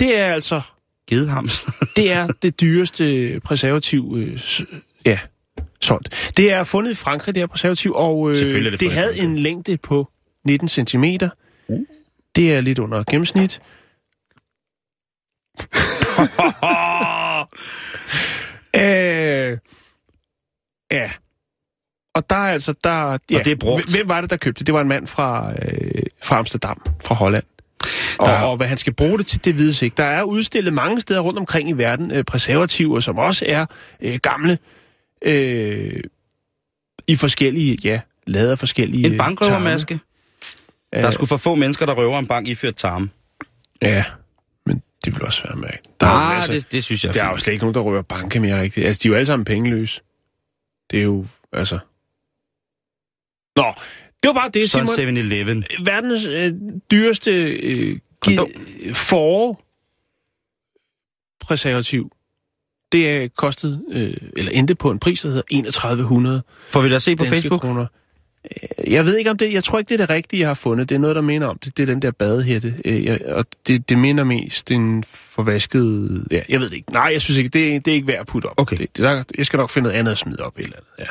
det 0.00 0.18
er 0.18 0.26
altså... 0.26 0.60
Gedehams. 1.08 1.66
Det 1.96 2.12
er 2.12 2.26
det 2.42 2.60
dyreste 2.60 3.40
preservativ, 3.44 4.14
øh, 4.18 4.40
ja, 5.04 5.18
solgt. 5.80 6.32
Det 6.36 6.52
er 6.52 6.64
fundet 6.64 6.90
i 6.90 6.94
Frankrig, 6.94 7.34
det 7.34 7.40
her 7.40 7.46
preservativ, 7.46 7.92
og 7.94 8.30
øh, 8.30 8.36
det, 8.36 8.80
det 8.80 8.92
havde 8.92 9.18
en 9.18 9.38
længde 9.38 9.76
på 9.76 10.08
19 10.44 10.68
cm. 10.68 11.04
Det 12.36 12.54
er 12.54 12.60
lidt 12.60 12.78
under 12.78 13.04
gennemsnit. 13.10 13.60
øh, 18.76 19.58
ja. 20.92 21.10
Og 22.14 22.30
der 22.30 22.36
er 22.36 22.52
altså, 22.52 22.74
der... 22.84 23.18
Ja, 23.30 23.38
det 23.38 23.46
er 23.46 23.56
brugt. 23.56 23.90
Hvem 23.90 24.08
var 24.08 24.20
det, 24.20 24.30
der 24.30 24.36
købte 24.36 24.58
det? 24.58 24.66
Det 24.66 24.74
var 24.74 24.80
en 24.80 24.88
mand 24.88 25.06
fra, 25.06 25.52
øh, 25.62 26.02
fra 26.22 26.38
Amsterdam, 26.38 26.82
fra 27.04 27.14
Holland. 27.14 27.44
Og, 28.18 28.26
Der- 28.26 28.40
og 28.40 28.56
hvad 28.56 28.66
han 28.66 28.78
skal 28.78 28.92
bruge 28.94 29.18
det 29.18 29.26
til, 29.26 29.44
det 29.44 29.58
vides 29.58 29.82
ikke. 29.82 29.94
Der 29.96 30.04
er 30.04 30.22
udstillet 30.22 30.72
mange 30.72 31.00
steder 31.00 31.20
rundt 31.20 31.38
omkring 31.38 31.68
i 31.68 31.72
verden 31.72 32.10
øh, 32.10 32.24
preservativer, 32.24 33.00
som 33.00 33.18
også 33.18 33.44
er 33.48 33.66
øh, 34.00 34.18
gamle 34.22 34.58
øh, 35.22 36.00
i 37.06 37.16
forskellige, 37.16 37.78
ja, 37.84 38.00
lavet 38.26 38.50
af 38.50 38.58
forskellige 38.58 39.06
En 39.06 39.12
øh, 39.12 39.18
bankrøvermaske. 39.18 40.00
Der 40.92 41.10
skulle 41.10 41.28
for 41.28 41.36
få 41.36 41.54
mennesker, 41.54 41.86
der 41.86 41.92
røver 41.92 42.18
en 42.18 42.26
bank 42.26 42.48
iført 42.48 42.76
tarme. 42.76 43.08
Ja, 43.82 44.04
det 45.04 45.14
vil 45.14 45.22
også 45.24 45.42
være 45.48 45.56
med. 45.56 45.68
Der 46.00 46.06
er 46.06 46.10
Ah, 46.10 46.36
masser- 46.36 46.52
det, 46.52 46.72
det 46.72 46.84
synes 46.84 47.04
jeg 47.04 47.14
Der 47.14 47.20
er 47.20 47.24
er 47.24 47.28
jo 47.28 47.34
fint. 47.34 47.42
slet 47.42 47.52
ikke 47.52 47.64
nogen, 47.64 47.74
der 47.74 47.80
rører 47.80 48.02
banke 48.02 48.40
mere 48.40 48.60
rigtigt. 48.60 48.86
Altså, 48.86 49.00
de 49.02 49.08
er 49.08 49.10
jo 49.10 49.16
alle 49.16 49.26
sammen 49.26 49.44
pengeløse. 49.44 50.00
Det 50.90 50.98
er 50.98 51.02
jo, 51.02 51.26
altså... 51.52 51.78
Nå, 53.56 53.72
det 54.22 54.28
var 54.28 54.32
bare 54.32 54.48
det, 54.54 54.70
Sådan 54.70 54.88
Simon. 54.88 55.16
7-Eleven. 55.16 55.64
Verdens 55.84 56.26
øh, 56.26 56.52
dyreste 56.90 57.52
øh, 57.52 57.98
gi- 58.26 58.38
for 58.94 59.62
preservativ. 61.40 62.12
Det 62.92 63.10
er 63.10 63.28
kostet, 63.28 63.84
øh, 63.88 64.16
eller 64.36 64.52
endte 64.52 64.74
på 64.74 64.90
en 64.90 64.98
pris, 64.98 65.20
der 65.20 65.28
hedder 65.28 65.70
3100 65.72 66.42
Får 66.68 66.80
vi 66.80 66.90
da 66.90 66.98
se 66.98 67.16
på 67.16 67.24
Facebook? 67.24 67.60
kroner. 67.60 67.86
Jeg 68.86 69.04
ved 69.04 69.16
ikke 69.16 69.30
om 69.30 69.38
det, 69.38 69.52
jeg 69.52 69.64
tror 69.64 69.78
ikke, 69.78 69.88
det 69.88 69.94
er 70.00 70.06
det 70.06 70.10
rigtige, 70.14 70.40
jeg 70.40 70.48
har 70.48 70.54
fundet. 70.54 70.88
Det 70.88 70.94
er 70.94 70.98
noget, 70.98 71.16
der 71.16 71.22
minder 71.22 71.46
om 71.46 71.58
det. 71.58 71.76
Det 71.76 71.82
er 71.82 71.86
den 71.86 72.02
der 72.02 72.10
badehætte. 72.10 72.74
Øh, 72.84 73.04
jeg, 73.04 73.20
og 73.26 73.44
det, 73.66 73.88
det 73.88 73.98
minder 73.98 74.24
mest 74.24 74.70
en 74.70 75.04
forvasket... 75.10 76.26
Ja, 76.30 76.40
jeg 76.48 76.60
ved 76.60 76.70
det 76.70 76.76
ikke. 76.76 76.92
Nej, 76.92 77.10
jeg 77.12 77.22
synes 77.22 77.38
ikke, 77.38 77.48
det, 77.50 77.74
er- 77.74 77.80
det 77.80 77.90
er 77.90 77.94
ikke 77.94 78.06
værd 78.06 78.20
at 78.20 78.26
putte 78.26 78.46
op. 78.46 78.54
Okay. 78.56 78.76
Det, 78.76 78.96
det, 78.96 79.04
der, 79.04 79.22
jeg 79.38 79.46
skal 79.46 79.56
nok 79.56 79.70
finde 79.70 79.86
noget 79.88 79.98
andet 79.98 80.12
at 80.12 80.18
smide 80.18 80.38
op. 80.42 80.54
Eller 80.58 80.76
andet. 80.76 80.88
Ja. 80.98 81.04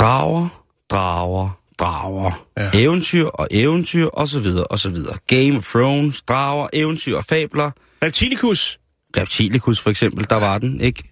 Drager, 0.00 0.48
drager, 0.90 1.60
drager. 1.78 2.46
Ja. 2.58 2.70
Eventyr 2.74 3.26
og 3.26 3.48
eventyr, 3.50 4.06
og 4.06 4.28
så 4.28 4.40
videre, 4.40 4.64
og 4.64 4.78
så 4.78 4.90
videre. 4.90 5.16
Game 5.26 5.56
of 5.56 5.64
Thrones, 5.64 6.22
drager, 6.22 6.68
eventyr 6.72 7.16
og 7.16 7.24
fabler. 7.24 7.70
Reptilicus. 8.04 8.80
Reptilicus 9.16 9.80
for 9.80 9.90
eksempel, 9.90 10.26
der 10.30 10.36
var 10.36 10.58
den, 10.58 10.80
ikke? 10.80 11.02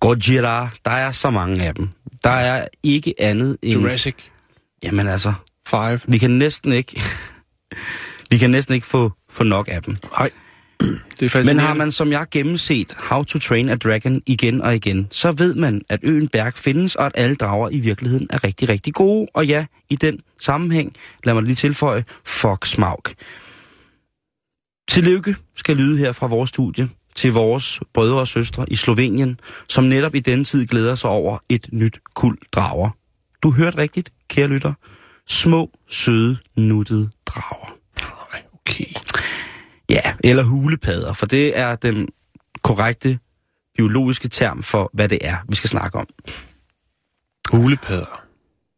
Gojira, 0.00 0.68
der 0.84 0.90
er 0.90 1.12
så 1.12 1.30
mange 1.30 1.64
af 1.64 1.74
dem. 1.74 1.88
Der 2.24 2.30
er 2.30 2.68
ikke 2.82 3.14
andet 3.18 3.56
end... 3.62 3.72
Jurassic 3.72 4.14
Jamen 4.82 5.06
altså, 5.06 5.32
5. 5.68 5.98
vi 6.08 6.18
kan 6.18 6.30
næsten 6.30 6.72
ikke... 6.72 7.00
vi 8.30 8.38
kan 8.38 8.50
næsten 8.50 8.74
ikke 8.74 8.86
få, 8.86 9.12
få 9.30 9.44
nok 9.44 9.68
af 9.70 9.82
dem. 9.82 9.96
Nej. 10.18 10.30
Det 11.20 11.34
er 11.34 11.44
Men 11.44 11.58
har 11.58 11.74
man 11.74 11.92
som 11.92 12.12
jeg 12.12 12.26
gennemset 12.30 12.94
How 12.98 13.22
to 13.22 13.38
Train 13.38 13.68
a 13.68 13.76
Dragon 13.76 14.22
igen 14.26 14.62
og 14.62 14.74
igen, 14.76 15.08
så 15.10 15.32
ved 15.32 15.54
man, 15.54 15.82
at 15.88 16.00
øen 16.02 16.28
Berg 16.28 16.54
findes, 16.56 16.94
og 16.94 17.06
at 17.06 17.12
alle 17.14 17.36
drager 17.36 17.68
i 17.70 17.78
virkeligheden 17.78 18.26
er 18.30 18.44
rigtig, 18.44 18.68
rigtig 18.68 18.94
gode. 18.94 19.26
Og 19.34 19.46
ja, 19.46 19.66
i 19.90 19.96
den 19.96 20.20
sammenhæng, 20.40 20.92
lad 21.24 21.34
mig 21.34 21.42
lige 21.42 21.54
tilføje, 21.54 22.04
fuck 22.26 22.66
smaug. 22.66 23.02
Tillykke 24.88 25.36
skal 25.56 25.76
lyde 25.76 25.98
her 25.98 26.12
fra 26.12 26.26
vores 26.26 26.50
studie 26.50 26.88
til 27.14 27.32
vores 27.32 27.80
brødre 27.94 28.20
og 28.20 28.28
søstre 28.28 28.64
i 28.68 28.76
Slovenien, 28.76 29.40
som 29.68 29.84
netop 29.84 30.14
i 30.14 30.20
denne 30.20 30.44
tid 30.44 30.66
glæder 30.66 30.94
sig 30.94 31.10
over 31.10 31.38
et 31.48 31.68
nyt 31.72 31.98
kuld 32.14 32.38
drager. 32.52 32.90
Du 33.42 33.50
hørte 33.50 33.78
rigtigt, 33.78 34.12
kære 34.28 34.48
lytter. 34.48 34.72
Små, 35.26 35.70
søde, 35.88 36.38
nuttede 36.56 37.10
drager. 37.26 37.76
Okay. 38.54 38.99
Ja, 39.90 40.14
eller 40.24 40.42
hulepadder, 40.42 41.12
for 41.12 41.26
det 41.26 41.58
er 41.58 41.76
den 41.76 42.08
korrekte 42.62 43.18
biologiske 43.76 44.28
term 44.28 44.62
for, 44.62 44.90
hvad 44.92 45.08
det 45.08 45.18
er, 45.20 45.36
vi 45.48 45.56
skal 45.56 45.70
snakke 45.70 45.98
om. 45.98 46.06
Hulepadder. 47.52 48.22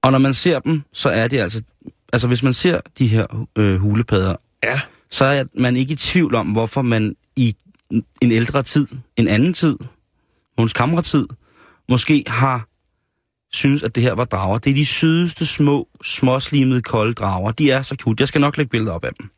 Og 0.02 0.12
når 0.12 0.18
man 0.18 0.34
ser 0.34 0.58
dem, 0.58 0.82
så 0.92 1.08
er 1.08 1.28
det 1.28 1.38
altså... 1.40 1.62
Altså, 2.12 2.28
hvis 2.28 2.42
man 2.42 2.52
ser 2.52 2.80
de 2.98 3.06
her 3.06 3.46
øh, 3.58 3.76
hulepadder, 3.80 4.36
Ja. 4.64 4.80
så 5.10 5.24
er 5.24 5.44
man 5.58 5.76
ikke 5.76 5.92
i 5.92 5.96
tvivl 5.96 6.34
om, 6.34 6.46
hvorfor 6.46 6.82
man 6.82 7.16
i 7.36 7.56
en 8.22 8.32
ældre 8.32 8.62
tid, 8.62 8.86
en 9.16 9.28
anden 9.28 9.54
tid, 9.54 9.76
Måns 10.58 10.72
kammeratid, 10.72 11.26
måske 11.88 12.24
har 12.26 12.68
synes, 13.52 13.82
at 13.82 13.94
det 13.94 14.02
her 14.02 14.12
var 14.12 14.24
drager. 14.24 14.58
Det 14.58 14.70
er 14.70 14.74
de 14.74 14.86
sødeste, 14.86 15.46
små, 15.46 15.88
småslimede, 16.02 16.82
kolde 16.82 17.12
drager. 17.14 17.50
De 17.50 17.70
er 17.70 17.82
så 17.82 17.94
cute. 17.94 18.22
Jeg 18.22 18.28
skal 18.28 18.40
nok 18.40 18.56
lægge 18.56 18.70
billeder 18.70 18.92
op 18.92 19.04
af 19.04 19.10
dem. 19.20 19.30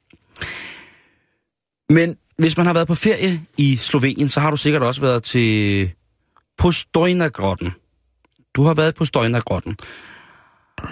Men 1.90 2.16
hvis 2.38 2.56
man 2.56 2.66
har 2.66 2.72
været 2.72 2.86
på 2.86 2.94
ferie 2.94 3.46
i 3.58 3.76
Slovenien, 3.76 4.28
så 4.28 4.40
har 4.40 4.50
du 4.50 4.56
sikkert 4.56 4.82
også 4.82 5.00
været 5.00 5.22
til 5.22 5.90
Postojna-grotten. 6.58 7.70
Du 8.54 8.62
har 8.62 8.74
været 8.74 8.94
på 8.94 8.98
Postojna-grotten. 8.98 9.76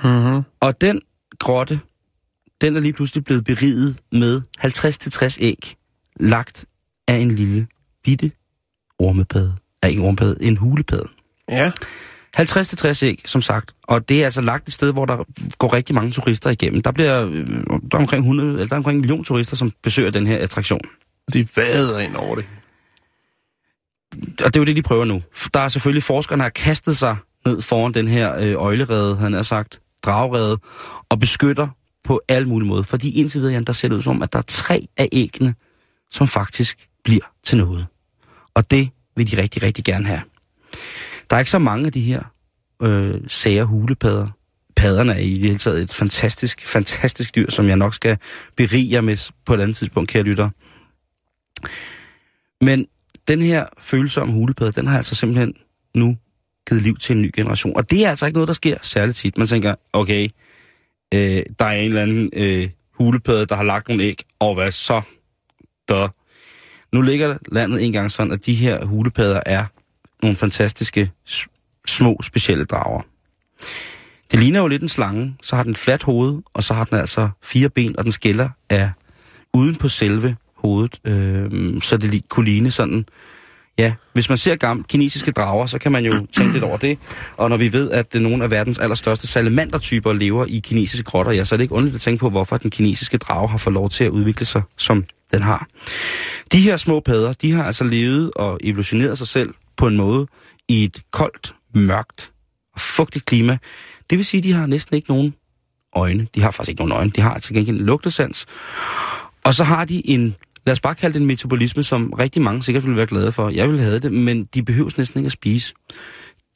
Mm-hmm. 0.04 0.42
Og 0.60 0.80
den 0.80 1.00
grotte, 1.38 1.80
den 2.60 2.76
er 2.76 2.80
lige 2.80 2.92
pludselig 2.92 3.24
blevet 3.24 3.44
beriget 3.44 4.00
med 4.12 4.42
50-60 4.64 5.36
æg, 5.40 5.74
lagt 6.20 6.64
af 7.08 7.16
en 7.16 7.30
lille 7.30 7.66
bitte 8.04 8.30
ormepade. 8.98 9.56
Ja, 9.84 9.88
ikke 9.88 10.02
ormepade, 10.02 10.36
en 10.40 10.56
hulepade. 10.56 11.08
Ja. 11.48 11.72
50-60 12.40 13.04
æg, 13.04 13.22
som 13.24 13.42
sagt. 13.42 13.74
Og 13.82 14.08
det 14.08 14.20
er 14.20 14.24
altså 14.24 14.40
lagt 14.40 14.68
et 14.68 14.74
sted, 14.74 14.92
hvor 14.92 15.06
der 15.06 15.16
går 15.58 15.74
rigtig 15.74 15.94
mange 15.94 16.10
turister 16.10 16.50
igennem. 16.50 16.82
Der 16.82 16.92
bliver 16.92 17.26
øh, 17.26 17.46
der 17.66 17.96
er 17.96 17.98
omkring 17.98 18.20
100, 18.20 18.50
eller 18.50 18.66
der 18.66 18.72
er 18.72 18.76
omkring 18.76 18.96
en 18.96 19.00
million 19.00 19.24
turister, 19.24 19.56
som 19.56 19.72
besøger 19.82 20.10
den 20.10 20.26
her 20.26 20.38
attraktion. 20.38 20.80
De 21.32 21.48
vader 21.56 21.98
ind 21.98 22.16
over 22.16 22.34
det. 22.34 22.44
Og 24.12 24.54
det 24.54 24.56
er 24.56 24.60
jo 24.60 24.64
det, 24.64 24.76
de 24.76 24.82
prøver 24.82 25.04
nu. 25.04 25.22
Der 25.54 25.60
er 25.60 25.68
selvfølgelig 25.68 26.02
forskerne, 26.02 26.40
der 26.40 26.44
har 26.44 26.50
kastet 26.50 26.96
sig 26.96 27.16
ned 27.46 27.62
foran 27.62 27.94
den 27.94 28.08
her 28.08 28.36
øh, 28.36 28.54
øjlerede, 28.56 29.16
han 29.16 29.32
har 29.32 29.42
sagt, 29.42 29.80
dragrede, 30.02 30.58
og 31.08 31.18
beskytter 31.20 31.68
på 32.04 32.20
alle 32.28 32.48
mulige 32.48 32.68
måder. 32.68 32.82
Fordi 32.82 33.20
indtil 33.20 33.40
videre, 33.40 33.62
der 33.62 33.72
ser 33.72 33.88
det 33.88 33.96
ud 33.96 34.02
som, 34.02 34.22
at 34.22 34.32
der 34.32 34.38
er 34.38 34.42
tre 34.42 34.86
af 34.96 35.08
æggene, 35.12 35.54
som 36.10 36.28
faktisk 36.28 36.88
bliver 37.04 37.32
til 37.44 37.58
noget. 37.58 37.86
Og 38.54 38.70
det 38.70 38.90
vil 39.16 39.30
de 39.30 39.42
rigtig, 39.42 39.62
rigtig 39.62 39.84
gerne 39.84 40.06
have. 40.06 40.20
Der 41.32 41.36
er 41.36 41.40
ikke 41.40 41.50
så 41.50 41.58
mange 41.58 41.86
af 41.86 41.92
de 41.92 42.00
her 42.00 42.22
øh, 42.82 43.20
sære 43.26 43.64
hulepadder. 43.64 44.28
Padderne 44.76 45.12
er 45.12 45.18
i 45.18 45.32
det 45.32 45.40
hele 45.40 45.58
taget 45.58 45.82
et 45.82 45.92
fantastisk, 45.92 46.66
fantastisk 46.66 47.36
dyr, 47.36 47.50
som 47.50 47.68
jeg 47.68 47.76
nok 47.76 47.94
skal 47.94 48.18
berige 48.56 48.92
jer 48.92 49.00
med 49.00 49.32
på 49.44 49.54
et 49.54 49.60
andet 49.60 49.76
tidspunkt, 49.76 50.10
kære 50.10 50.22
lytter. 50.22 50.50
Men 52.64 52.86
den 53.28 53.42
her 53.42 53.66
følsomme 53.78 54.34
hulepadde, 54.34 54.72
den 54.72 54.86
har 54.86 54.96
altså 54.96 55.14
simpelthen 55.14 55.54
nu 55.94 56.16
givet 56.68 56.82
liv 56.82 56.96
til 56.96 57.16
en 57.16 57.22
ny 57.22 57.30
generation. 57.34 57.76
Og 57.76 57.90
det 57.90 58.04
er 58.04 58.10
altså 58.10 58.26
ikke 58.26 58.36
noget, 58.36 58.48
der 58.48 58.54
sker 58.54 58.76
særligt 58.82 59.16
tit. 59.16 59.38
Man 59.38 59.46
tænker, 59.46 59.74
okay, 59.92 60.28
øh, 61.14 61.42
der 61.58 61.64
er 61.64 61.72
en 61.72 61.88
eller 61.88 62.02
anden 62.02 62.30
øh, 62.32 62.68
hulepadde, 62.94 63.46
der 63.46 63.54
har 63.54 63.64
lagt 63.64 63.88
nogle 63.88 64.04
æg, 64.04 64.22
og 64.38 64.54
hvad 64.54 64.72
så? 64.72 65.02
Der. 65.88 66.08
Nu 66.92 67.00
ligger 67.00 67.38
landet 67.52 67.84
engang 67.84 68.12
sådan, 68.12 68.32
at 68.32 68.46
de 68.46 68.54
her 68.54 68.84
hulepadder 68.84 69.40
er 69.46 69.66
nogle 70.22 70.36
fantastiske, 70.36 71.10
små, 71.86 72.18
specielle 72.22 72.64
drager. 72.64 73.02
Det 74.30 74.40
ligner 74.40 74.60
jo 74.60 74.66
lidt 74.66 74.82
en 74.82 74.88
slange, 74.88 75.36
så 75.42 75.56
har 75.56 75.62
den 75.62 75.76
fladt 75.76 76.02
hoved, 76.02 76.42
og 76.54 76.62
så 76.62 76.74
har 76.74 76.84
den 76.84 76.98
altså 76.98 77.28
fire 77.42 77.68
ben, 77.68 77.98
og 77.98 78.04
den 78.04 78.12
skiller 78.12 78.48
er 78.68 78.90
uden 79.54 79.76
på 79.76 79.88
selve 79.88 80.36
hovedet, 80.56 80.98
øh, 81.04 81.82
så 81.82 81.96
det 81.96 82.28
kunne 82.28 82.44
ligne 82.44 82.70
sådan. 82.70 83.04
Ja, 83.78 83.92
hvis 84.12 84.28
man 84.28 84.38
ser 84.38 84.56
gamle 84.56 84.84
kinesiske 84.88 85.30
drager, 85.30 85.66
så 85.66 85.78
kan 85.78 85.92
man 85.92 86.04
jo 86.04 86.26
tænke 86.32 86.52
lidt 86.52 86.64
over 86.64 86.76
det. 86.76 86.98
Og 87.36 87.50
når 87.50 87.56
vi 87.56 87.72
ved, 87.72 87.90
at 87.90 88.14
nogle 88.14 88.44
af 88.44 88.50
verdens 88.50 88.78
allerstørste 88.78 89.26
salamandertyper 89.26 90.12
lever 90.12 90.46
i 90.48 90.58
kinesiske 90.58 91.04
grotter, 91.04 91.32
ja, 91.32 91.44
så 91.44 91.54
er 91.54 91.56
det 91.56 91.64
ikke 91.64 91.74
underligt 91.74 91.94
at 91.94 92.00
tænke 92.00 92.20
på, 92.20 92.30
hvorfor 92.30 92.56
den 92.56 92.70
kinesiske 92.70 93.18
drage 93.18 93.48
har 93.48 93.58
fået 93.58 93.74
lov 93.74 93.90
til 93.90 94.04
at 94.04 94.10
udvikle 94.10 94.46
sig, 94.46 94.62
som 94.76 95.04
den 95.32 95.42
har. 95.42 95.66
De 96.52 96.60
her 96.60 96.76
små 96.76 97.00
padder, 97.00 97.32
de 97.32 97.52
har 97.52 97.64
altså 97.64 97.84
levet 97.84 98.30
og 98.36 98.58
evolutioneret 98.62 99.18
sig 99.18 99.26
selv 99.26 99.54
på 99.82 99.86
en 99.86 99.96
måde 99.96 100.26
i 100.68 100.84
et 100.84 101.02
koldt, 101.10 101.54
mørkt 101.74 102.32
og 102.74 102.80
fugtigt 102.80 103.24
klima. 103.24 103.58
Det 104.10 104.18
vil 104.18 104.24
sige, 104.24 104.38
at 104.38 104.44
de 104.44 104.52
har 104.52 104.66
næsten 104.66 104.96
ikke 104.96 105.08
nogen 105.08 105.34
øjne. 105.96 106.26
De 106.34 106.42
har 106.42 106.50
faktisk 106.50 106.68
ikke 106.68 106.80
nogen 106.82 106.92
øjne. 106.92 107.10
De 107.10 107.20
har 107.20 107.38
til 107.38 107.54
gengæld 107.54 107.80
en 107.80 107.86
lugtesans. 107.86 108.46
Og 109.44 109.54
så 109.54 109.64
har 109.64 109.84
de 109.84 110.10
en, 110.10 110.34
lad 110.66 110.72
os 110.72 110.80
bare 110.80 110.94
kalde 110.94 111.14
det 111.14 111.20
en 111.20 111.26
metabolisme, 111.26 111.82
som 111.82 112.12
rigtig 112.12 112.42
mange 112.42 112.62
sikkert 112.62 112.84
ville 112.84 112.96
være 112.96 113.06
glade 113.06 113.32
for. 113.32 113.50
Jeg 113.50 113.68
ville 113.68 113.82
have 113.82 113.98
det, 113.98 114.12
men 114.12 114.44
de 114.44 114.62
behøves 114.62 114.98
næsten 114.98 115.20
ikke 115.20 115.26
at 115.26 115.32
spise. 115.32 115.74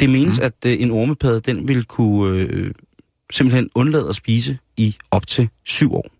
Det 0.01 0.11
menes, 0.11 0.39
mm. 0.39 0.45
at 0.45 0.55
øh, 0.67 0.81
en 0.81 0.91
ormepadde, 0.91 1.41
den 1.41 1.69
vil 1.69 1.85
kunne 1.85 2.39
øh, 2.39 2.73
simpelthen 3.31 3.71
undlade 3.75 4.09
at 4.09 4.15
spise 4.15 4.59
i 4.77 4.97
op 5.11 5.27
til 5.27 5.49
syv 5.65 5.95
år. 5.95 6.16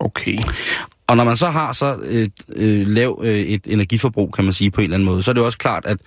Okay. 0.00 0.38
Og 1.06 1.16
når 1.16 1.24
man 1.24 1.36
så 1.36 1.50
har 1.50 1.72
så 1.72 1.98
et 2.04 2.32
øh, 2.56 2.88
lav 2.88 3.20
øh, 3.24 3.38
et 3.38 3.60
energiforbrug, 3.66 4.32
kan 4.32 4.44
man 4.44 4.52
sige 4.52 4.70
på 4.70 4.80
en 4.80 4.84
eller 4.84 4.94
anden 4.94 5.06
måde, 5.06 5.22
så 5.22 5.30
er 5.30 5.32
det 5.32 5.42
også 5.42 5.58
klart, 5.58 5.86
at 5.86 5.98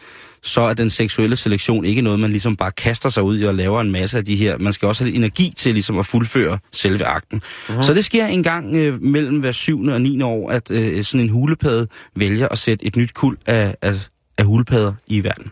så 0.44 0.62
er 0.62 0.74
den 0.74 0.90
seksuelle 0.90 1.36
selektion 1.36 1.86
ikke 1.86 2.02
noget, 2.02 2.20
man 2.20 2.30
ligesom 2.30 2.56
bare 2.56 2.72
kaster 2.72 3.10
sig 3.10 3.24
ud 3.24 3.40
i 3.40 3.44
og 3.44 3.56
laver 3.56 3.82
en 3.82 3.92
masse 3.92 4.18
af 4.18 4.26
de 4.26 4.36
her. 4.36 4.58
Man 4.58 4.74
skal 4.74 4.88
også 4.88 5.04
have 5.04 5.12
lidt 5.12 5.18
energi 5.18 5.54
til 5.58 5.74
ligesom 5.74 6.00
at 6.00 6.06
fuldføre 6.06 6.60
selve 6.72 7.06
akten. 7.06 7.42
Uh-huh. 7.44 7.82
Så 7.82 7.94
det 7.94 8.06
sker 8.06 8.26
en 8.26 8.44
gang 8.44 8.76
øh, 8.76 9.02
mellem 9.02 9.40
hver 9.40 9.52
syvende 9.52 9.94
og 9.94 10.02
9. 10.02 10.22
år, 10.22 10.50
at 10.50 10.72
øh, 10.72 11.04
sådan 11.04 11.26
en 11.26 11.30
hulepade 11.30 11.88
vælger 12.16 12.48
at 12.48 12.58
sætte 12.58 12.86
et 12.86 12.96
nyt 12.96 13.14
kuld 13.14 13.38
af, 13.46 13.76
af, 13.82 13.94
af 14.38 14.46
hulepadder 14.46 14.94
i 15.08 15.24
verden. 15.24 15.52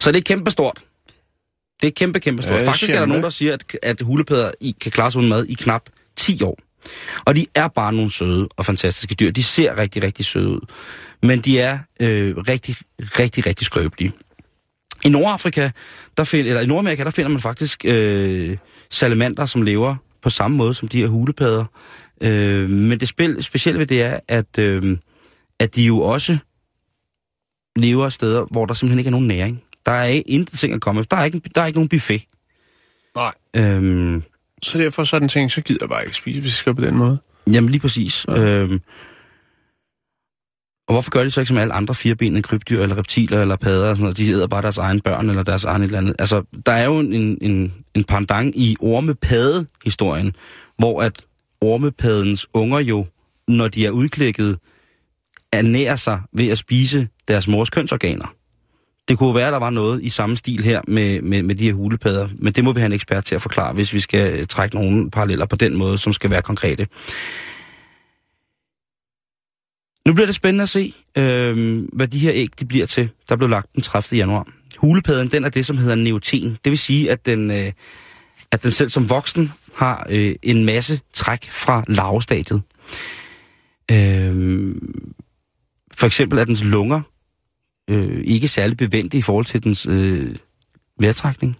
Så 0.00 0.12
det 0.12 0.18
er 0.18 0.22
kæmpestort. 0.22 0.82
Det 1.82 1.86
er 1.86 1.92
kæmpe, 1.96 2.20
kæmpe 2.20 2.42
stort. 2.42 2.60
Ja, 2.60 2.68
Faktisk 2.68 2.90
er 2.90 2.98
der 2.98 3.06
nogen, 3.06 3.22
der 3.22 3.30
siger, 3.30 3.54
at, 3.54 3.76
at 3.82 4.00
hulepadder 4.00 4.50
i, 4.60 4.76
kan 4.80 4.92
klare 4.92 5.10
sig 5.10 5.18
uden 5.18 5.28
mad 5.28 5.46
i 5.46 5.54
knap 5.54 5.82
10 6.16 6.42
år. 6.42 6.58
Og 7.24 7.36
de 7.36 7.46
er 7.54 7.68
bare 7.68 7.92
nogle 7.92 8.10
søde 8.10 8.48
og 8.56 8.66
fantastiske 8.66 9.14
dyr. 9.14 9.30
De 9.30 9.42
ser 9.42 9.78
rigtig, 9.78 10.02
rigtig 10.02 10.24
søde 10.24 10.48
ud. 10.48 10.60
Men 11.22 11.40
de 11.40 11.60
er 11.60 11.78
øh, 12.00 12.36
rigtig, 12.36 12.76
rigtig, 13.00 13.46
rigtig 13.46 13.66
skrøbelige. 13.66 14.12
I 15.04 15.08
Nordafrika, 15.08 15.70
der 16.16 16.24
find, 16.24 16.46
eller 16.46 16.60
i 16.60 16.66
Nordamerika, 16.66 17.04
der 17.04 17.10
finder 17.10 17.30
man 17.30 17.40
faktisk 17.40 17.84
øh, 17.84 18.56
salamander, 18.90 19.44
som 19.44 19.62
lever 19.62 19.96
på 20.22 20.30
samme 20.30 20.56
måde 20.56 20.74
som 20.74 20.88
de 20.88 21.00
her 21.00 21.08
hulepadder. 21.08 21.64
Øh, 22.20 22.70
men 22.70 23.00
det 23.00 23.08
spil, 23.08 23.42
specielle 23.42 23.78
ved 23.78 23.86
det 23.86 24.02
er, 24.02 24.20
at, 24.28 24.58
øh, 24.58 24.98
at 25.58 25.74
de 25.74 25.82
jo 25.82 26.00
også 26.00 26.38
lever 27.76 28.08
steder, 28.08 28.44
hvor 28.50 28.66
der 28.66 28.74
simpelthen 28.74 28.98
ikke 28.98 29.08
er 29.08 29.12
nogen 29.12 29.28
næring. 29.28 29.62
Der 29.86 29.92
er 29.92 30.22
intet 30.26 30.58
ting 30.58 30.74
at 30.74 30.80
komme 30.80 31.00
efter. 31.00 31.16
Der 31.16 31.20
er 31.20 31.24
ikke, 31.24 31.40
der 31.54 31.62
er 31.62 31.66
ikke 31.66 31.78
nogen 31.78 31.88
buffet. 31.88 32.24
Nej. 33.14 33.34
Øhm, 33.56 34.22
Så 34.62 34.78
derfor 34.78 35.04
sådan 35.04 35.22
en 35.22 35.28
ting, 35.28 35.50
så 35.50 35.60
gider 35.60 35.78
jeg 35.82 35.88
bare 35.88 36.04
ikke 36.04 36.16
spise, 36.16 36.40
hvis 36.40 36.50
jeg 36.50 36.56
skal 36.56 36.74
på 36.74 36.82
den 36.82 36.96
måde. 36.96 37.18
Jamen 37.52 37.70
lige 37.70 37.80
præcis. 37.80 38.26
Ja. 38.28 38.40
Øhm, 38.40 38.80
og 40.88 40.94
hvorfor 40.94 41.10
gør 41.10 41.24
de 41.24 41.30
så 41.30 41.40
ikke 41.40 41.48
som 41.48 41.58
alle 41.58 41.74
andre 41.74 41.94
firebenede 41.94 42.42
krybdyr, 42.42 42.82
eller 42.82 42.98
reptiler, 42.98 43.40
eller 43.42 43.56
padder, 43.56 43.88
og 43.88 43.96
sådan 43.96 44.02
noget? 44.02 44.16
De 44.16 44.28
æder 44.28 44.46
bare 44.46 44.62
deres 44.62 44.78
egen 44.78 45.00
børn, 45.00 45.28
eller 45.30 45.42
deres 45.42 45.64
egen 45.64 45.82
et 45.82 45.86
eller 45.86 45.98
andet. 45.98 46.16
Altså, 46.18 46.42
der 46.66 46.72
er 46.72 46.84
jo 46.84 46.98
en, 46.98 47.38
en, 47.42 47.74
en 47.94 48.04
pendant 48.04 48.56
i 48.56 48.76
ormepade-historien, 48.80 50.32
hvor 50.78 51.02
at 51.02 51.24
ormepadens 51.60 52.46
unger 52.54 52.78
jo, 52.78 53.06
når 53.48 53.68
de 53.68 53.86
er 53.86 53.90
udklækket, 53.90 54.58
ernærer 55.52 55.96
sig 55.96 56.20
ved 56.32 56.48
at 56.48 56.58
spise 56.58 57.08
deres 57.28 57.48
mors 57.48 57.70
kønsorganer. 57.70 58.34
Det 59.08 59.18
kunne 59.18 59.34
være, 59.34 59.46
at 59.46 59.52
der 59.52 59.58
var 59.58 59.70
noget 59.70 60.02
i 60.02 60.08
samme 60.08 60.36
stil 60.36 60.64
her 60.64 60.80
med, 60.88 61.22
med, 61.22 61.42
med 61.42 61.54
de 61.54 61.64
her 61.64 61.72
hulepadder, 61.72 62.28
men 62.38 62.52
det 62.52 62.64
må 62.64 62.72
vi 62.72 62.80
have 62.80 62.86
en 62.86 62.92
ekspert 62.92 63.24
til 63.24 63.34
at 63.34 63.42
forklare, 63.42 63.72
hvis 63.72 63.92
vi 63.92 64.00
skal 64.00 64.32
øh, 64.32 64.46
trække 64.46 64.76
nogle 64.76 65.10
paralleller 65.10 65.46
på 65.46 65.56
den 65.56 65.76
måde, 65.76 65.98
som 65.98 66.12
skal 66.12 66.30
være 66.30 66.42
konkrete. 66.42 66.86
Nu 70.06 70.14
bliver 70.14 70.26
det 70.26 70.34
spændende 70.34 70.62
at 70.62 70.68
se, 70.68 70.94
øh, 71.18 71.84
hvad 71.92 72.08
de 72.08 72.18
her 72.18 72.32
æg 72.34 72.48
de 72.60 72.64
bliver 72.64 72.86
til, 72.86 73.08
der 73.28 73.36
blev 73.36 73.48
lagt 73.48 73.74
den 73.74 73.82
30. 73.82 74.18
januar. 74.18 74.46
Hulepadden, 74.76 75.30
den 75.30 75.44
er 75.44 75.48
det, 75.48 75.66
som 75.66 75.78
hedder 75.78 75.94
neoten. 75.94 76.58
Det 76.64 76.70
vil 76.70 76.78
sige, 76.78 77.10
at 77.10 77.26
den, 77.26 77.50
øh, 77.50 77.72
at 78.52 78.62
den 78.62 78.70
selv 78.70 78.88
som 78.88 79.10
voksen 79.10 79.52
har 79.74 80.06
øh, 80.10 80.34
en 80.42 80.64
masse 80.64 81.00
træk 81.12 81.50
fra 81.50 81.84
larvestadiet. 81.88 82.62
Øh, 83.90 84.74
for 85.92 86.06
eksempel 86.06 86.38
er 86.38 86.44
dens 86.44 86.64
lunger 86.64 87.00
øh, 87.88 88.22
ikke 88.24 88.48
særlig 88.48 88.76
bevendte 88.76 89.18
i 89.18 89.22
forhold 89.22 89.44
til 89.44 89.64
dens 89.64 89.86
øh, 89.86 90.36
vejrtrækning. 91.00 91.56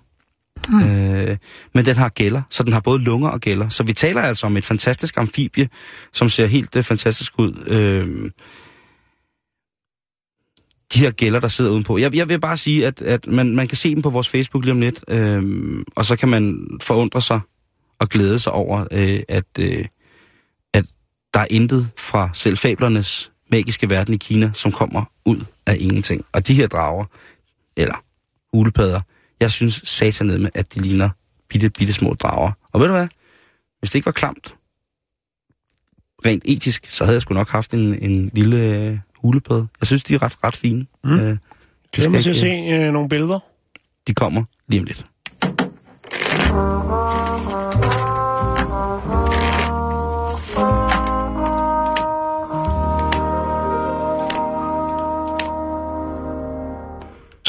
Mm. 0.68 0.82
Øh, 0.82 1.36
men 1.74 1.86
den 1.86 1.96
har 1.96 2.08
gælder, 2.08 2.42
så 2.50 2.62
den 2.62 2.72
har 2.72 2.80
både 2.80 3.04
lunger 3.04 3.28
og 3.28 3.40
gælder. 3.40 3.68
Så 3.68 3.82
vi 3.82 3.92
taler 3.92 4.22
altså 4.22 4.46
om 4.46 4.56
et 4.56 4.64
fantastisk 4.64 5.16
amfibie, 5.16 5.68
som 6.12 6.28
ser 6.28 6.46
helt 6.46 6.76
øh, 6.76 6.82
fantastisk 6.82 7.38
ud. 7.38 7.64
Øh, 7.66 8.30
de 10.94 10.98
her 10.98 11.10
gælder, 11.10 11.40
der 11.40 11.48
sidder 11.48 11.70
udenpå. 11.70 11.98
Jeg, 11.98 12.14
jeg 12.14 12.28
vil 12.28 12.40
bare 12.40 12.56
sige, 12.56 12.86
at, 12.86 13.02
at 13.02 13.26
man, 13.26 13.56
man 13.56 13.68
kan 13.68 13.76
se 13.76 13.94
dem 13.94 14.02
på 14.02 14.10
vores 14.10 14.28
Facebook 14.28 14.64
lige 14.64 14.72
om 14.72 14.80
lidt, 14.80 15.04
øh, 15.08 15.42
og 15.96 16.04
så 16.04 16.16
kan 16.16 16.28
man 16.28 16.68
forundre 16.82 17.22
sig 17.22 17.40
og 17.98 18.08
glæde 18.08 18.38
sig 18.38 18.52
over, 18.52 18.86
øh, 18.90 19.20
at, 19.28 19.44
øh, 19.58 19.84
at 20.74 20.84
der 21.34 21.40
er 21.40 21.46
intet 21.50 21.88
fra 21.96 22.30
selv 22.34 22.56
fablernes 22.56 23.32
magiske 23.50 23.90
verden 23.90 24.14
i 24.14 24.16
Kina, 24.16 24.50
som 24.54 24.72
kommer 24.72 25.04
ud 25.24 25.44
af 25.66 25.76
ingenting. 25.80 26.24
Og 26.32 26.48
de 26.48 26.54
her 26.54 26.66
drager, 26.66 27.04
eller 27.76 28.04
ulepadder, 28.52 29.00
jeg 29.40 29.50
synes 29.52 29.80
satan 29.84 30.26
med, 30.26 30.50
at 30.54 30.74
de 30.74 30.80
ligner 30.80 31.10
bitte, 31.48 31.70
bitte 31.70 31.92
små 31.92 32.14
drager. 32.14 32.52
Og 32.72 32.80
ved 32.80 32.86
du 32.86 32.92
hvad? 32.92 33.08
Hvis 33.78 33.90
det 33.90 33.94
ikke 33.94 34.06
var 34.06 34.12
klamt, 34.12 34.54
rent 36.26 36.42
etisk, 36.46 36.86
så 36.90 37.04
havde 37.04 37.14
jeg 37.14 37.22
sgu 37.22 37.34
nok 37.34 37.48
haft 37.48 37.74
en, 37.74 38.10
en 38.10 38.30
lille 38.34 38.74
øh, 38.76 38.98
hulepad. 39.16 39.66
Jeg 39.80 39.86
synes, 39.86 40.04
de 40.04 40.14
er 40.14 40.22
ret, 40.22 40.36
ret 40.44 40.56
fine. 40.56 40.86
Mm. 41.04 41.12
Øh, 41.20 41.36
Glæder 41.92 42.10
mig 42.10 42.22
til 42.22 42.30
at 42.30 42.36
ikke- 42.36 42.68
se 42.68 42.74
øh, 42.86 42.92
nogle 42.92 43.08
billeder. 43.08 43.38
De 44.06 44.14
kommer 44.14 44.44
lige 44.68 44.80
om 44.80 44.84
lidt. 44.84 45.06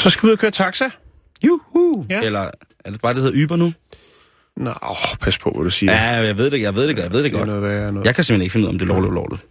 Så 0.02 0.10
skal 0.10 0.22
vi 0.22 0.28
ud 0.28 0.32
og 0.32 0.38
køre 0.38 0.50
taxa. 0.50 0.88
Juhu! 1.46 2.06
Ja. 2.10 2.20
Eller 2.22 2.50
er 2.84 2.90
det 2.90 3.00
bare, 3.00 3.14
det 3.14 3.22
hedder 3.22 3.44
Uber 3.44 3.56
nu? 3.56 3.72
Nå, 4.56 4.70
åh, 4.82 4.96
pas 5.20 5.38
på, 5.38 5.50
hvad 5.50 5.64
du 5.64 5.70
siger. 5.70 5.92
Ja, 5.92 6.02
jeg 6.26 6.36
ved 6.36 6.50
det, 6.50 6.60
jeg 6.60 6.74
ved 6.74 6.88
det, 6.88 6.98
jeg 6.98 7.12
ved 7.12 7.22
det 7.22 7.24
det 7.24 7.32
godt. 7.38 7.46
noget 7.48 7.62
værre 7.62 7.92
noget. 7.92 8.06
Jeg 8.06 8.14
kan 8.14 8.24
simpelthen 8.24 8.42
ikke 8.42 8.52
finde 8.52 8.64
ud 8.64 8.68
af, 8.68 8.72
om 8.72 8.78
det 8.78 8.84
er 8.84 8.88
lovligt 8.88 9.10
eller 9.10 9.20
ulovligt. 9.20 9.46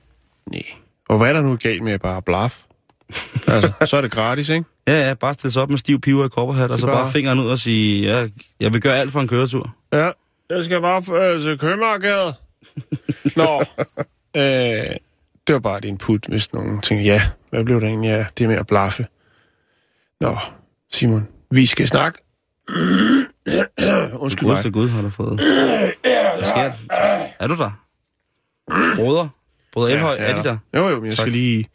Nej. 0.52 0.64
Og 1.10 1.18
hvad 1.18 1.30
er 1.30 1.34
der 1.34 1.42
nu 1.42 1.56
galt 1.56 1.84
med 1.84 2.00
bare 2.00 2.22
blaf? 2.22 2.62
altså, 3.48 3.72
så 3.86 3.98
er 3.98 4.02
det 4.02 4.12
gratis, 4.12 4.50
ikke? 4.50 4.66
Ja, 4.88 5.08
ja, 5.08 5.14
bare 5.14 5.34
stille 5.34 5.52
sig 5.52 5.62
op 5.62 5.70
med 5.70 5.78
stiv 5.78 6.02
piver 6.02 6.26
i 6.26 6.30
kopperhat, 6.30 6.72
og 6.72 6.80
så 6.80 6.86
bare- 6.86 6.96
bare 7.04 7.12
fingeren 7.12 7.40
ud 7.40 7.48
og 7.50 7.60
sige, 7.60 8.12
ja, 8.12 8.28
jeg 8.60 8.74
vil 8.74 8.82
gøre 8.82 8.98
alt 8.98 9.12
for 9.12 9.20
en 9.22 9.28
køretur. 9.28 9.76
Ja, 9.94 10.12
jeg 10.50 10.64
skal 10.64 10.82
bare 10.82 11.32
øh, 11.36 11.42
til 11.42 11.58
købmarkedet. 11.58 12.36
Nå, 13.36 13.64
øh, 14.42 14.96
det 15.48 15.54
var 15.54 15.60
bare 15.60 15.78
et 15.78 15.86
input, 15.86 16.26
hvis 16.28 16.54
nogen 16.54 16.82
tænker, 16.82 17.04
ja, 17.04 17.22
hvad 17.50 17.64
blev 17.64 17.82
det 17.82 17.88
egentlig 17.88 18.12
af 18.12 18.26
det 18.38 18.48
med 18.48 18.56
at 18.56 18.68
blaffe? 18.68 19.06
Nå, 20.20 20.38
Simon, 20.92 21.28
vi 21.52 21.66
skal 21.66 21.88
snakke. 21.88 22.20
Undskyld 24.14 24.48
mig. 24.48 24.74
Gud 24.74 24.90
har 24.90 25.02
du 25.02 25.10
fået. 25.10 25.40
Hvad 25.40 26.44
sker 26.44 26.64
der? 26.64 26.74
Er 27.40 27.48
du 27.48 27.56
der? 27.56 27.72
Broder? 28.96 29.28
Broder 29.74 29.94
Elhøj, 29.94 30.16
er 30.20 30.36
de 30.36 30.50
der? 30.50 30.58
Jo, 30.74 30.90
jo, 30.90 30.96
men 30.96 31.06
jeg 31.06 31.16
Tak. 31.16 31.24
skal 31.24 31.32
lige... 31.32 31.68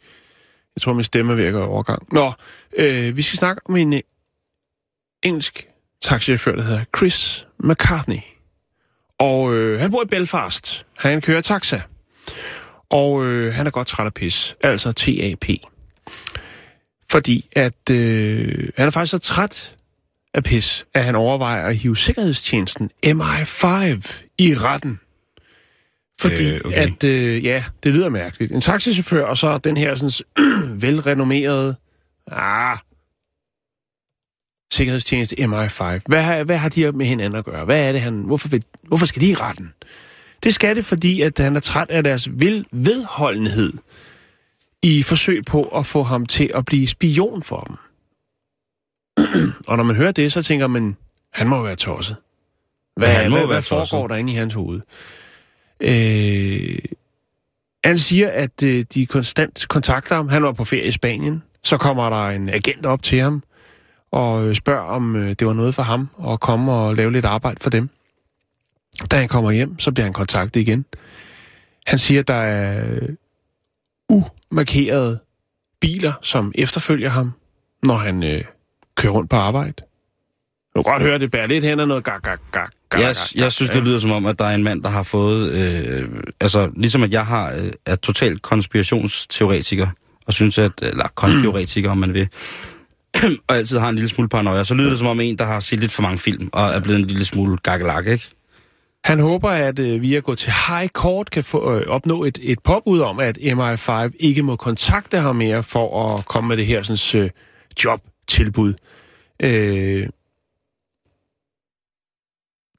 Jeg 0.75 0.81
tror, 0.81 0.93
min 0.93 1.03
stemme 1.03 1.43
er 1.43 1.49
i 1.49 1.53
overgang. 1.53 2.13
Nå, 2.13 2.33
øh, 2.77 3.17
vi 3.17 3.21
skal 3.21 3.37
snakke 3.37 3.61
om 3.65 3.75
en 3.75 3.93
øh, 3.93 3.99
engelsk 5.23 5.67
taxichauffør, 6.01 6.55
der 6.55 6.63
hedder 6.63 6.83
Chris 6.97 7.47
McCartney. 7.59 8.19
Og 9.19 9.53
øh, 9.53 9.79
han 9.79 9.91
bor 9.91 10.03
i 10.03 10.05
Belfast. 10.05 10.85
Han 10.97 11.21
kører 11.21 11.41
taxa. 11.41 11.81
Og 12.89 13.25
øh, 13.25 13.53
han 13.53 13.67
er 13.67 13.71
godt 13.71 13.87
træt 13.87 14.05
af 14.05 14.13
pis. 14.13 14.55
Altså 14.63 14.91
TAP. 14.91 15.45
Fordi 17.15 17.49
at 17.51 17.89
øh, 17.91 18.69
han 18.77 18.87
er 18.87 18.91
faktisk 18.91 19.11
så 19.11 19.17
træt 19.17 19.75
af 20.33 20.43
pis, 20.43 20.85
at 20.93 21.03
han 21.03 21.15
overvejer 21.15 21.65
at 21.65 21.77
hive 21.77 21.97
sikkerhedstjenesten 21.97 22.89
MI5 23.05 23.65
i 24.37 24.55
retten. 24.55 24.99
Fordi 26.21 26.49
Øh, 26.49 26.61
okay. 26.65 26.77
at, 26.77 27.03
øh, 27.03 27.45
ja, 27.45 27.63
det 27.83 27.91
lyder 27.91 28.09
mærkeligt. 28.09 28.51
En 28.51 28.61
taxichauffør, 28.61 29.25
og 29.25 29.37
så 29.37 29.57
den 29.57 29.77
her 29.77 29.95
sådan, 29.95 30.25
velrenommerede, 30.81 31.75
ah, 32.31 32.77
sikkerhedstjeneste 34.71 35.35
MI5. 35.35 35.83
Hvad 36.05 36.21
har, 36.21 36.43
hvad 36.43 36.57
har 36.57 36.69
de 36.69 36.83
her 36.83 36.91
med 36.91 37.05
hinanden 37.05 37.39
at 37.39 37.45
gøre? 37.45 37.65
Hvad 37.65 37.87
er 37.87 37.91
det, 37.91 38.01
han, 38.01 38.13
hvorfor, 38.13 38.49
vil, 38.49 38.63
hvorfor 38.83 39.05
skal 39.05 39.21
de 39.21 39.29
i 39.29 39.35
retten? 39.35 39.73
Det 40.43 40.53
skal 40.53 40.75
det, 40.75 40.85
fordi 40.85 41.21
at 41.21 41.39
han 41.39 41.55
er 41.55 41.59
træt 41.59 41.89
af 41.89 42.03
deres 42.03 42.39
vel, 42.39 42.65
vedholdenhed 42.71 43.73
i 44.85 45.03
forsøg 45.03 45.45
på 45.45 45.63
at 45.63 45.85
få 45.85 46.03
ham 46.03 46.25
til 46.25 46.51
at 46.55 46.65
blive 46.65 46.87
spion 46.87 47.43
for 47.43 47.59
dem. 47.59 47.75
og 49.67 49.77
når 49.77 49.83
man 49.83 49.95
hører 49.95 50.11
det, 50.11 50.33
så 50.33 50.41
tænker 50.41 50.67
man, 50.67 50.97
han 51.33 51.47
må 51.47 51.63
være 51.63 51.75
tosset. 51.75 52.15
Hvad, 52.95 53.07
Ja, 53.07 53.13
han 53.13 53.29
må 53.31 53.37
hvad, 53.37 53.47
være 53.47 53.53
hvad 53.55 53.61
tosset. 53.63 53.89
foregår 53.89 54.07
der 54.07 54.15
inde 54.15 54.33
i 54.33 54.35
hans 54.35 54.53
hoved? 54.53 54.81
Øh, 55.79 56.79
han 57.83 57.97
siger, 57.97 58.29
at 58.31 58.63
øh, 58.63 58.85
de 58.93 59.05
konstant 59.05 59.65
kontakter 59.69 60.15
ham. 60.15 60.29
Han 60.29 60.43
var 60.43 60.51
på 60.51 60.65
ferie 60.65 60.87
i 60.87 60.91
Spanien. 60.91 61.43
Så 61.63 61.77
kommer 61.77 62.09
der 62.09 62.29
en 62.29 62.49
agent 62.49 62.85
op 62.85 63.03
til 63.03 63.19
ham 63.21 63.43
og 64.11 64.47
øh, 64.47 64.55
spørger, 64.55 64.81
om 64.81 65.15
øh, 65.15 65.29
det 65.39 65.47
var 65.47 65.53
noget 65.53 65.75
for 65.75 65.83
ham 65.83 66.09
at 66.27 66.39
komme 66.39 66.71
og 66.71 66.95
lave 66.95 67.11
lidt 67.11 67.25
arbejde 67.25 67.57
for 67.61 67.69
dem. 67.69 67.89
Da 69.11 69.17
han 69.17 69.27
kommer 69.27 69.51
hjem, 69.51 69.79
så 69.79 69.91
bliver 69.91 70.03
han 70.05 70.13
kontaktet 70.13 70.61
igen. 70.61 70.85
Han 71.87 71.99
siger, 71.99 72.19
at 72.19 72.27
der 72.27 72.33
er 72.33 72.99
umarkerede 74.09 75.19
biler, 75.81 76.13
som 76.21 76.51
efterfølger 76.55 77.09
ham, 77.09 77.31
når 77.83 77.95
han 77.95 78.23
øh, 78.23 78.43
kører 78.95 79.13
rundt 79.13 79.29
på 79.29 79.35
arbejde. 79.35 79.73
Du 80.75 80.83
kan 80.83 80.91
godt 80.93 81.03
høre, 81.03 81.19
det 81.19 81.31
bærer 81.31 81.47
lidt 81.47 81.63
hen 81.63 81.79
af 81.79 81.87
noget 81.87 82.03
gak, 82.03 82.21
gak, 82.23 82.39
gak, 82.51 82.69
gak, 82.89 83.01
Jeg, 83.01 83.15
gak, 83.15 83.35
jeg 83.35 83.51
synes, 83.51 83.71
det 83.71 83.83
lyder 83.83 83.99
som 83.99 84.11
om, 84.11 84.25
at 84.25 84.39
der 84.39 84.45
er 84.45 84.55
en 84.55 84.63
mand, 84.63 84.83
der 84.83 84.89
har 84.89 85.03
fået... 85.03 85.51
Øh, 85.51 86.09
altså, 86.41 86.71
ligesom 86.75 87.03
at 87.03 87.13
jeg 87.13 87.25
har, 87.25 87.53
øh, 87.53 87.71
er 87.85 87.95
totalt 87.95 88.41
konspirationsteoretiker, 88.41 89.87
og 90.27 90.33
synes, 90.33 90.57
at... 90.57 90.71
Eller 90.81 91.07
konspiratiker, 91.15 91.91
om 91.91 91.97
man 91.97 92.13
vil. 92.13 92.27
og 93.47 93.55
altid 93.57 93.77
har 93.77 93.89
en 93.89 93.95
lille 93.95 94.09
smule 94.09 94.29
paranoia. 94.29 94.63
Så 94.63 94.73
lyder 94.73 94.89
det 94.89 94.99
som 94.99 95.07
om 95.07 95.19
en, 95.19 95.37
der 95.37 95.45
har 95.45 95.59
set 95.59 95.79
lidt 95.79 95.91
for 95.91 96.01
mange 96.01 96.17
film, 96.17 96.49
og 96.53 96.69
er 96.69 96.79
blevet 96.79 96.99
en 96.99 97.05
lille 97.05 97.25
smule 97.25 97.57
gakkelak, 97.57 98.07
ikke? 98.07 98.29
Han 99.05 99.19
håber, 99.19 99.49
at 99.49 99.79
øh, 99.79 100.01
vi 100.01 100.15
at 100.15 100.23
gå 100.23 100.35
til 100.35 100.53
High 100.67 100.87
Court 100.87 101.29
kan 101.29 101.43
få, 101.43 101.73
øh, 101.73 101.87
opnå 101.87 102.23
et, 102.23 102.39
et 102.41 102.59
påbud 102.59 102.99
om, 102.99 103.19
at 103.19 103.37
MI5 103.37 104.11
ikke 104.19 104.43
må 104.43 104.55
kontakte 104.55 105.17
ham 105.17 105.35
mere 105.35 105.63
for 105.63 106.15
at 106.15 106.25
komme 106.25 106.47
med 106.47 106.57
det 106.57 106.65
her 106.65 106.81
sådan, 106.81 107.23
øh, 107.23 107.29
jobtilbud. 107.83 108.73
Øh, 109.39 110.07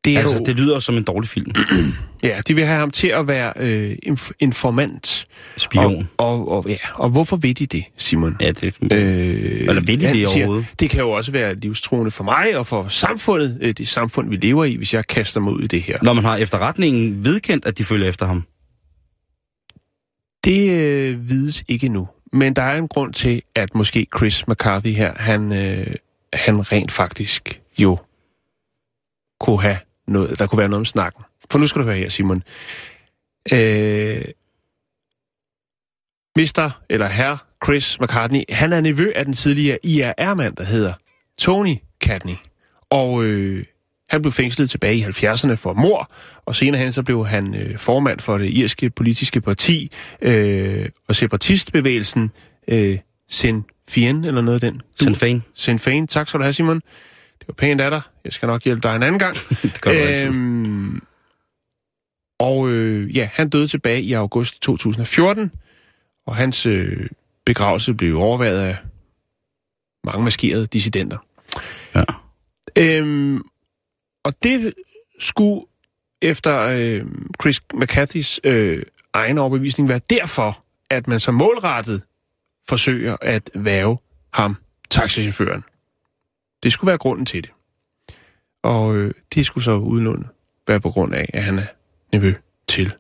det 0.07 0.15
er 0.15 0.19
Altså, 0.19 0.35
jo, 0.35 0.45
det 0.47 0.57
lyder 0.57 0.79
som 0.79 0.97
en 0.97 1.03
dårlig 1.03 1.29
film. 1.31 1.53
ja, 2.23 2.41
de 2.49 2.55
vil 2.55 2.65
have 2.65 2.79
ham 2.79 2.91
til 2.91 3.09
at 3.09 3.29
være 3.29 3.53
øh, 3.57 3.97
inf- 4.07 4.31
informant. 4.39 5.27
Spion. 5.57 6.09
Og, 6.17 6.29
og, 6.29 6.49
og, 6.49 6.69
ja, 6.69 6.77
og 6.95 7.09
hvorfor 7.11 7.37
ved 7.37 7.55
de 7.55 7.67
det, 7.67 7.85
Simon? 7.97 8.37
Ja, 8.41 8.51
det... 8.51 8.75
Øh, 8.93 8.99
Eller 9.61 9.75
ved 9.75 9.99
de 9.99 10.07
han 10.07 10.17
det 10.17 10.29
siger, 10.29 10.29
overhovedet? 10.29 10.67
Det 10.81 10.91
kan 10.91 11.01
jo 11.01 11.11
også 11.11 11.33
være 11.33 11.55
livstruende 11.55 12.11
for 12.11 12.25
mig 12.25 12.57
og 12.59 12.67
for 12.67 12.89
samfundet, 12.89 13.59
øh, 13.61 13.75
det 13.75 13.89
samfund, 13.89 14.29
vi 14.29 14.37
lever 14.37 14.65
i, 14.65 14.75
hvis 14.75 14.95
jeg 14.95 15.07
kaster 15.07 15.41
mig 15.41 15.53
ud 15.53 15.61
i 15.63 15.67
det 15.67 15.83
her. 15.83 15.99
Når 16.03 16.13
man 16.13 16.25
har 16.25 16.37
efterretningen 16.37 17.25
vedkendt, 17.25 17.67
at 17.67 17.79
de 17.79 17.85
følger 17.85 18.09
efter 18.09 18.27
ham. 18.27 18.45
Det 20.45 20.71
øh, 20.71 21.29
vides 21.29 21.65
ikke 21.69 21.89
nu. 21.89 22.09
Men 22.33 22.57
der 22.57 22.63
er 22.63 22.79
en 22.79 22.89
grund 22.89 23.13
til, 23.13 23.43
at 23.55 23.75
måske 23.75 24.07
Chris 24.17 24.49
McCarthy 24.49 24.89
her, 24.89 25.13
han, 25.17 25.53
øh, 25.53 25.95
han 26.33 26.73
rent 26.73 26.91
faktisk 26.91 27.61
jo 27.79 27.99
kunne 29.41 29.63
have 29.63 29.77
noget, 30.07 30.39
der 30.39 30.47
kunne 30.47 30.59
være 30.59 30.69
noget 30.69 30.81
om 30.81 30.85
snakken. 30.85 31.25
For 31.51 31.59
nu 31.59 31.67
skal 31.67 31.81
du 31.81 31.87
høre 31.87 31.97
her, 31.97 32.09
Simon. 32.09 32.43
Øh, 33.53 34.25
Mr. 36.37 36.71
eller 36.91 37.09
herr 37.09 37.47
Chris 37.65 38.01
McCartney, 38.01 38.43
han 38.49 38.73
er 38.73 38.81
nevø 38.81 39.13
af 39.15 39.25
den 39.25 39.35
tidligere 39.35 39.79
IRR-mand, 39.83 40.57
der 40.57 40.65
hedder 40.65 40.93
Tony 41.39 41.77
Cadney. 42.01 42.35
Og 42.91 43.25
øh, 43.25 43.65
han 44.09 44.23
blev 44.23 44.33
fængslet 44.33 44.71
tilbage 44.71 44.97
i 44.97 45.05
70'erne 45.05 45.55
for 45.55 45.73
mor, 45.73 46.11
og 46.47 46.57
senere 46.57 46.83
hen 46.83 46.93
så 46.93 47.03
blev 47.03 47.27
han 47.27 47.55
øh, 47.55 47.79
formand 47.79 48.21
for 48.21 48.39
det 48.39 48.51
irske 48.51 48.91
politiske 48.91 49.41
parti 49.41 49.93
øh, 50.23 50.89
og 51.09 51.17
separatistbevægelsen 51.17 52.31
øh, 52.69 52.99
Sinn 53.29 53.65
Féin, 53.91 54.27
eller 54.27 54.41
noget 54.41 54.65
af 54.65 54.73
den. 54.73 54.83
Sinn 55.01 55.15
Féin. 55.15 55.41
Sinn 55.55 55.79
Féin. 55.79 56.07
Tak 56.07 56.29
skal 56.29 56.39
du 56.39 56.43
have, 56.43 56.53
Simon. 56.53 56.83
Det 57.41 57.49
var 57.49 57.55
pænt 57.55 57.81
af 57.81 57.91
dig. 57.91 58.01
Jeg 58.25 58.33
skal 58.33 58.47
nok 58.47 58.63
hjælpe 58.65 58.81
dig 58.89 58.97
en 58.97 59.03
anden 59.03 59.19
gang. 59.19 59.37
Det 59.63 59.81
gør. 59.81 60.27
Øhm, 60.27 61.03
og 62.39 62.71
øh, 62.71 63.17
ja, 63.17 63.29
han 63.33 63.49
døde 63.49 63.69
tilbage 63.69 64.03
i 64.03 64.13
august 64.13 64.63
2014, 64.63 65.53
og 66.27 66.37
hans 66.37 66.67
øh, 66.67 67.09
begravelse 67.47 67.95
blev 67.95 68.19
overvejet 68.19 68.61
af 68.61 68.77
mange 70.05 70.25
maskerede 70.25 70.67
dissidenter. 70.67 71.19
Ja. 71.95 72.05
Øhm, 72.79 73.43
og 74.25 74.43
det 74.43 74.75
skulle 75.19 75.67
efter 76.23 76.61
øh, 76.61 77.05
Chris 77.43 77.63
McCarthy's 77.75 78.39
øh, 78.45 78.83
egen 79.13 79.39
overbevisning 79.39 79.89
være 79.89 80.01
derfor, 80.11 80.65
at 80.91 81.09
man 81.09 81.21
så 81.21 81.31
målrettet 81.33 82.03
forsøger 82.69 83.17
at 83.21 83.51
væve 83.55 83.99
ham, 84.33 84.57
taxichaufføren. 84.91 85.65
Det 86.67 86.73
skulle 86.73 86.89
være 86.89 86.99
grunden 86.99 87.27
til 87.27 87.43
det. 87.43 87.51
Og 88.63 88.97
øh, 88.97 89.15
det 89.35 89.47
skulle 89.47 89.65
så 89.65 89.75
udelukkende 89.77 90.29
være 90.69 90.81
på 90.81 90.91
grund 90.91 91.15
af, 91.15 91.31
at 91.35 91.43
han 91.43 91.59
er 91.59 91.67
nevø 92.13 92.35
til. 92.69 92.93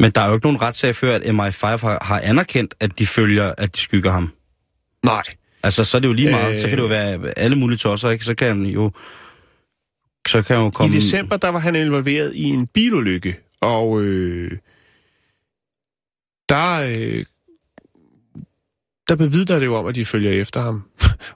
Men 0.00 0.10
der 0.10 0.20
er 0.20 0.28
jo 0.28 0.34
ikke 0.34 0.46
nogen 0.46 0.62
retssag 0.62 0.96
før, 0.96 1.14
at 1.14 1.22
MI5 1.22 1.66
har, 1.66 2.04
har 2.04 2.20
anerkendt, 2.20 2.74
at 2.80 2.98
de 2.98 3.06
følger, 3.06 3.54
at 3.58 3.76
de 3.76 3.80
skygger 3.80 4.10
ham. 4.10 4.32
Nej. 5.04 5.22
Altså, 5.62 5.84
så 5.84 5.96
er 5.96 6.00
det 6.00 6.08
jo 6.08 6.12
lige 6.12 6.30
meget. 6.30 6.50
Øh... 6.50 6.56
Så 6.56 6.68
kan 6.68 6.78
det 6.78 6.82
jo 6.82 6.84
Øh. 6.84 6.90
være 6.90 7.38
alle 7.38 7.56
mulige 7.56 7.78
tosser, 7.78 8.10
ikke? 8.10 8.24
Så 8.24 8.34
kan 8.34 8.48
han 8.48 8.62
jo... 8.62 8.90
Så 10.28 10.42
kan 10.42 10.56
han 10.56 10.64
jo 10.64 10.70
komme... 10.70 10.94
I 10.94 10.96
december, 10.96 11.36
der 11.36 11.48
var 11.48 11.58
han 11.58 11.76
involveret 11.76 12.34
i 12.34 12.42
en 12.42 12.66
bilulykke, 12.66 13.36
og 13.60 14.02
øh, 14.02 14.58
der, 16.48 16.94
øh, 16.96 17.24
der 19.08 19.16
bevidner 19.16 19.58
det 19.58 19.66
jo 19.66 19.74
om, 19.74 19.86
at 19.86 19.94
de 19.94 20.04
følger 20.04 20.30
efter 20.30 20.60
ham. 20.60 20.82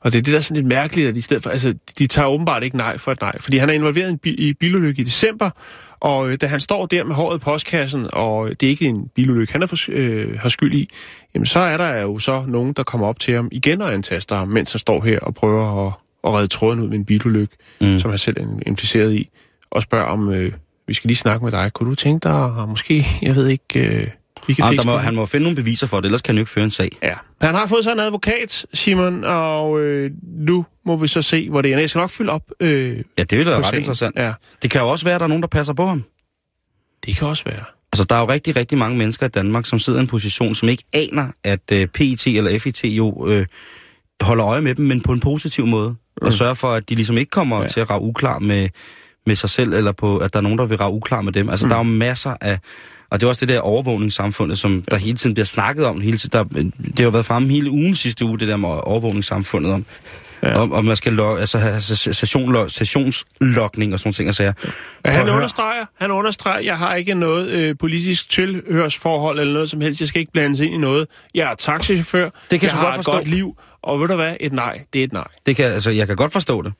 Og 0.01 0.13
det 0.13 0.19
er 0.19 0.23
det, 0.23 0.33
der 0.33 0.39
er 0.39 0.43
sådan 0.43 0.57
lidt 0.57 0.67
mærkeligt, 0.67 1.09
at 1.09 1.17
i 1.17 1.21
stedet 1.21 1.43
for, 1.43 1.51
altså, 1.51 1.75
de 1.99 2.07
tager 2.07 2.29
åbenbart 2.29 2.63
ikke 2.65 2.77
nej 2.77 2.99
for 2.99 3.13
et 3.13 3.21
nej, 3.21 3.39
fordi 3.41 3.57
han 3.57 3.69
er 3.69 3.73
involveret 3.75 4.09
i 4.09 4.13
en 4.13 4.19
bi- 4.19 4.35
i 4.49 4.53
bilulykke 4.53 5.01
i 5.03 5.05
december, 5.05 5.51
og 6.01 6.29
øh, 6.31 6.37
da 6.41 6.47
han 6.47 6.61
står 6.61 6.87
der 6.87 7.05
med 7.05 7.15
håret 7.15 7.37
i 7.37 7.41
postkassen, 7.41 8.07
og 8.13 8.49
det 8.61 8.63
er 8.63 8.71
ikke 8.71 8.85
en 8.87 9.09
bilulykke, 9.15 9.53
han 9.53 9.63
er 9.63 9.67
for, 9.67 9.77
øh, 9.89 10.39
har 10.41 10.49
skyld 10.49 10.75
i, 10.75 10.89
jamen 11.35 11.47
så 11.47 11.59
er 11.59 11.77
der 11.77 12.01
jo 12.01 12.19
så 12.19 12.45
nogen, 12.49 12.73
der 12.73 12.83
kommer 12.83 13.07
op 13.07 13.19
til 13.21 13.35
ham 13.35 13.49
igen 13.53 13.83
og 13.83 13.95
antaster 13.95 14.37
ham, 14.37 14.49
mens 14.49 14.73
han 14.73 14.79
står 14.79 15.05
her 15.05 15.19
og 15.21 15.35
prøver 15.35 15.87
at, 15.87 15.93
at 16.25 16.35
redde 16.35 16.47
tråden 16.49 16.81
ud 16.81 16.89
med 16.89 16.99
en 16.99 17.05
bilulykke, 17.05 17.57
Mm. 17.81 17.99
som 17.99 18.11
han 18.11 18.19
selv 18.19 18.37
er 18.41 18.47
impliceret 18.67 19.13
i. 19.13 19.29
og 19.71 19.83
spørger 19.83 20.05
om, 20.05 20.29
øh, 20.33 20.53
vi 20.87 20.95
skal 20.95 21.09
lige 21.09 21.17
snakke 21.17 21.45
med 21.45 21.53
dig. 21.53 21.73
Kunne 21.73 21.91
du 21.91 21.95
tænke 21.95 22.29
dig, 22.29 22.51
måske, 22.69 23.07
jeg 23.23 23.35
ved 23.37 23.47
ikke, 23.47 23.87
øh, 24.01 24.07
vi 24.47 24.55
kan 24.55 24.69
fikse 24.69 24.85
der 24.85 24.91
må, 24.91 24.97
det? 24.97 25.03
han 25.03 25.15
må 25.15 25.27
finde 25.27 25.45
nogle 25.45 25.57
beviser 25.57 25.87
for 25.87 26.01
det, 26.01 26.05
ellers 26.05 26.23
kan 26.23 26.33
han 26.35 26.39
jo 26.39 26.43
ikke 26.43 26.51
føre 26.53 26.65
en 26.65 26.71
sag. 26.71 26.91
Ja. 27.03 27.15
Han 27.41 27.55
har 27.55 27.67
fået 27.67 27.85
sig 27.85 27.93
en 27.93 28.01
advokat, 28.01 28.67
Simon, 28.75 29.25
og 29.25 29.81
øh, 29.81 30.11
nu 30.23 30.67
må 30.87 30.97
vi 30.97 31.09
så 31.09 31.23
se, 31.23 31.51
hvor 31.51 31.63
det 31.63 31.73
er. 31.73 31.79
Jeg 31.79 31.91
skal 31.91 31.99
nok 32.01 32.11
fylde 32.11 32.33
op 32.33 32.43
øh, 32.61 32.97
Ja, 33.19 33.23
det 33.23 33.39
ville 33.39 33.45
da 33.45 33.51
være 33.51 33.59
ret 33.59 33.65
sagen. 33.67 33.79
interessant. 33.81 34.17
Ja, 34.17 34.33
Det 34.63 34.71
kan 34.71 34.81
jo 34.81 34.89
også 34.89 35.05
være, 35.05 35.15
at 35.15 35.21
der 35.21 35.25
er 35.25 35.29
nogen, 35.29 35.43
der 35.43 35.49
passer 35.49 35.73
på 35.73 35.87
ham. 35.87 36.05
det 37.07 37.17
kan 37.17 37.29
også 37.29 37.45
være. 37.45 37.65
Altså, 37.93 38.05
der 38.05 38.17
er 38.17 38.21
jo 38.21 38.29
rigtig, 38.29 38.57
rigtig 38.57 38.79
mange 38.79 38.99
mennesker 38.99 39.27
i 39.27 39.29
Danmark, 39.29 39.67
som 39.67 39.79
sidder 39.79 39.99
i 39.99 40.03
en 40.03 40.09
position, 40.09 40.55
som 40.55 40.69
ikke 40.69 40.85
aner, 40.93 41.29
at 41.45 41.73
øh, 41.73 41.87
PET 41.87 42.27
eller 42.27 42.59
FIT 42.59 42.85
jo 42.85 43.27
øh, 43.29 43.47
holder 44.21 44.47
øje 44.47 44.61
med 44.61 44.75
dem, 44.75 44.85
men 44.87 45.01
på 45.01 45.13
en 45.13 45.21
positiv 45.21 45.67
måde. 45.67 45.91
Mm. 45.91 46.27
Og 46.27 46.33
sørger 46.33 46.55
for, 46.55 46.69
at 46.73 46.89
de 46.89 46.95
ligesom 46.95 47.19
ikke 47.19 47.31
kommer 47.31 47.61
Ja. 47.61 47.67
til 47.67 47.81
at 47.81 47.91
rage 47.91 48.01
uklar 48.01 48.39
med, 48.39 48.69
med 49.27 49.37
sig 49.37 49.51
selv, 49.51 49.73
eller 49.73 49.93
på, 49.93 50.19
at 50.19 50.33
der 50.33 50.39
er 50.39 50.43
nogen, 50.43 50.59
der 50.59 50.65
vil 50.65 50.79
rage 50.79 50.93
uklar 50.93 51.21
med 51.21 51.33
dem. 51.33 51.49
Altså, 51.49 51.67
mm. 51.67 51.69
der 51.71 51.77
er 51.77 51.81
jo 51.81 51.83
masser 51.91 52.37
af... 52.41 52.59
Og 53.17 53.21
det 53.21 53.27
er 53.27 53.29
også 53.29 53.41
det 53.41 53.49
der 53.49 53.61
overvågningssamfundet, 53.61 54.59
som 54.59 54.85
der 54.91 54.97
hele 54.97 55.17
tiden 55.17 55.35
bliver 55.35 55.45
snakket 55.47 55.85
om. 55.85 56.01
Hele 56.01 56.19
tiden, 56.19 56.33
der, 56.33 56.45
det 56.65 56.99
har 56.99 57.05
jo 57.05 57.11
været 57.11 57.25
fremme 57.25 57.49
hele 57.49 57.71
ugen 57.71 57.95
sidste 57.95 58.25
uge, 58.25 58.39
det 58.39 58.49
der 58.49 58.57
med 58.57 58.69
overvågningssamfundet 58.69 59.73
om. 59.73 59.85
Ja. 60.43 60.49
Ja. 60.49 60.59
Om, 60.59 60.73
om 60.73 60.85
man 60.85 60.97
skal 60.97 61.13
log, 61.13 61.41
altså 61.41 61.59
have 61.59 61.81
session, 61.81 62.71
sessionslogning 62.71 63.93
og 63.93 63.99
sådan 63.99 64.13
ting. 64.13 64.29
Altså, 64.29 64.43
Ja, 64.43 64.53
Prøv 65.05 65.13
han 65.13 65.29
at 65.29 65.33
understreger, 65.33 65.85
han 65.99 66.11
understreger, 66.11 66.59
jeg 66.61 66.79
har 66.79 66.95
ikke 66.95 67.15
noget 67.15 67.49
øh, 67.49 67.75
politisk 67.79 68.31
tilhørsforhold 68.31 69.41
eller 69.41 69.53
noget 69.53 69.71
som 69.71 69.81
helst. 69.81 70.01
Jeg 70.01 70.09
skal 70.09 70.21
ikke 70.21 70.33
blandes 70.33 70.61
ind 70.61 70.75
i 70.75 70.79
noget. 70.79 71.07
Jeg 71.35 71.51
er 71.51 71.55
taxichauffør. 71.55 72.25
Det 72.25 72.33
kan 72.49 72.53
jeg 72.53 72.63
jeg 72.63 72.71
har 72.73 72.85
godt 72.85 72.93
et 72.93 72.97
forstå. 72.97 73.13
godt 73.13 73.29
liv. 73.29 73.57
Og 73.83 74.01
ved 74.01 74.09
du 74.09 74.15
hvad? 74.15 74.35
Et 74.41 74.53
nej, 74.53 74.81
det 74.93 75.01
er 75.01 75.05
et 75.05 75.13
nej. 75.13 75.27
det 75.47 75.57
kan, 75.57 75.65
altså, 75.65 75.91
jeg 75.91 76.07
kan 76.07 76.17
godt 76.17 76.33
forstå 76.33 76.63
det. 76.63 76.73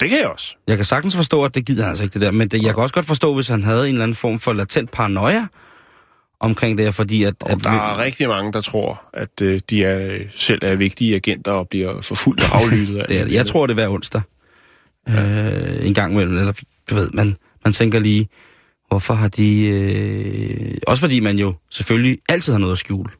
Det 0.00 0.08
kan 0.10 0.18
jeg 0.18 0.26
også. 0.26 0.56
Jeg 0.68 0.76
kan 0.76 0.84
sagtens 0.84 1.16
forstå, 1.16 1.44
at 1.44 1.54
det 1.54 1.66
gider 1.66 1.82
han 1.82 1.90
altså 1.90 2.04
ikke 2.04 2.14
det 2.14 2.22
der, 2.22 2.30
men 2.30 2.48
det, 2.48 2.62
jeg 2.62 2.74
kan 2.74 2.82
også 2.82 2.94
godt 2.94 3.06
forstå, 3.06 3.34
hvis 3.34 3.48
han 3.48 3.64
havde 3.64 3.88
en 3.88 3.94
eller 3.94 4.02
anden 4.02 4.14
form 4.14 4.38
for 4.38 4.52
latent 4.52 4.90
paranoia 4.90 5.46
omkring 6.40 6.78
det 6.78 6.86
her, 6.86 6.90
fordi 6.92 7.22
at... 7.22 7.34
Og 7.40 7.50
at 7.50 7.64
der 7.64 7.70
er 7.70 7.98
rigtig 7.98 8.28
mange, 8.28 8.52
der 8.52 8.60
tror, 8.60 9.02
at 9.14 9.42
øh, 9.42 9.60
de 9.70 9.84
er, 9.84 10.18
selv 10.36 10.58
er 10.62 10.74
vigtige 10.74 11.14
agenter 11.14 11.52
og 11.52 11.68
bliver 11.68 12.00
forfulgt 12.00 12.42
og 12.42 12.56
aflyttet. 12.62 12.98
af 12.98 13.04
det 13.08 13.20
er, 13.20 13.24
det. 13.24 13.32
jeg 13.32 13.46
tror, 13.46 13.66
det 13.66 13.72
er 13.72 13.74
hver 13.74 13.88
onsdag. 13.88 14.22
Øh, 15.08 15.86
en 15.86 15.94
gang 15.94 16.12
imellem, 16.12 16.36
eller 16.38 16.52
du 16.90 16.94
ved, 16.94 17.10
man, 17.12 17.36
man 17.64 17.72
tænker 17.72 17.98
lige, 17.98 18.28
hvorfor 18.88 19.14
har 19.14 19.28
de... 19.28 19.66
Øh, 19.68 20.78
også 20.86 21.00
fordi 21.00 21.20
man 21.20 21.38
jo 21.38 21.54
selvfølgelig 21.70 22.18
altid 22.28 22.52
har 22.52 22.60
noget 22.60 22.72
at 22.72 22.78
skjule. 22.78 23.10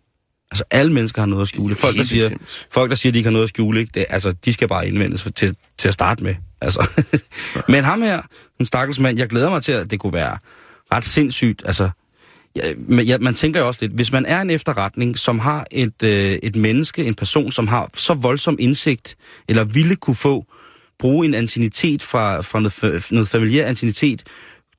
Altså 0.51 0.65
alle 0.71 0.93
mennesker 0.93 1.23
har 1.23 1.27
noget 1.27 1.43
at 1.43 1.49
skjule. 1.49 1.75
Folk, 1.75 1.97
der 1.97 2.03
siger, 2.03 2.29
bestemt. 2.29 2.67
folk, 2.71 2.91
der 2.91 2.97
siger, 2.97 3.13
de 3.13 3.19
ikke 3.19 3.27
har 3.27 3.33
noget 3.33 3.45
at 3.45 3.49
skjule, 3.49 3.81
ikke? 3.81 3.91
Det, 3.95 4.05
altså, 4.09 4.33
de 4.45 4.53
skal 4.53 4.69
bare 4.69 4.89
indvendes 4.89 5.23
for- 5.23 5.31
til, 5.31 5.57
til 5.79 5.89
at 5.89 5.95
starte 5.95 6.25
med. 6.25 6.35
Altså. 6.61 6.89
Men 7.73 7.85
ham 7.85 8.03
her, 8.03 8.23
en 8.61 8.67
stakkels 8.67 8.99
mand, 9.01 9.19
jeg 9.19 9.29
glæder 9.29 9.51
mig 9.51 9.63
til, 9.63 9.73
at 9.73 9.91
det 9.91 10.01
kunne 10.01 10.13
være 10.13 10.39
ret 10.93 11.05
sindssygt. 11.05 11.63
Altså, 11.67 11.91
ja, 12.57 12.75
men 12.89 13.07
ja, 13.07 13.19
man 13.19 13.35
tænker 13.35 13.61
jo 13.61 13.67
også 13.67 13.79
lidt, 13.83 13.93
hvis 13.93 14.13
man 14.13 14.27
er 14.27 14.41
en 14.41 14.51
efterretning, 14.51 15.19
som 15.19 15.39
har 15.39 15.67
et, 15.71 16.03
øh, 16.03 16.39
et 16.43 16.57
menneske, 16.57 17.05
en 17.05 17.15
person, 17.15 17.53
som 17.53 17.69
har 17.69 17.91
så 17.95 18.15
voldsom 18.15 18.57
indsigt, 18.61 19.17
eller 19.49 19.65
ville 19.65 19.97
kunne 19.97 20.17
få, 20.17 20.47
bruge 21.01 21.27
en 21.27 21.35
antinitet 21.35 22.03
fra, 22.03 22.41
fra 22.41 22.61
noget, 22.61 23.07
noget 23.11 23.29
familiær 23.29 23.67
antinitet, 23.67 24.23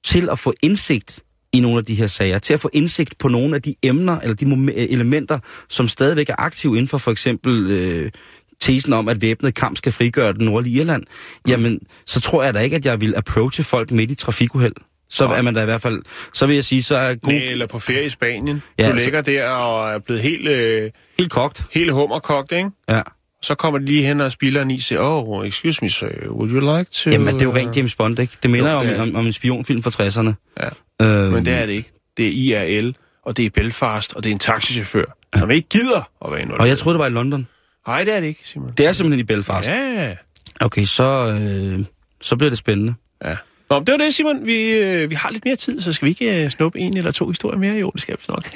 til 0.03 0.30
at 0.30 0.39
få 0.39 0.53
indsigt 0.61 1.19
i 1.53 1.59
nogle 1.59 1.78
af 1.78 1.86
de 1.86 1.93
her 1.93 2.07
sager, 2.07 2.39
til 2.39 2.53
at 2.53 2.59
få 2.59 2.69
indsigt 2.74 3.17
på 3.17 3.28
nogle 3.28 3.55
af 3.55 3.61
de 3.61 3.76
emner, 3.84 4.19
eller 4.19 4.36
de 4.36 4.45
øh, 4.45 4.88
elementer, 4.89 5.39
som 5.69 5.88
stadigvæk 5.88 6.30
er 6.30 6.36
aktive 6.38 6.74
inden 6.74 6.88
for 6.88 6.97
for 6.97 7.11
eksempel 7.11 7.72
øh, 7.72 8.11
tesen 8.59 8.93
om, 8.93 9.07
at 9.07 9.22
væbnet 9.22 9.55
kamp 9.55 9.78
skal 9.78 9.91
frigøre 9.91 10.34
den 10.34 10.45
nordlige 10.45 10.80
Irland, 10.80 11.03
jamen, 11.47 11.80
så 12.05 12.22
tror 12.22 12.43
jeg 12.43 12.53
da 12.53 12.59
ikke, 12.59 12.76
at 12.76 12.86
jeg 12.86 13.01
vil 13.01 13.13
approache 13.17 13.63
folk 13.63 13.91
midt 13.91 14.11
i 14.11 14.15
trafikuheld. 14.15 14.74
Så 15.12 15.28
Nej. 15.28 15.38
er 15.38 15.41
man 15.41 15.53
da 15.53 15.62
i 15.62 15.66
hvert 15.66 15.82
fald, 15.82 16.01
så 16.34 16.45
vil 16.45 16.53
jeg 16.55 16.66
sige, 16.66 16.84
så 16.84 16.95
er 16.95 17.16
god, 17.16 17.34
eller 17.34 17.66
på 17.66 17.80
ferie 17.80 18.05
i 18.05 18.09
Spanien. 18.09 18.64
Ja, 18.80 18.86
Ja, 18.88 18.91
du 18.93 18.97
så- 18.97 19.03
ligger 19.05 19.22
der 19.22 19.47
og 19.49 19.89
er 19.91 19.99
blevet 19.99 20.22
helt, 20.22 20.47
øh, 20.47 20.91
helt 21.20 21.32
kogt. 21.32 21.64
helt 21.72 21.91
hummerkogt, 21.91 22.51
ikke? 22.51 22.70
Ja. 22.89 23.01
Så 23.43 23.55
kommer 23.55 23.80
de 23.80 23.86
lige 23.86 24.03
hen 24.03 24.22
og 24.22 24.32
spiller 24.32 24.62
en 24.62 24.72
is 24.72 24.91
oh, 24.91 25.47
excuse 25.47 25.80
me, 25.84 25.89
sir, 25.89 26.07
would 26.30 26.51
you 26.51 26.78
like 26.78 26.91
to... 26.91 27.09
Jamen, 27.09 27.34
det 27.34 27.41
er 27.41 27.45
jo 27.45 27.55
rent 27.55 27.78
James 27.78 27.95
Bond, 27.95 28.20
ikke? 28.20 28.34
Det 28.43 28.51
minder 28.51 28.72
Jo, 28.72 28.80
jo, 28.82 28.88
det 28.89 28.95
om, 28.99 29.09
om, 29.09 29.16
om 29.16 29.26
en 29.26 29.34
spionfilm 29.34 29.84
fra 29.84 29.89
60'erne. 29.89 30.34
Ja, 30.64 30.70
Øhm, 31.05 31.32
men 31.34 31.45
det 31.45 31.53
er 31.53 31.66
det 31.66 31.74
ikke. 31.74 31.91
Det 32.18 32.28
er 32.28 32.32
IRL, 32.80 32.93
og 33.26 33.38
det 33.38 33.45
er 33.45 33.49
Belfast, 33.49 34.14
og 34.16 34.24
det 34.24 34.30
er 34.30 34.34
en 34.34 34.39
taxichauffør, 34.39 35.05
som 35.39 35.51
ikke 35.51 35.70
gider 35.70 36.09
at 36.26 36.32
være 36.32 36.41
involveret. 36.41 36.62
Og 36.62 36.68
jeg 36.68 36.78
troede, 36.78 36.93
det 36.97 36.99
var 36.99 37.07
i 37.07 37.09
London. 37.09 37.47
Nej, 37.88 38.03
det 38.03 38.16
er 38.16 38.20
det 38.20 38.28
ikke, 38.28 38.39
Simon. 38.43 38.74
Det 38.78 38.86
er 38.86 38.91
simpelthen 38.91 39.20
i 39.20 39.24
Belfast. 39.24 39.70
Ja, 39.70 40.16
Okay, 40.62 40.84
så, 40.86 41.03
øh, 41.41 41.86
så 42.22 42.36
bliver 42.36 42.49
det 42.49 42.57
spændende. 42.57 42.93
ja. 43.26 43.36
Nå, 43.72 43.80
det 43.80 43.91
var 43.91 43.97
det, 43.97 44.13
Simon. 44.13 44.45
Vi, 44.45 44.69
øh, 44.69 45.09
vi 45.09 45.15
har 45.15 45.32
lidt 45.32 45.45
mere 45.45 45.55
tid, 45.55 45.82
så 45.82 45.93
skal 45.93 46.05
vi 46.05 46.09
ikke 46.09 46.43
øh, 46.43 46.49
snuppe 46.49 46.80
en 46.80 46.97
eller 46.97 47.11
to 47.11 47.28
historier 47.28 47.59
mere? 47.59 47.76
Jo, 47.76 47.89
det 47.89 48.01
skal 48.01 48.17
vi 48.17 48.24
nok. 48.30 48.49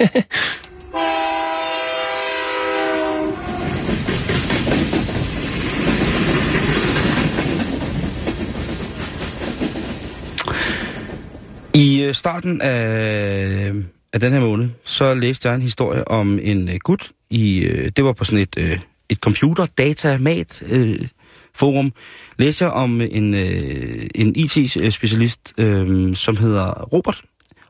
I 11.74 12.02
øh, 12.02 12.14
starten 12.14 12.60
af, 12.60 13.72
af 14.12 14.20
den 14.20 14.32
her 14.32 14.40
måned, 14.40 14.68
så 14.84 15.14
læste 15.14 15.48
jeg 15.48 15.54
en 15.54 15.62
historie 15.62 16.08
om 16.08 16.38
en 16.42 16.68
øh, 16.68 16.74
gut. 16.78 17.10
I, 17.30 17.58
øh, 17.58 17.92
det 17.96 18.04
var 18.04 18.12
på 18.12 18.24
sådan 18.24 18.38
et, 18.38 18.58
øh, 18.58 18.78
et 19.08 19.18
computer 19.18 19.66
datamat 19.78 20.62
øh, 20.70 21.08
forum. 21.56 21.92
Læste 22.38 22.64
jeg 22.64 22.72
om 22.72 23.00
en, 23.00 23.34
øh, 23.34 24.06
en 24.14 24.36
IT-specialist, 24.36 25.52
øh, 25.58 26.16
som 26.16 26.36
hedder 26.36 26.72
Robert. 26.92 27.22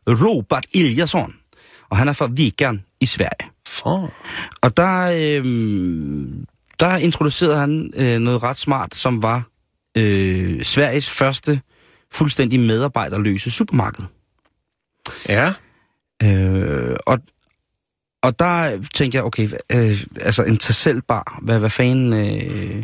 Robert 0.09 0.67
Eliasson. 0.75 1.35
Og 1.91 1.97
han 1.97 2.09
er 2.09 2.13
fra 2.13 2.29
Vikan 2.33 2.83
i 3.01 3.07
Sverige. 3.07 3.51
For. 3.69 4.13
Og 4.61 4.77
der, 4.77 5.11
øh, 5.15 5.45
der 6.81 6.97
introducerede 6.97 7.57
han 7.57 7.93
øh, 7.97 8.19
noget 8.19 8.43
ret 8.43 8.57
smart, 8.57 8.95
som 8.95 9.23
var 9.23 9.43
øh, 9.97 10.63
Sveriges 10.63 11.11
første 11.11 11.61
fuldstændig 12.13 12.61
medarbejderløse 12.61 13.51
supermarked. 13.51 14.05
Ja. 15.29 15.53
Øh, 16.23 16.97
og, 17.07 17.19
og 18.23 18.39
der 18.39 18.83
tænkte 18.95 19.17
jeg, 19.17 19.25
okay, 19.25 19.49
øh, 19.73 20.05
altså 20.21 20.43
en 20.43 20.57
tasselbar, 20.57 21.39
hvad, 21.43 21.59
hvad 21.59 21.71
fanden... 21.71 22.13
Øh, 22.13 22.83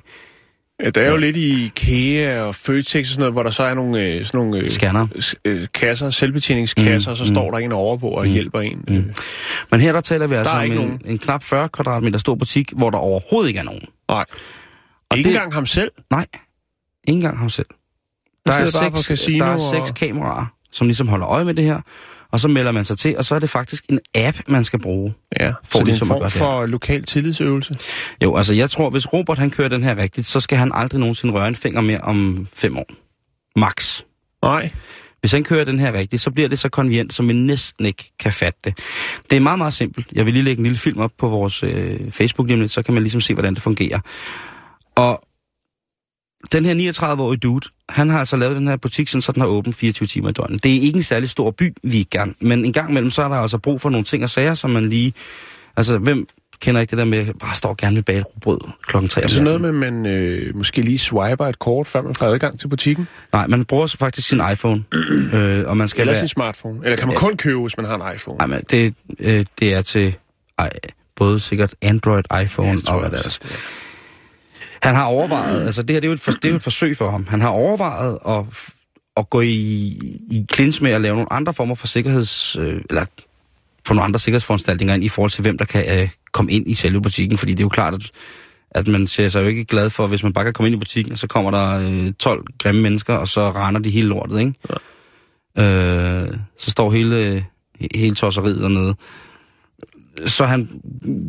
der 0.91 1.01
er 1.03 1.11
jo 1.11 1.17
lidt 1.17 1.37
i 1.37 1.65
IKEA 1.65 2.43
og 2.43 2.55
Føtex 2.55 3.01
og 3.01 3.07
sådan 3.07 3.19
noget, 3.21 3.33
hvor 3.33 3.43
der 3.43 3.51
så 3.51 3.63
er 3.63 3.75
nogle, 3.75 4.05
øh, 4.07 4.25
sådan 4.25 4.39
nogle 4.39 4.59
øh, 4.59 4.67
Scanner. 4.67 5.07
øh, 5.45 5.67
kasser, 5.75 6.11
selvbetjeningskasser, 6.11 7.11
mm, 7.11 7.13
og 7.13 7.17
så 7.17 7.27
står 7.27 7.51
der 7.51 7.59
en 7.59 7.73
overvåger 7.73 8.19
og 8.19 8.27
hjælper 8.27 8.61
en. 8.61 8.85
Mm. 8.89 9.13
men 9.71 9.81
her 9.81 9.93
der 9.93 10.01
taler 10.01 10.27
vi 10.27 10.35
altså 10.35 10.57
er 10.57 10.59
om 10.61 10.65
en, 10.71 10.73
nogen. 10.77 11.01
en 11.05 11.19
knap 11.19 11.43
40 11.43 11.69
kvadratmeter 11.69 12.19
stor 12.19 12.35
butik, 12.35 12.73
hvor 12.77 12.91
der 12.91 12.99
overhovedet 12.99 13.49
ikke 13.49 13.61
er 13.61 13.65
nogen. 13.65 13.83
Nej. 14.09 14.25
Og 15.11 15.19
Ikke 15.19 15.29
det- 15.29 15.35
engang 15.37 15.55
ham 15.55 15.67
selv. 15.67 15.91
Nej, 16.11 16.27
ikke 17.09 17.17
engang 17.17 17.39
ham 17.39 17.49
selv. 17.49 17.67
Der 18.47 18.53
er, 18.53 18.61
på 18.91 18.97
seks, 18.97 19.21
der 19.39 19.45
er 19.45 19.59
seks 19.59 19.91
kameraer, 20.01 20.47
som 20.73 20.87
ligesom 20.87 21.09
holder 21.09 21.29
øje 21.29 21.45
med 21.45 21.55
det 21.55 21.65
her, 21.65 21.81
og 22.33 22.41
så 22.41 22.49
melder 22.49 22.73
man 22.73 22.85
sig 22.85 22.99
til, 22.99 23.19
og 23.19 23.25
så 23.25 23.35
er 23.35 23.39
det 23.39 23.51
faktisk 23.51 23.85
en 23.89 24.01
app, 24.15 24.37
man 24.49 24.65
skal 24.65 24.79
bruge. 24.79 25.15
Ja, 25.41 25.49
For 25.49 25.55
så 25.71 25.79
det 25.79 25.81
er 25.81 25.85
ligesom 25.85 26.09
en 26.09 26.15
at 26.15 26.21
gøre 26.21 26.31
form 26.31 26.31
det 26.31 26.39
for 26.39 26.67
lokal 26.67 27.05
tillidsøvelse. 27.05 27.77
Jo, 28.23 28.37
altså 28.37 28.55
jeg 28.55 28.71
tror, 28.71 28.91
hvis 28.91 29.13
Robert 29.13 29.39
han 29.39 29.51
kører 29.51 29.69
den 29.69 29.85
her 29.85 29.97
rigtigt, 29.97 30.27
så 30.27 30.41
skal 30.41 30.59
han 30.59 30.71
aldrig 30.75 31.01
nogensinde 31.01 31.35
røre 31.35 31.49
en 31.49 31.55
finger 31.55 31.81
mere 31.81 32.01
om 32.01 32.49
fem 32.53 32.79
år. 32.79 32.87
Max. 33.57 34.03
Nej. 34.43 34.71
Hvis 35.21 35.33
han 35.33 35.45
kører 35.45 35.65
den 35.65 35.79
her 35.79 35.93
rigtigt, 35.93 36.23
så 36.23 36.31
bliver 36.31 36.49
det 36.49 36.59
så 36.59 36.69
konvient, 36.69 37.13
som 37.13 37.29
vi 37.29 37.33
næsten 37.33 37.87
ikke 37.87 38.13
kan 38.19 38.33
fatte 38.33 38.61
det. 38.65 38.79
Det 39.31 39.37
er 39.37 39.41
meget, 39.41 39.59
meget 39.59 39.73
simpelt. 39.73 40.07
Jeg 40.13 40.27
vil 40.27 40.35
lige 40.35 40.45
lægge 40.45 40.61
en 40.61 40.65
lille 40.65 40.79
film 40.79 40.99
op 40.99 41.13
på 41.19 41.29
vores 41.29 41.63
øh, 41.63 42.11
Facebook 42.11 42.49
lidt, 42.49 42.71
så 42.71 42.83
kan 42.83 42.95
man 42.95 43.03
ligesom 43.03 43.21
se, 43.21 43.35
hvordan 43.35 43.55
det 43.55 43.63
fungerer. 43.63 44.01
Og 44.95 45.25
den 46.53 46.65
her 46.65 46.93
39-årige 46.93 47.39
dude, 47.39 47.69
han 47.89 48.11
har 48.11 48.19
altså 48.19 48.37
lavet 48.37 48.57
den 48.57 48.69
her 48.69 48.77
butik, 48.77 49.09
sådan, 49.09 49.23
så 49.23 49.33
den 49.33 49.41
har 49.41 49.49
åben 49.49 49.73
24 49.73 50.07
timer 50.07 50.29
i 50.29 50.33
døgnet. 50.33 50.63
Det 50.65 50.77
er 50.77 50.81
ikke 50.81 50.97
en 50.97 51.03
særlig 51.03 51.31
stor 51.31 51.51
by, 51.51 51.75
vi 51.83 52.07
gerne, 52.11 52.35
men 52.41 52.65
en 52.65 52.73
gang 52.73 52.91
imellem, 52.91 53.11
så 53.11 53.23
er 53.23 53.29
der 53.29 53.37
altså 53.37 53.59
brug 53.59 53.81
for 53.81 53.91
nogle 53.91 54.05
ting 54.05 54.23
og 54.23 54.31
sager, 54.31 54.55
som 54.55 54.71
man 54.71 54.89
lige... 54.89 55.13
Altså, 55.77 55.99
hvem 55.99 56.27
kender 56.61 56.81
ikke 56.81 56.91
det 56.91 56.99
der 56.99 57.05
med, 57.05 57.35
bare 57.41 57.55
står 57.57 57.75
gerne 57.79 57.97
ved 57.97 58.03
bage 58.03 58.25
klokken 58.87 59.09
3 59.09 59.21
Er 59.21 59.23
det 59.27 59.31
sådan 59.31 59.45
noget 59.45 59.61
med, 59.61 59.69
at 59.69 59.75
man 59.75 60.07
øh, 60.07 60.57
måske 60.57 60.83
lige 60.83 60.99
swiper 60.99 61.47
et 61.47 61.59
kort, 61.59 61.87
før 61.87 62.03
man 62.03 62.15
får 62.15 62.27
adgang 62.27 62.59
til 62.59 62.69
butikken? 62.69 63.09
Nej, 63.33 63.47
man 63.47 63.65
bruger 63.65 63.87
så 63.87 63.97
faktisk 63.97 64.29
sin 64.29 64.41
iPhone, 64.53 64.85
øh, 65.35 65.69
og 65.69 65.77
man 65.77 65.89
skal 65.89 66.01
Eller 66.01 66.13
være... 66.13 66.19
sin 66.21 66.29
smartphone? 66.29 66.81
Eller 66.85 66.97
kan 66.97 67.09
man 67.09 67.17
kun 67.17 67.37
købe, 67.37 67.61
hvis 67.61 67.77
man 67.77 67.87
har 67.87 68.09
en 68.09 68.15
iPhone? 68.17 68.39
Nej, 68.39 68.47
men 68.47 68.61
det, 68.71 68.95
øh, 69.19 69.45
det 69.59 69.75
er 69.75 69.83
til 69.83 70.17
ej, 70.59 70.71
både 71.17 71.41
sikkert 71.41 71.75
Android, 71.83 72.25
iPhone 72.43 72.81
Ja, 72.87 72.93
og 72.93 73.01
hvad 73.01 73.03
jeg 73.03 73.11
det 73.11 73.19
er. 73.21 73.25
også. 73.25 73.41
Han 74.83 74.95
har 74.95 75.05
overvejet, 75.05 75.67
altså 75.67 75.83
det 75.83 75.91
her 75.91 76.01
det 76.01 76.07
er, 76.07 76.09
jo 76.09 76.15
et, 76.15 76.21
for, 76.21 76.33
det 76.33 76.45
er 76.45 76.49
jo 76.49 76.57
et 76.57 76.63
forsøg 76.63 76.97
for 76.97 77.11
ham. 77.11 77.27
Han 77.27 77.41
har 77.41 77.49
overvejet 77.49 78.19
at, 78.29 78.45
at 79.17 79.31
gå 79.31 79.41
i, 79.41 79.49
i 80.31 80.47
klins 80.49 80.81
med 80.81 80.91
at 80.91 81.01
lave 81.01 81.15
nogle 81.15 81.33
andre 81.33 81.55
former 81.55 81.75
for 81.75 81.87
sikkerheds... 81.87 82.57
Øh, 82.57 82.83
eller 82.91 83.05
få 83.87 83.95
nogle 83.95 84.05
andre 84.05 84.21
sikkerhedsforanstaltninger 84.21 84.95
ind 84.95 85.05
i 85.05 85.09
forhold 85.09 85.31
til, 85.31 85.43
hvem 85.43 85.59
der 85.59 85.65
kan 85.65 86.01
øh, 86.01 86.09
komme 86.33 86.53
ind 86.53 86.71
i 86.71 86.75
selve 86.75 87.03
butikken. 87.03 87.39
Fordi 87.39 87.53
det 87.53 87.61
er 87.61 87.65
jo 87.65 87.69
klart, 87.69 87.95
at, 87.95 88.11
at 88.71 88.89
man 88.89 89.07
ser 89.07 89.29
sig 89.29 89.43
jo 89.43 89.47
ikke 89.47 89.65
glad 89.65 89.91
for, 89.91 90.07
hvis 90.07 90.23
man 90.23 90.33
bare 90.33 90.45
kan 90.45 90.53
komme 90.53 90.69
ind 90.69 90.77
i 90.77 90.79
butikken, 90.79 91.13
og 91.13 91.19
så 91.19 91.27
kommer 91.27 91.51
der 91.51 91.91
øh, 92.07 92.13
12 92.13 92.45
grimme 92.59 92.83
mennesker, 92.83 93.15
og 93.15 93.29
så 93.29 93.51
render 93.51 93.81
de 93.81 93.91
hele 93.91 94.09
lortet, 94.09 94.41
ikke? 94.41 94.55
Ja. 95.57 95.65
Øh, 95.65 96.39
så 96.59 96.71
står 96.71 96.91
hele, 96.91 97.47
hele 97.95 98.15
tosseriet 98.15 98.63
dernede. 98.63 98.95
Så 100.27 100.45
han 100.45 100.83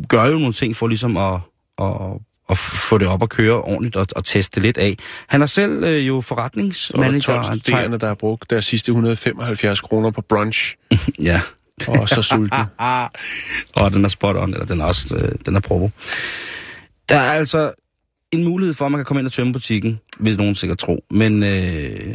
gør 0.08 0.24
jo 0.24 0.38
nogle 0.38 0.52
ting 0.52 0.76
for 0.76 0.86
ligesom 0.86 1.16
at, 1.16 1.40
at, 1.78 2.20
at 2.50 2.58
få 2.58 2.98
det 2.98 3.08
op 3.08 3.22
at 3.22 3.28
køre 3.28 3.62
ordentligt 3.62 3.96
og, 3.96 4.06
og 4.16 4.24
teste 4.24 4.60
lidt 4.60 4.78
af. 4.78 4.96
Han 5.28 5.42
er 5.42 5.46
selv 5.46 5.84
øh, 5.84 6.06
jo 6.06 6.16
er 6.16 6.20
forretningsmanager. 6.20 7.20
12 7.20 7.44
studerende, 7.44 7.98
der 7.98 8.06
har 8.06 8.14
brugt 8.14 8.50
deres 8.50 8.64
sidste 8.64 8.90
175 8.90 9.80
kroner 9.80 10.10
på 10.10 10.20
brunch, 10.20 10.76
Ja. 11.22 11.40
og 11.88 12.08
så 12.08 12.22
sulten. 12.22 12.58
Og 13.76 13.92
den 13.92 14.04
er 14.04 14.08
spot 14.08 14.36
on, 14.36 14.52
eller 14.52 14.66
den 14.66 14.80
er 14.80 14.84
også 14.84 15.14
øh, 15.16 15.32
den 15.46 15.56
er 15.56 15.60
provo. 15.60 15.88
Der 17.08 17.16
er 17.16 17.32
altså 17.32 17.72
en 18.32 18.44
mulighed 18.44 18.74
for, 18.74 18.86
at 18.86 18.92
man 18.92 18.98
kan 18.98 19.04
komme 19.04 19.20
ind 19.20 19.26
og 19.26 19.32
tømme 19.32 19.52
butikken, 19.52 20.00
vil 20.18 20.36
nogen 20.36 20.54
sikkert 20.54 20.78
tro. 20.78 21.04
Men 21.10 21.42
øh, 21.42 22.14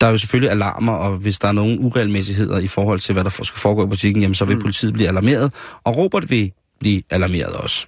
der 0.00 0.06
er 0.06 0.10
jo 0.10 0.18
selvfølgelig 0.18 0.50
alarmer, 0.50 0.92
og 0.92 1.16
hvis 1.16 1.38
der 1.38 1.48
er 1.48 1.52
nogle 1.52 1.80
uregelmæssigheder 1.80 2.58
i 2.58 2.66
forhold 2.66 3.00
til, 3.00 3.12
hvad 3.12 3.24
der 3.24 3.30
skal 3.30 3.58
foregå 3.58 3.84
i 3.84 3.88
butikken, 3.88 4.22
jamen 4.22 4.34
så 4.34 4.44
vil 4.44 4.56
mm. 4.56 4.62
politiet 4.62 4.92
blive 4.92 5.08
alarmeret, 5.08 5.52
og 5.84 5.96
Robert 5.96 6.30
vil 6.30 6.52
blive 6.80 7.02
alarmeret 7.10 7.52
også. 7.52 7.86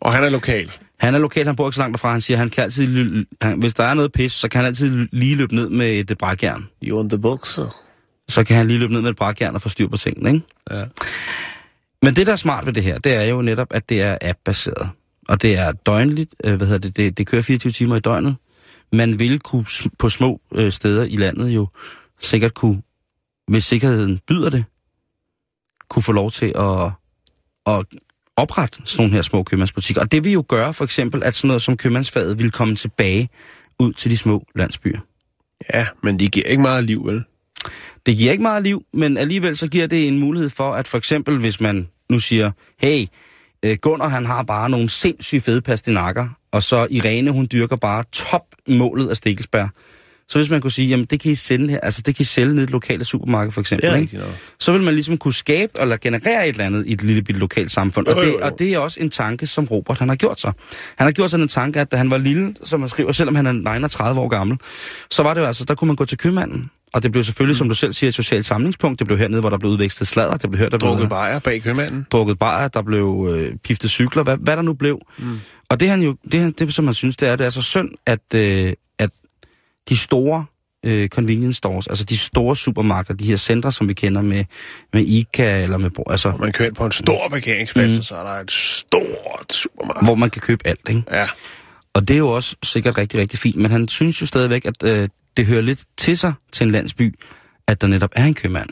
Og 0.00 0.14
han 0.14 0.24
er 0.24 0.28
lokal. 0.28 0.72
Han 1.00 1.14
er 1.14 1.18
lokal, 1.18 1.46
han 1.46 1.56
bor 1.56 1.68
ikke 1.68 1.74
så 1.74 1.80
langt 1.80 1.92
derfra, 1.92 2.12
han 2.12 2.20
siger, 2.20 2.38
han 2.38 2.50
kan 2.50 2.64
altid, 2.64 3.26
han, 3.42 3.58
hvis 3.58 3.74
der 3.74 3.84
er 3.84 3.94
noget 3.94 4.12
pis, 4.12 4.32
så 4.32 4.48
kan 4.48 4.58
han 4.58 4.66
altid 4.66 5.08
lige 5.12 5.36
løbe 5.36 5.54
ned 5.54 5.70
med 5.70 6.10
et 6.10 6.18
brækjern. 6.18 6.68
You 6.82 6.98
on 6.98 7.08
the 7.08 7.18
bukser. 7.18 7.80
Så 8.28 8.44
kan 8.44 8.56
han 8.56 8.66
lige 8.66 8.78
løbe 8.78 8.92
ned 8.92 9.00
med 9.00 9.10
et 9.10 9.16
brækjern 9.16 9.54
og 9.54 9.62
få 9.62 9.68
styr 9.68 9.88
på 9.88 9.96
tingene, 9.96 10.30
ikke? 10.30 10.46
Ja. 10.70 10.84
Men 12.02 12.16
det, 12.16 12.26
der 12.26 12.32
er 12.32 12.36
smart 12.36 12.66
ved 12.66 12.72
det 12.72 12.82
her, 12.82 12.98
det 12.98 13.14
er 13.14 13.22
jo 13.22 13.42
netop, 13.42 13.68
at 13.70 13.88
det 13.88 14.02
er 14.02 14.18
app-baseret. 14.20 14.90
Og 15.28 15.42
det 15.42 15.58
er 15.58 15.72
døgnligt, 15.72 16.34
øh, 16.44 16.54
hvad 16.56 16.66
hedder 16.66 16.88
det, 16.88 16.96
det, 16.96 17.18
det 17.18 17.26
kører 17.26 17.42
24 17.42 17.72
timer 17.72 17.96
i 17.96 18.00
døgnet. 18.00 18.36
Man 18.92 19.18
vil 19.18 19.40
kunne 19.40 19.66
på 19.98 20.08
små 20.08 20.40
øh, 20.54 20.72
steder 20.72 21.04
i 21.04 21.16
landet 21.16 21.48
jo 21.48 21.68
sikkert 22.20 22.54
kunne, 22.54 22.82
hvis 23.48 23.64
sikkerheden 23.64 24.20
byder 24.28 24.50
det, 24.50 24.64
kunne 25.88 26.02
få 26.02 26.12
lov 26.12 26.30
til 26.30 26.52
at, 26.56 26.90
at 27.66 27.86
oprette 28.36 28.78
sådan 28.84 29.02
nogle 29.02 29.14
her 29.14 29.22
små 29.22 29.42
købmandsbutikker. 29.42 30.02
Og 30.02 30.12
det 30.12 30.24
vil 30.24 30.32
jo 30.32 30.44
gøre 30.48 30.74
for 30.74 30.84
eksempel, 30.84 31.22
at 31.22 31.34
sådan 31.34 31.48
noget 31.48 31.62
som 31.62 31.76
købmandsfaget 31.76 32.38
vil 32.38 32.50
komme 32.50 32.76
tilbage 32.76 33.28
ud 33.78 33.92
til 33.92 34.10
de 34.10 34.16
små 34.16 34.46
landsbyer. 34.54 34.98
Ja, 35.74 35.86
men 36.02 36.18
de 36.18 36.28
giver 36.28 36.46
ikke 36.46 36.62
meget 36.62 36.84
liv, 36.84 37.06
vel? 37.06 37.24
Det 38.06 38.16
giver 38.16 38.32
ikke 38.32 38.42
meget 38.42 38.62
liv, 38.62 38.82
men 38.92 39.16
alligevel 39.16 39.56
så 39.56 39.68
giver 39.68 39.86
det 39.86 40.08
en 40.08 40.18
mulighed 40.18 40.48
for, 40.48 40.74
at 40.74 40.88
for 40.88 40.98
eksempel 40.98 41.38
hvis 41.38 41.60
man 41.60 41.88
nu 42.10 42.18
siger, 42.18 42.50
hey, 42.80 43.06
øh, 43.64 43.76
Gunnar 43.82 44.08
han 44.08 44.26
har 44.26 44.42
bare 44.42 44.70
nogle 44.70 44.90
sindssygt 44.90 45.44
fede 45.44 45.60
pastinakker, 45.60 46.28
og 46.52 46.62
så 46.62 46.86
Irene 46.90 47.30
hun 47.30 47.48
dyrker 47.52 47.76
bare 47.76 48.04
topmålet 48.12 49.10
af 49.10 49.16
stikkelsbær. 49.16 49.68
Så 50.34 50.38
hvis 50.38 50.50
man 50.50 50.60
kunne 50.60 50.70
sige, 50.70 50.88
jamen 50.88 51.06
det 51.06 51.20
kan 51.20 51.32
I 51.32 51.34
sælge 51.34 51.70
her, 51.70 51.80
altså 51.80 52.02
det 52.06 52.16
kan 52.16 52.22
I 52.22 52.24
sælge 52.24 52.54
ned 52.54 52.62
i 52.62 52.64
et 52.64 52.70
lokale 52.70 53.04
supermarked 53.04 53.52
for 53.52 53.60
eksempel, 53.60 53.90
Det 53.90 53.96
er 53.96 54.00
ikke? 54.00 54.22
så 54.60 54.72
vil 54.72 54.82
man 54.82 54.94
ligesom 54.94 55.16
kunne 55.18 55.34
skabe 55.34 55.72
eller 55.80 55.96
generere 55.96 56.48
et 56.48 56.52
eller 56.52 56.64
andet 56.64 56.86
i 56.86 56.92
et 56.92 57.02
lille 57.02 57.22
bitte 57.22 57.40
lokalt 57.40 57.72
samfund. 57.72 58.06
Og 58.06 58.14
Jo, 58.16 58.20
det, 58.20 58.26
jo, 58.26 58.32
jo. 58.32 58.44
og 58.44 58.58
det 58.58 58.72
er 58.74 58.78
også 58.78 59.00
en 59.00 59.10
tanke, 59.10 59.46
som 59.46 59.64
Robert 59.64 59.98
han 59.98 60.08
har 60.08 60.16
gjort 60.16 60.40
sig. 60.40 60.52
Han 60.98 61.04
har 61.04 61.12
gjort 61.12 61.30
sig 61.30 61.40
en 61.40 61.48
tanke, 61.48 61.80
at 61.80 61.92
da 61.92 61.96
han 61.96 62.10
var 62.10 62.18
lille, 62.18 62.54
som 62.64 62.80
han 62.80 62.88
skriver, 62.88 63.12
selvom 63.12 63.34
han 63.34 63.46
er 63.46 63.52
39 63.52 64.20
år 64.20 64.28
gammel, 64.28 64.58
så 65.10 65.22
var 65.22 65.34
det 65.34 65.40
jo 65.40 65.46
altså, 65.46 65.64
der 65.64 65.74
kunne 65.74 65.86
man 65.86 65.96
gå 65.96 66.04
til 66.04 66.18
købmanden. 66.18 66.70
Og 66.92 67.02
det 67.02 67.12
blev 67.12 67.24
selvfølgelig, 67.24 67.54
mm. 67.54 67.58
som 67.58 67.68
du 67.68 67.74
selv 67.74 67.92
siger, 67.92 68.08
et 68.08 68.14
socialt 68.14 68.46
samlingspunkt. 68.46 68.98
Det 68.98 69.06
blev 69.06 69.18
hernede, 69.18 69.40
hvor 69.40 69.50
der 69.50 69.58
blev 69.58 69.70
udvekslet 69.70 70.08
sladder. 70.08 70.36
Det 70.36 70.50
blev 70.50 70.58
hørt, 70.58 70.72
der 70.72 70.78
blev 70.78 70.88
Drukket 70.90 71.08
bajer 71.08 71.38
bag 71.38 71.62
købmanden. 71.62 72.06
drukket 72.12 72.38
bajer, 72.38 72.68
der 72.68 72.82
blev 72.82 73.28
øh, 73.30 73.56
piftet 73.64 73.90
cykler, 73.90 74.22
hvad, 74.22 74.36
hvad 74.40 74.56
der 74.56 74.62
nu 74.62 74.72
blev. 74.74 75.00
Mm. 75.18 75.40
Og 75.68 75.80
det 75.80 75.88
han 75.88 76.02
jo, 76.02 76.16
det, 76.32 76.40
han, 76.40 76.52
det 76.58 76.74
som 76.74 76.84
man 76.84 76.94
synes, 76.94 77.16
det 77.16 77.28
er, 77.28 77.36
det 77.36 77.46
er 77.46 77.50
så 77.50 77.62
synd, 77.62 77.88
at, 78.06 78.20
øh, 78.34 78.40
at 78.68 78.74
de 79.88 79.96
store 79.96 80.44
øh, 80.84 81.08
convenience 81.08 81.58
stores, 81.58 81.86
altså 81.86 82.04
de 82.04 82.18
store 82.18 82.56
supermarkeder, 82.56 83.14
de 83.14 83.24
her 83.24 83.36
centre, 83.36 83.72
som 83.72 83.88
vi 83.88 83.94
kender 83.94 84.22
med, 84.22 84.44
med 84.92 85.02
ICA 85.02 85.62
eller 85.62 85.78
med, 85.78 85.90
altså, 86.10 86.28
Og 86.28 86.40
man 86.40 86.52
kører 86.52 86.68
ind 86.68 86.76
på 86.76 86.86
en 86.86 86.92
stor 86.92 87.28
parkeringsplads, 87.28 87.92
mm. 87.92 87.98
og 87.98 88.04
så 88.04 88.16
er 88.16 88.22
der 88.22 88.40
et 88.40 88.50
stort 88.50 89.52
supermarked. 89.52 90.06
hvor 90.06 90.14
man 90.14 90.30
kan 90.30 90.42
købe 90.42 90.66
alt, 90.66 90.80
ikke? 90.88 91.02
Ja. 91.12 91.26
Og 91.94 92.08
det 92.08 92.14
er 92.14 92.18
jo 92.18 92.28
også 92.28 92.56
sikkert 92.62 92.98
rigtig, 92.98 93.20
rigtig 93.20 93.38
fint, 93.38 93.56
men 93.56 93.70
han 93.70 93.88
synes 93.88 94.20
jo 94.20 94.26
stadigvæk, 94.26 94.64
at 94.64 94.82
øh, 94.82 95.08
det 95.36 95.46
hører 95.46 95.60
lidt 95.60 95.84
til 95.96 96.18
sig 96.18 96.32
til 96.52 96.64
en 96.64 96.70
landsby, 96.70 97.14
at 97.68 97.80
der 97.80 97.86
netop 97.86 98.10
er 98.16 98.24
en 98.24 98.34
købmand. 98.34 98.70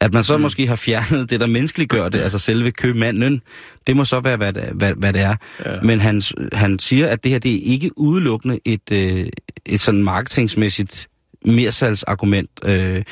At 0.00 0.12
man 0.12 0.24
så 0.24 0.36
mm. 0.36 0.42
måske 0.42 0.66
har 0.66 0.76
fjernet 0.76 1.30
det, 1.30 1.40
der 1.40 1.46
menneskeliggør 1.46 2.08
det, 2.08 2.20
altså 2.20 2.38
selve 2.38 2.70
købmanden, 2.70 3.42
det 3.86 3.96
må 3.96 4.04
så 4.04 4.20
være, 4.20 4.36
hvad 4.36 4.52
hvad, 4.72 4.92
hvad 4.96 5.12
det 5.12 5.20
er. 5.20 5.34
Ja. 5.66 5.80
Men 5.82 6.00
han, 6.00 6.22
han 6.52 6.78
siger, 6.78 7.08
at 7.08 7.24
det 7.24 7.32
her 7.32 7.38
det 7.38 7.54
er 7.54 7.60
ikke 7.72 7.90
udelukkende 7.98 8.60
et, 8.64 8.92
øh, 8.92 9.26
et 9.66 9.80
sådan 9.80 10.02
marketingsmæssigt 10.02 11.08
mersalgsargument, 11.44 12.50
øh, 12.64 13.02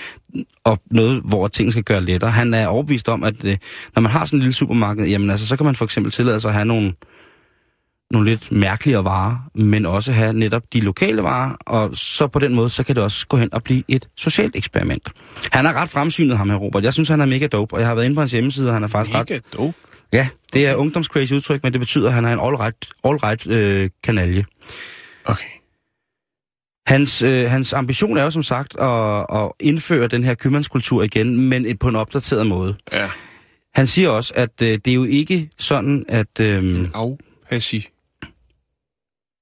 og 0.64 0.78
noget, 0.90 1.22
hvor 1.24 1.48
ting 1.48 1.72
skal 1.72 1.84
gøre 1.84 2.04
lettere. 2.04 2.30
Han 2.30 2.54
er 2.54 2.66
overbevist 2.66 3.08
om, 3.08 3.24
at 3.24 3.44
øh, 3.44 3.56
når 3.94 4.02
man 4.02 4.12
har 4.12 4.24
sådan 4.24 4.36
en 4.36 4.40
lille 4.40 4.54
supermarked, 4.54 5.06
jamen 5.06 5.30
altså, 5.30 5.46
så 5.46 5.56
kan 5.56 5.66
man 5.66 5.74
for 5.74 5.84
eksempel 5.84 6.12
tillade 6.12 6.40
sig 6.40 6.48
at 6.48 6.54
have 6.54 6.64
nogle, 6.64 6.92
nogle 8.14 8.30
lidt 8.30 8.52
mærkeligere 8.52 9.04
varer, 9.04 9.36
men 9.54 9.86
også 9.86 10.12
have 10.12 10.32
netop 10.32 10.62
de 10.72 10.80
lokale 10.80 11.22
varer, 11.22 11.54
og 11.66 11.90
så 11.96 12.26
på 12.26 12.38
den 12.38 12.54
måde, 12.54 12.70
så 12.70 12.82
kan 12.84 12.96
det 12.96 13.04
også 13.04 13.26
gå 13.26 13.36
hen 13.36 13.54
og 13.54 13.62
blive 13.62 13.82
et 13.88 14.08
socialt 14.16 14.56
eksperiment. 14.56 15.08
Han 15.52 15.66
er 15.66 15.72
ret 15.72 15.88
fremsynet, 15.88 16.38
ham 16.38 16.50
her, 16.50 16.56
Robert. 16.56 16.84
Jeg 16.84 16.92
synes, 16.92 17.08
han 17.08 17.20
er 17.20 17.26
mega 17.26 17.46
dope, 17.46 17.74
og 17.74 17.80
jeg 17.80 17.88
har 17.88 17.94
været 17.94 18.04
inde 18.04 18.14
på 18.14 18.20
hans 18.20 18.32
hjemmeside, 18.32 18.68
og 18.68 18.74
han 18.74 18.82
er 18.82 18.88
faktisk 18.88 19.14
ret... 19.16 19.30
Mega 19.30 19.40
dope. 19.56 19.78
Ja, 20.12 20.28
det 20.52 20.66
er 20.66 20.74
ungdomscrazy 20.74 21.32
udtryk, 21.32 21.62
men 21.62 21.72
det 21.72 21.80
betyder, 21.80 22.06
at 22.08 22.14
han 22.14 22.24
er 22.24 22.32
en 22.32 22.38
all-right, 22.38 22.90
all-right 23.06 23.50
øh, 23.50 23.90
kanalje. 24.04 24.44
Okay. 25.24 25.44
Hans, 26.86 27.22
øh, 27.22 27.50
hans 27.50 27.72
ambition 27.72 28.16
er 28.16 28.22
jo 28.22 28.30
som 28.30 28.42
sagt 28.42 28.76
at, 28.80 29.26
at 29.34 29.52
indføre 29.60 30.08
den 30.08 30.24
her 30.24 30.34
købmandskultur 30.34 31.02
igen, 31.02 31.48
men 31.48 31.66
et- 31.66 31.78
på 31.78 31.88
en 31.88 31.96
opdateret 31.96 32.46
måde. 32.46 32.76
Ja. 32.92 33.10
Han 33.74 33.86
siger 33.86 34.08
også, 34.08 34.32
at 34.36 34.62
øh, 34.62 34.68
det 34.84 34.88
er 34.88 34.94
jo 34.94 35.04
ikke 35.04 35.50
sådan, 35.58 36.04
at... 36.08 36.40
Øh, 36.40 36.88
Afpassi. 36.94 37.88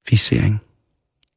Fisering. 0.08 0.60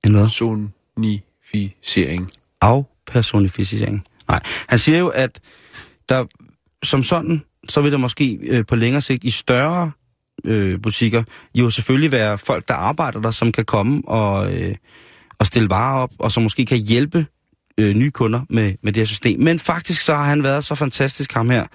En 0.05 0.11
hvad? 0.11 0.29
Sonificering. 0.29 2.31
afpersonificering. 2.61 4.03
Nej, 4.27 4.39
han 4.67 4.79
siger 4.79 4.97
jo, 4.97 5.07
at 5.07 5.39
der 6.09 6.25
som 6.83 7.03
sådan, 7.03 7.41
så 7.69 7.81
vil 7.81 7.91
der 7.91 7.97
måske 7.97 8.39
øh, 8.41 8.65
på 8.65 8.75
længere 8.75 9.01
sigt 9.01 9.23
i 9.23 9.29
større 9.29 9.91
øh, 10.43 10.81
butikker 10.81 11.23
jo 11.55 11.69
selvfølgelig 11.69 12.11
være 12.11 12.37
folk, 12.37 12.67
der 12.67 12.73
arbejder 12.73 13.21
der, 13.21 13.31
som 13.31 13.51
kan 13.51 13.65
komme 13.65 14.01
og, 14.07 14.53
øh, 14.53 14.75
og 15.39 15.47
stille 15.47 15.69
varer 15.69 15.99
op, 15.99 16.11
og 16.19 16.31
som 16.31 16.43
måske 16.43 16.65
kan 16.65 16.77
hjælpe 16.77 17.25
øh, 17.77 17.95
nye 17.95 18.11
kunder 18.11 18.41
med, 18.49 18.73
med 18.83 18.93
det 18.93 19.01
her 19.01 19.05
system. 19.05 19.39
Men 19.39 19.59
faktisk 19.59 20.01
så 20.01 20.15
har 20.15 20.23
han 20.23 20.43
været 20.43 20.63
så 20.63 20.75
fantastisk, 20.75 21.33
ham 21.33 21.49
her, 21.49 21.65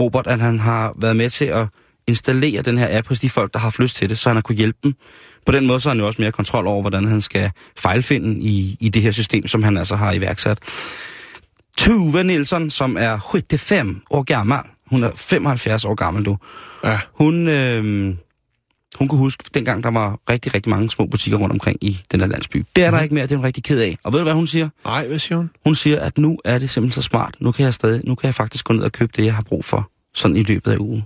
Robert, 0.00 0.26
at 0.26 0.40
han 0.40 0.58
har 0.58 0.94
været 1.00 1.16
med 1.16 1.30
til 1.30 1.44
at 1.44 1.66
installere 2.06 2.62
den 2.62 2.78
her 2.78 2.98
app 2.98 3.08
hos 3.08 3.20
de 3.20 3.28
folk, 3.28 3.52
der 3.52 3.58
har 3.58 3.66
haft 3.66 3.78
lyst 3.78 3.96
til 3.96 4.08
det, 4.08 4.18
så 4.18 4.28
han 4.28 4.36
har 4.36 4.42
kunne 4.42 4.56
hjælpe 4.56 4.78
dem. 4.82 4.94
På 5.46 5.52
den 5.52 5.66
måde 5.66 5.80
så 5.80 5.88
har 5.88 5.94
han 5.94 6.00
jo 6.00 6.06
også 6.06 6.22
mere 6.22 6.32
kontrol 6.32 6.66
over, 6.66 6.80
hvordan 6.80 7.04
han 7.08 7.20
skal 7.20 7.50
fejlfinde 7.78 8.40
i, 8.40 8.76
i 8.80 8.88
det 8.88 9.02
her 9.02 9.10
system, 9.12 9.46
som 9.46 9.62
han 9.62 9.76
altså 9.76 9.96
har 9.96 10.12
iværksat. 10.12 10.58
Tuve 11.76 12.24
Nielsen, 12.24 12.70
som 12.70 12.96
er 12.96 13.18
75 13.30 13.88
år 14.10 14.22
gammel, 14.22 14.58
hun 14.86 15.02
er 15.04 15.10
75 15.14 15.84
år 15.84 15.94
gammel 15.94 16.24
du, 16.24 16.36
Ja. 16.84 16.98
hun, 17.14 17.48
øh, 17.48 18.14
hun 18.98 19.08
kunne 19.08 19.18
huske, 19.18 19.44
dengang 19.54 19.84
der 19.84 19.90
var 19.90 20.18
rigtig, 20.30 20.54
rigtig 20.54 20.70
mange 20.70 20.90
små 20.90 21.06
butikker 21.06 21.38
rundt 21.38 21.52
omkring 21.52 21.78
i 21.84 22.00
den 22.12 22.20
her 22.20 22.26
landsby. 22.26 22.64
Det 22.76 22.84
er 22.84 22.90
der 22.90 23.00
ikke 23.00 23.14
mere, 23.14 23.26
det 23.26 23.32
er 23.32 23.36
hun 23.36 23.44
rigtig 23.46 23.64
ked 23.64 23.80
af. 23.80 23.96
Og 24.04 24.12
ved 24.12 24.20
du, 24.20 24.22
hvad 24.24 24.34
hun 24.34 24.46
siger? 24.46 24.68
Nej, 24.84 25.06
hvad 25.08 25.18
siger 25.18 25.36
hun? 25.36 25.50
Hun 25.64 25.74
siger, 25.74 26.00
at 26.00 26.18
nu 26.18 26.38
er 26.44 26.58
det 26.58 26.70
simpelthen 26.70 27.02
så 27.02 27.06
smart. 27.08 27.34
Nu 27.40 27.52
kan 27.52 27.64
jeg 27.64 27.74
stadig, 27.74 28.00
nu 28.04 28.14
kan 28.14 28.26
jeg 28.26 28.34
faktisk 28.34 28.64
gå 28.64 28.74
ned 28.74 28.82
og 28.82 28.92
købe 28.92 29.12
det, 29.16 29.24
jeg 29.24 29.34
har 29.34 29.42
brug 29.42 29.64
for, 29.64 29.90
sådan 30.14 30.36
i 30.36 30.42
løbet 30.42 30.70
af 30.72 30.76
ugen. 30.78 31.04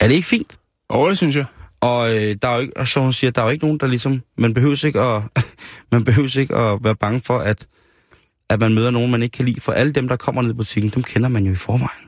Er 0.00 0.08
det 0.08 0.14
ikke 0.14 0.28
fint? 0.28 0.58
Åh, 0.90 1.08
det 1.10 1.16
synes 1.18 1.36
jeg. 1.36 1.44
Og 1.80 2.14
øh, 2.14 2.36
der 2.42 2.48
er 2.48 2.54
jo 2.54 2.60
ikke, 2.60 2.76
og 2.76 2.88
så 2.88 3.00
hun 3.00 3.12
siger, 3.12 3.30
der 3.30 3.42
er 3.42 3.46
jo 3.46 3.50
ikke 3.50 3.64
nogen, 3.64 3.80
der 3.80 3.86
ligesom, 3.86 4.22
man 4.38 4.54
behøver 4.54 4.84
ikke 4.86 5.00
at, 5.00 5.22
man 5.92 6.04
behøver 6.04 6.38
ikke 6.38 6.54
at 6.54 6.78
være 6.84 6.96
bange 6.96 7.20
for, 7.20 7.38
at, 7.38 7.66
at 8.50 8.60
man 8.60 8.74
møder 8.74 8.90
nogen, 8.90 9.10
man 9.10 9.22
ikke 9.22 9.36
kan 9.36 9.44
lide. 9.44 9.60
For 9.60 9.72
alle 9.72 9.92
dem, 9.92 10.08
der 10.08 10.16
kommer 10.16 10.42
ned 10.42 10.50
i 10.50 10.54
butikken, 10.54 10.90
dem 10.90 11.02
kender 11.02 11.28
man 11.28 11.46
jo 11.46 11.52
i 11.52 11.56
forvejen. 11.56 12.06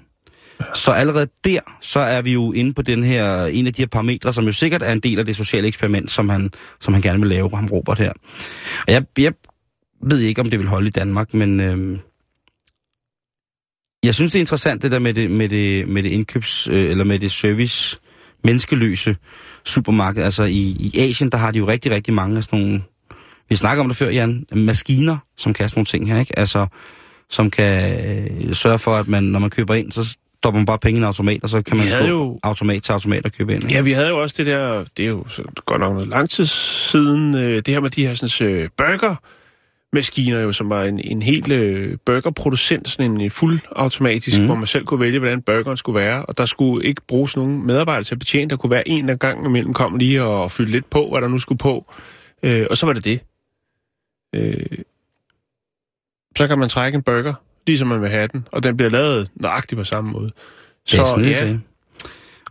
Så 0.75 0.91
allerede 0.91 1.29
der, 1.45 1.61
så 1.81 2.01
er 2.01 2.23
vi 2.23 2.33
jo 2.33 2.53
inde 2.53 2.75
på 2.75 2.83
den 2.83 3.05
her, 3.05 3.45
en 3.45 3.66
af 3.66 3.73
de 3.75 3.83
her 3.83 3.87
parametre, 3.87 4.33
som 4.33 4.45
jo 4.45 4.53
sikkert 4.53 4.83
er 4.83 4.93
en 4.93 5.01
del 5.01 5.19
af 5.19 5.27
det 5.27 5.37
sociale 5.37 5.66
eksperiment, 5.66 6.11
som 6.11 6.29
han, 6.29 6.51
som 6.81 6.95
han 6.95 7.03
gerne 7.03 7.19
vil 7.19 7.29
lave, 7.29 7.51
ham 7.55 7.66
Robert 7.66 7.99
her. 7.99 8.12
Og 8.87 8.93
jeg, 8.93 9.05
jeg 9.19 9.33
ved 10.03 10.19
ikke, 10.19 10.41
om 10.41 10.51
det 10.51 10.59
vil 10.59 10.69
holde 10.69 10.87
i 10.87 10.91
Danmark, 10.91 11.35
men 11.35 11.61
øh, 11.61 11.99
jeg 14.05 14.14
synes, 14.14 14.33
det 14.33 14.39
er 14.39 14.43
interessant, 14.43 14.83
det 14.83 14.91
der 14.91 14.99
med 14.99 15.14
det, 15.14 15.31
med 15.31 15.49
det, 15.49 15.89
med 15.89 16.03
det 16.03 16.09
indkøbs, 16.09 16.69
øh, 16.69 16.91
eller 16.91 17.05
med 17.05 17.19
det 17.19 17.33
service, 17.33 17.99
menneskeløse 18.45 19.16
supermarked. 19.64 20.22
Altså 20.24 20.45
i, 20.45 20.76
i 20.95 20.99
Asien, 21.01 21.30
der 21.30 21.39
har 21.39 21.51
de 21.51 21.59
jo 21.59 21.68
rigtig, 21.68 21.93
rigtig 21.93 22.14
mange 22.14 22.36
af 22.36 22.45
sådan 22.45 22.59
nogle, 22.61 22.82
vi 23.49 23.57
snakker 23.57 23.82
om 23.82 23.89
det 23.89 23.97
før, 23.97 24.11
Jan, 24.11 24.47
maskiner, 24.53 25.16
som 25.36 25.55
kan 25.55 25.68
sådan 25.68 25.78
nogle 25.78 25.86
ting 25.86 26.09
her, 26.12 26.20
ikke? 26.20 26.39
Altså, 26.39 26.66
som 27.30 27.51
kan 27.51 27.99
øh, 28.47 28.55
sørge 28.55 28.78
for, 28.78 28.97
at 28.97 29.09
man, 29.09 29.22
når 29.22 29.39
man 29.39 29.51
køber 29.51 29.74
ind, 29.74 29.93
så 29.93 30.05
stopper 30.39 30.59
man 30.59 30.66
bare 30.66 30.78
penge 30.78 30.97
i 30.97 31.01
en 31.01 31.05
automat, 31.05 31.43
og 31.43 31.49
så 31.49 31.62
kan 31.62 31.78
Vi 31.78 31.84
man 31.84 32.01
gå 32.03 32.07
jo- 32.09 32.41
automat 32.43 32.82
til 32.82 32.93
automat 32.93 33.24
og 33.24 33.32
købe 33.32 33.55
ind. 33.55 33.62
ikke? 33.64 33.74
Ja, 33.74 33.80
vi 33.80 33.93
havde 33.93 34.09
jo 34.09 34.22
også 34.22 34.34
det 34.39 34.47
der, 34.47 34.84
det 34.97 35.05
er 35.05 35.09
jo 35.09 35.24
godt 35.66 35.80
nok 35.80 35.93
noget 35.93 36.09
lang 36.09 36.30
tid 36.30 36.47
siden, 36.47 37.34
øh, 37.34 37.57
det 37.57 37.68
her 37.68 37.80
med 37.80 37.91
de 37.91 38.07
her 38.07 38.14
sådan, 38.14 38.49
øh, 38.49 38.68
burger, 38.76 39.14
maskiner 39.93 40.41
jo, 40.41 40.53
som 40.53 40.70
var 40.70 40.84
en, 40.84 41.01
en 41.01 41.22
helt 41.22 41.53
øh, 41.53 41.99
burgerproducent, 42.07 42.89
sådan 42.89 43.20
en 43.20 43.30
fuldautomatisk, 43.30 44.41
mm. 44.41 44.47
hvor 44.47 44.55
man 44.55 44.66
selv 44.66 44.84
kunne 44.84 45.01
vælge, 45.01 45.18
hvordan 45.18 45.43
burgeren 45.43 45.76
skulle 45.76 46.01
være, 46.01 46.24
og 46.24 46.39
der 46.39 46.45
skulle 46.45 46.86
ikke 46.86 47.03
bruges 47.09 47.36
nogen 47.36 47.66
medarbejdere 47.66 48.05
til 48.05 48.14
at 48.14 48.18
betjene. 48.18 48.51
Der 48.51 48.57
kunne 48.57 48.70
være 48.70 48.89
en, 48.89 49.09
der 49.09 49.14
gang 49.14 49.47
imellem 49.47 49.74
kom 49.74 49.97
lige 49.97 50.22
og, 50.22 50.51
fyldte 50.51 50.72
lidt 50.72 50.91
på, 50.91 51.11
hvad 51.11 51.20
der 51.20 51.28
nu 51.28 51.39
skulle 51.39 51.59
på. 51.59 51.93
Øh, 52.43 52.66
og 52.70 52.76
så 52.76 52.86
var 52.86 52.93
det 52.93 53.05
det. 53.05 53.20
Øh, 54.34 54.78
så 56.36 56.47
kan 56.47 56.59
man 56.59 56.68
trække 56.68 56.97
en 56.97 57.03
burger, 57.03 57.34
ligesom 57.66 57.89
man 57.89 58.01
vil 58.01 58.11
have 58.11 58.28
den, 58.32 58.47
og 58.53 58.62
den 58.62 58.76
bliver 58.76 58.91
lavet 58.91 59.30
nøjagtigt 59.34 59.78
på 59.78 59.84
samme 59.84 60.11
måde. 60.11 60.30
Det 60.91 60.99
er 60.99 61.05
Så 61.05 61.20
ja, 61.20 61.47
ja. 61.47 61.57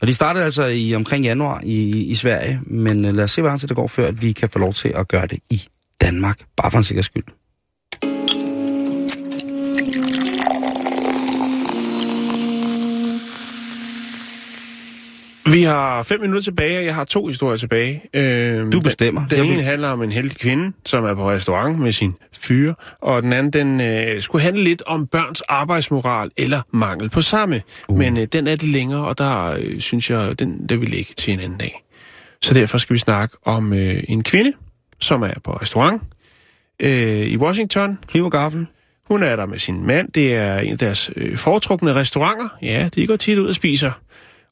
Og 0.02 0.08
de 0.08 0.14
startede 0.14 0.46
altså 0.46 0.66
i 0.66 0.96
omkring 0.96 1.26
januar 1.26 1.62
i, 1.64 2.06
i 2.06 2.16
Sverige, 2.16 2.62
men 2.66 3.06
øh, 3.06 3.16
lad 3.16 3.24
os 3.24 3.32
se, 3.32 3.42
hvor 3.42 3.50
lang 3.50 3.60
tid 3.60 3.68
det 3.68 3.76
går, 3.76 3.88
før 3.88 4.08
at 4.08 4.22
vi 4.22 4.32
kan 4.32 4.50
få 4.50 4.60
lov 4.60 4.74
til 4.74 4.90
at 4.96 5.08
gøre 5.08 5.28
det 5.28 5.40
i 5.50 5.62
Danmark, 6.02 6.42
bare 6.58 6.72
for 6.72 6.78
en 6.78 6.84
sikker 6.84 7.02
skyld. 7.04 7.24
Vi 15.52 15.64
har 15.64 16.04
fem 16.04 16.22
minutter 16.22 16.42
tilbage, 16.42 16.78
og 16.78 16.86
jeg 16.86 16.96
har 16.96 17.04
to 17.04 17.28
historier 17.28 17.58
tilbage. 17.58 18.02
Øh, 18.14 18.72
Du 18.72 18.80
bestemmer. 18.82 19.22
Den, 19.22 19.30
den 19.30 19.38
Jeg 19.38 19.44
vil- 19.46 19.54
ene 19.54 19.64
handler 19.64 19.90
om 19.90 20.04
en 20.04 20.12
heldig 20.12 20.38
kvinde, 20.38 20.72
som 20.86 21.06
er 21.06 21.14
på 21.14 21.32
restaurant 21.32 21.80
med 21.80 21.92
sin 21.92 22.14
fyre, 22.38 22.76
og 23.02 23.24
den 23.24 23.34
anden 23.34 23.54
den 23.54 23.82
øh, 23.82 24.22
skulle 24.22 24.42
handle 24.42 24.64
lidt 24.64 24.82
om 24.86 25.08
børns 25.08 25.42
arbejdsmoral 25.42 26.32
eller 26.38 26.62
mangel 26.74 27.10
på 27.10 27.22
samme. 27.22 27.62
Uh. 27.90 27.98
Men 27.98 28.18
øh, 28.18 28.28
den 28.34 28.48
er 28.48 28.56
det 28.56 28.70
længere, 28.70 29.06
og 29.08 29.18
der 29.18 29.56
øh, 29.60 29.80
synes 29.80 30.10
jeg, 30.10 30.40
den 30.40 30.68
der 30.70 30.78
vil 30.78 30.90
ligge 30.90 31.14
til 31.18 31.34
en 31.34 31.40
anden 31.40 31.58
dag. 31.58 31.84
Så 32.42 32.54
derfor 32.54 32.78
skal 32.78 32.94
vi 32.94 33.00
snakke 33.00 33.38
om 33.46 33.74
øh, 33.74 34.04
en 34.08 34.24
kvinde, 34.24 34.54
som 35.00 35.24
er 35.24 35.34
på 35.44 35.52
restaurant 35.52 36.02
øh, 36.80 37.28
i 37.28 37.38
Washington. 37.38 38.00
Kniv 38.08 38.26
og 38.26 38.32
gaffel. 38.32 38.68
Hun 39.06 39.24
er 39.24 39.36
der 39.36 39.46
med 39.46 39.60
sin 39.60 39.86
mand. 39.86 40.12
Det 40.12 40.36
er 40.36 40.60
en 40.60 40.72
af 40.72 40.78
deres 40.78 41.12
øh, 41.16 41.38
foretrukne 41.38 41.96
restauranter. 41.96 42.50
Ja, 42.62 42.90
de 42.96 43.08
går 43.08 43.16
tit 43.16 43.38
ud 43.38 43.48
og 43.48 43.56
spiser. 43.56 43.92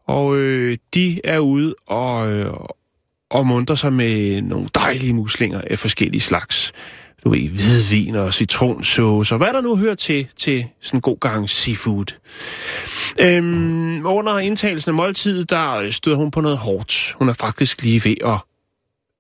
Og 0.08 0.38
øh, 0.38 0.78
de 0.94 1.22
er 1.24 1.40
ude 1.40 1.76
og, 1.88 2.32
øh, 2.32 2.54
og 3.30 3.48
munter 3.48 3.76
sig 3.76 3.94
med 3.94 4.42
nogle 4.42 4.68
dejlige 4.76 5.14
muslinger 5.14 5.62
af 5.70 5.80
forskellige 5.80 6.22
slags. 6.22 6.74
Du 7.24 7.30
ved, 7.30 7.50
hvidvin 7.50 8.16
og 8.16 8.34
citronsauce 8.34 9.34
og 9.36 9.38
hvad 9.38 9.54
der 9.54 9.62
nu 9.62 9.78
hører 9.78 9.96
til, 9.96 10.28
til 10.38 10.66
sådan 10.82 10.98
en 10.98 11.02
god 11.02 11.20
gang 11.20 11.50
seafood. 11.50 12.06
Øhm, 13.20 14.06
under 14.06 14.40
indtagelsen 14.40 14.90
af 14.90 14.94
måltidet, 14.94 15.50
der 15.50 15.92
støder 15.92 16.18
hun 16.18 16.32
på 16.32 16.42
noget 16.42 16.58
hårdt. 16.58 17.16
Hun 17.18 17.30
er 17.30 17.34
faktisk 17.34 17.82
lige 17.82 18.10
ved 18.10 18.16
at 18.26 18.38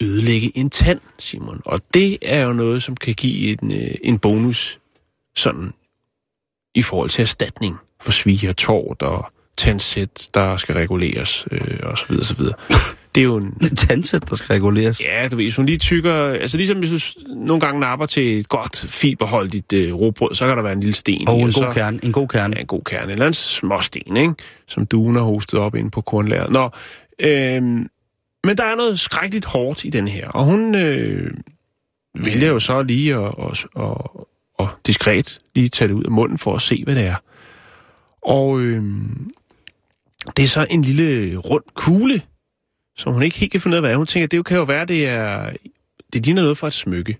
ødelægge 0.01 0.57
en 0.57 0.69
tand, 0.69 0.99
Simon. 1.19 1.61
Og 1.65 1.81
det 1.93 2.17
er 2.21 2.45
jo 2.45 2.53
noget, 2.53 2.83
som 2.83 2.95
kan 2.95 3.13
give 3.13 3.57
en, 3.61 3.71
øh, 3.71 3.95
en 4.03 4.19
bonus 4.19 4.79
sådan 5.35 5.73
i 6.75 6.81
forhold 6.81 7.09
til 7.09 7.21
erstatning 7.21 7.75
for 8.01 8.11
svige 8.11 8.49
og 8.49 8.57
tårt 8.57 9.01
og 9.01 9.31
tandsæt, 9.57 10.29
der 10.33 10.57
skal 10.57 10.75
reguleres, 10.75 11.47
øh, 11.51 11.79
og 11.83 11.97
så 11.97 12.05
videre, 12.09 12.25
så 12.25 12.35
videre. 12.35 12.53
Det 13.15 13.21
er 13.21 13.25
jo 13.25 13.37
en... 13.37 13.59
Tandsæt, 13.87 14.29
der 14.29 14.35
skal 14.35 14.53
reguleres. 14.53 15.01
Ja, 15.05 15.27
du 15.27 15.35
ved, 15.35 15.45
hvis 15.45 15.55
hun 15.55 15.65
lige 15.65 15.77
tykker... 15.77 16.13
Altså 16.13 16.57
ligesom 16.57 16.77
hvis 16.77 16.89
du 16.91 17.21
nogle 17.35 17.61
gange 17.61 17.79
napper 17.79 18.05
til 18.05 18.39
et 18.39 18.49
godt 18.49 18.85
fiberholdigt 18.89 19.73
øh, 19.73 19.93
råbrød, 19.93 20.35
så 20.35 20.47
kan 20.47 20.57
der 20.57 20.63
være 20.63 20.73
en 20.73 20.79
lille 20.79 20.95
sten 20.95 21.27
Og 21.27 21.39
i, 21.39 21.41
en 21.41 21.51
så, 21.51 21.65
god 21.65 21.73
kerne. 21.73 21.99
En 22.03 22.11
god 22.11 22.27
kerne. 22.27 22.55
Ja, 22.55 22.61
en 22.61 22.67
god 22.67 22.81
kerne. 22.81 23.11
Eller 23.11 23.27
en 23.27 23.33
småsten, 23.33 24.17
ikke? 24.17 24.33
Som 24.67 24.85
duen 24.85 25.15
har 25.15 25.23
hostet 25.23 25.59
op 25.59 25.75
inde 25.75 25.91
på 25.91 26.01
kornlæret. 26.01 26.49
Nå, 26.49 26.69
øh, 27.19 27.85
men 28.45 28.57
der 28.57 28.63
er 28.63 28.75
noget 28.75 28.99
skrækkeligt 28.99 29.45
hårdt 29.45 29.85
i 29.85 29.89
den 29.89 30.07
her. 30.07 30.29
Og 30.29 30.45
hun 30.45 30.75
øh, 30.75 31.33
vælger 32.15 32.47
jo 32.47 32.59
så 32.59 32.81
lige 32.81 33.13
at, 33.13 33.19
og, 33.19 33.55
og, 33.75 34.27
og 34.57 34.69
diskret 34.85 35.39
lige 35.55 35.69
tage 35.69 35.87
det 35.87 35.93
ud 35.93 36.03
af 36.03 36.11
munden 36.11 36.37
for 36.37 36.55
at 36.55 36.61
se, 36.61 36.83
hvad 36.83 36.95
det 36.95 37.05
er. 37.05 37.15
Og 38.21 38.59
øh, 38.59 38.83
det 40.37 40.43
er 40.43 40.47
så 40.47 40.67
en 40.69 40.81
lille 40.81 41.37
rund 41.37 41.63
kugle, 41.73 42.21
som 42.97 43.13
hun 43.13 43.23
ikke 43.23 43.39
helt 43.39 43.51
kan 43.51 43.61
finde 43.61 43.75
ud 43.75 43.77
af, 43.77 43.81
hvad 43.81 43.91
er. 43.91 43.97
Hun 43.97 44.07
tænker, 44.07 44.27
det 44.27 44.45
kan 44.45 44.57
jo 44.57 44.63
være, 44.63 44.85
det 44.85 45.07
er 45.07 45.51
det 46.13 46.25
ligner 46.25 46.41
noget 46.41 46.57
fra 46.57 46.67
et 46.67 46.73
smykke. 46.73 47.17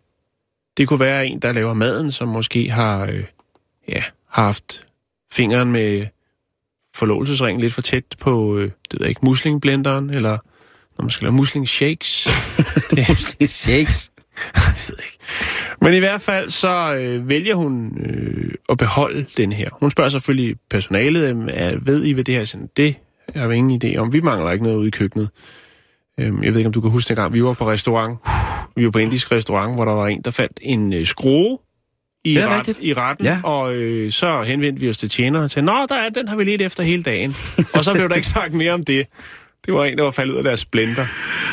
Det 0.77 0.87
kunne 0.87 0.99
være 0.99 1.27
en, 1.27 1.39
der 1.39 1.51
laver 1.51 1.73
maden, 1.73 2.11
som 2.11 2.27
måske 2.27 2.71
har, 2.71 3.05
øh, 3.05 3.23
ja, 3.87 4.03
har 4.29 4.43
haft 4.43 4.85
fingeren 5.31 5.71
med 5.71 6.07
forlovelsesringen 6.95 7.61
lidt 7.61 7.73
for 7.73 7.81
tæt 7.81 8.03
på, 8.19 8.57
øh, 8.57 8.63
det 8.63 8.99
ved 8.99 8.99
jeg 8.99 9.09
ikke, 9.09 9.25
muslingblenderen, 9.25 10.09
eller 10.09 10.37
når 10.97 11.03
man 11.03 11.09
skal 11.09 11.25
lave 11.25 11.33
muslingshakes. 11.35 12.27
det, 12.91 13.49
Shakes. 13.49 14.11
det 14.55 14.89
ved 14.89 14.95
jeg 14.97 15.05
ikke. 15.05 15.17
Men 15.81 15.93
i 15.93 15.99
hvert 15.99 16.21
fald 16.21 16.49
så 16.49 16.93
øh, 16.95 17.29
vælger 17.29 17.55
hun 17.55 17.97
øh, 18.05 18.51
at 18.69 18.77
beholde 18.77 19.25
den 19.37 19.51
her. 19.51 19.69
Hun 19.79 19.91
spørger 19.91 20.09
selvfølgelig 20.09 20.55
personalet, 20.69 21.29
øh, 21.29 21.87
ved 21.87 22.03
I 22.03 22.11
hvad 22.11 22.23
det 22.23 22.33
her 22.33 22.41
er? 22.41 22.45
Sådan, 22.45 22.69
det 22.77 22.95
har 23.35 23.47
jeg 23.47 23.53
ingen 23.55 23.81
idé 23.83 23.97
om. 23.97 24.13
Vi 24.13 24.19
mangler 24.21 24.51
ikke 24.51 24.63
noget 24.63 24.77
ude 24.77 24.87
i 24.87 24.91
køkkenet. 24.91 25.29
Øhm, 26.19 26.43
jeg 26.43 26.51
ved 26.51 26.57
ikke, 26.59 26.67
om 26.67 26.73
du 26.73 26.81
kan 26.81 26.91
huske 26.91 27.07
dengang, 27.09 27.33
vi 27.33 27.43
var 27.43 27.53
på 27.53 27.69
restaurant. 27.71 28.17
Vi 28.75 28.85
var 28.85 28.91
på 28.91 28.97
indisk 28.99 29.31
restaurant, 29.31 29.73
hvor 29.75 29.85
der 29.85 29.91
var 29.91 30.07
en, 30.07 30.21
der 30.21 30.31
fandt 30.31 30.59
en 30.61 30.93
øh, 30.93 31.05
skrue 31.05 31.57
i, 32.25 32.39
ret, 32.41 32.57
rigtigt. 32.57 32.77
i 32.81 32.93
retten, 32.93 33.25
Ja. 33.25 33.39
og 33.43 33.75
øh, 33.75 34.11
så 34.11 34.43
henvendte 34.43 34.79
vi 34.81 34.89
os 34.89 34.97
til 34.97 35.09
tjeneren 35.09 35.43
og 35.43 35.49
sagde, 35.51 35.65
Nå, 35.65 35.85
der 35.89 35.95
er, 35.95 36.09
den 36.09 36.27
har 36.27 36.35
vi 36.35 36.43
lidt 36.43 36.61
efter 36.61 36.83
hele 36.83 37.03
dagen. 37.03 37.35
og 37.73 37.83
så 37.83 37.93
blev 37.93 38.09
der 38.09 38.15
ikke 38.15 38.27
sagt 38.27 38.53
mere 38.53 38.71
om 38.71 38.85
det. 38.85 39.07
Det 39.65 39.73
var 39.73 39.85
en, 39.85 39.97
der 39.97 40.03
var 40.03 40.11
faldet 40.11 40.33
ud 40.33 40.37
af 40.37 40.43
deres 40.43 40.65
blender. 40.65 41.05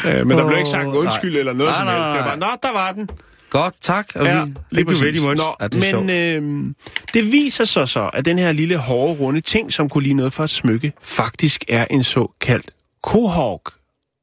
Øh, 0.07 0.27
men 0.27 0.39
der 0.39 0.47
blev 0.47 0.59
ikke 0.59 0.71
sagt 0.71 0.87
undskyld 0.87 1.37
eller 1.37 1.53
noget 1.53 1.71
Nej, 1.71 1.79
som 1.79 1.87
nej, 1.87 2.05
helst. 2.05 2.19
Det 2.19 2.25
var 2.25 2.37
nej. 2.37 2.51
nå, 2.51 2.57
der 2.63 2.73
var 2.73 2.93
den. 2.93 3.11
Godt, 3.51 3.75
tak. 3.81 4.07
Og 4.15 4.27
Ja, 4.27 4.45
vi, 4.45 4.53
lige 4.71 4.89
ready, 4.89 4.95
præcis. 4.95 5.23
Måns. 5.23 5.39
Nå, 5.39 5.57
ja, 5.61 5.69
det 5.69 5.91
er 5.91 6.01
men 6.01 6.71
øh, 6.71 6.75
det 7.15 7.33
viser 7.33 7.65
sig 7.65 7.89
så, 7.89 8.11
at 8.13 8.25
den 8.25 8.39
her 8.39 8.53
lille 8.53 8.77
hårde, 8.77 9.13
runde 9.21 9.41
ting, 9.41 9.73
som 9.73 9.89
kunne 9.89 10.03
ligne 10.03 10.17
noget 10.17 10.33
for 10.33 10.45
et 10.45 10.51
smykke, 10.51 10.93
faktisk 11.03 11.65
er 11.69 11.87
en 11.91 12.05
såkaldt 12.05 12.71
kohawk. 13.03 13.73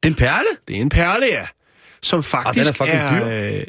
Det 0.03 0.09
er 0.09 0.13
en 0.13 0.15
perle? 0.15 0.47
Det 0.67 0.77
er 0.77 0.81
en 0.81 0.89
perle, 0.89 1.25
ja. 1.25 1.45
Som 2.01 2.23
faktisk 2.23 2.73
fucking 2.73 2.97
er, 2.97 3.51
øh, 3.51 3.63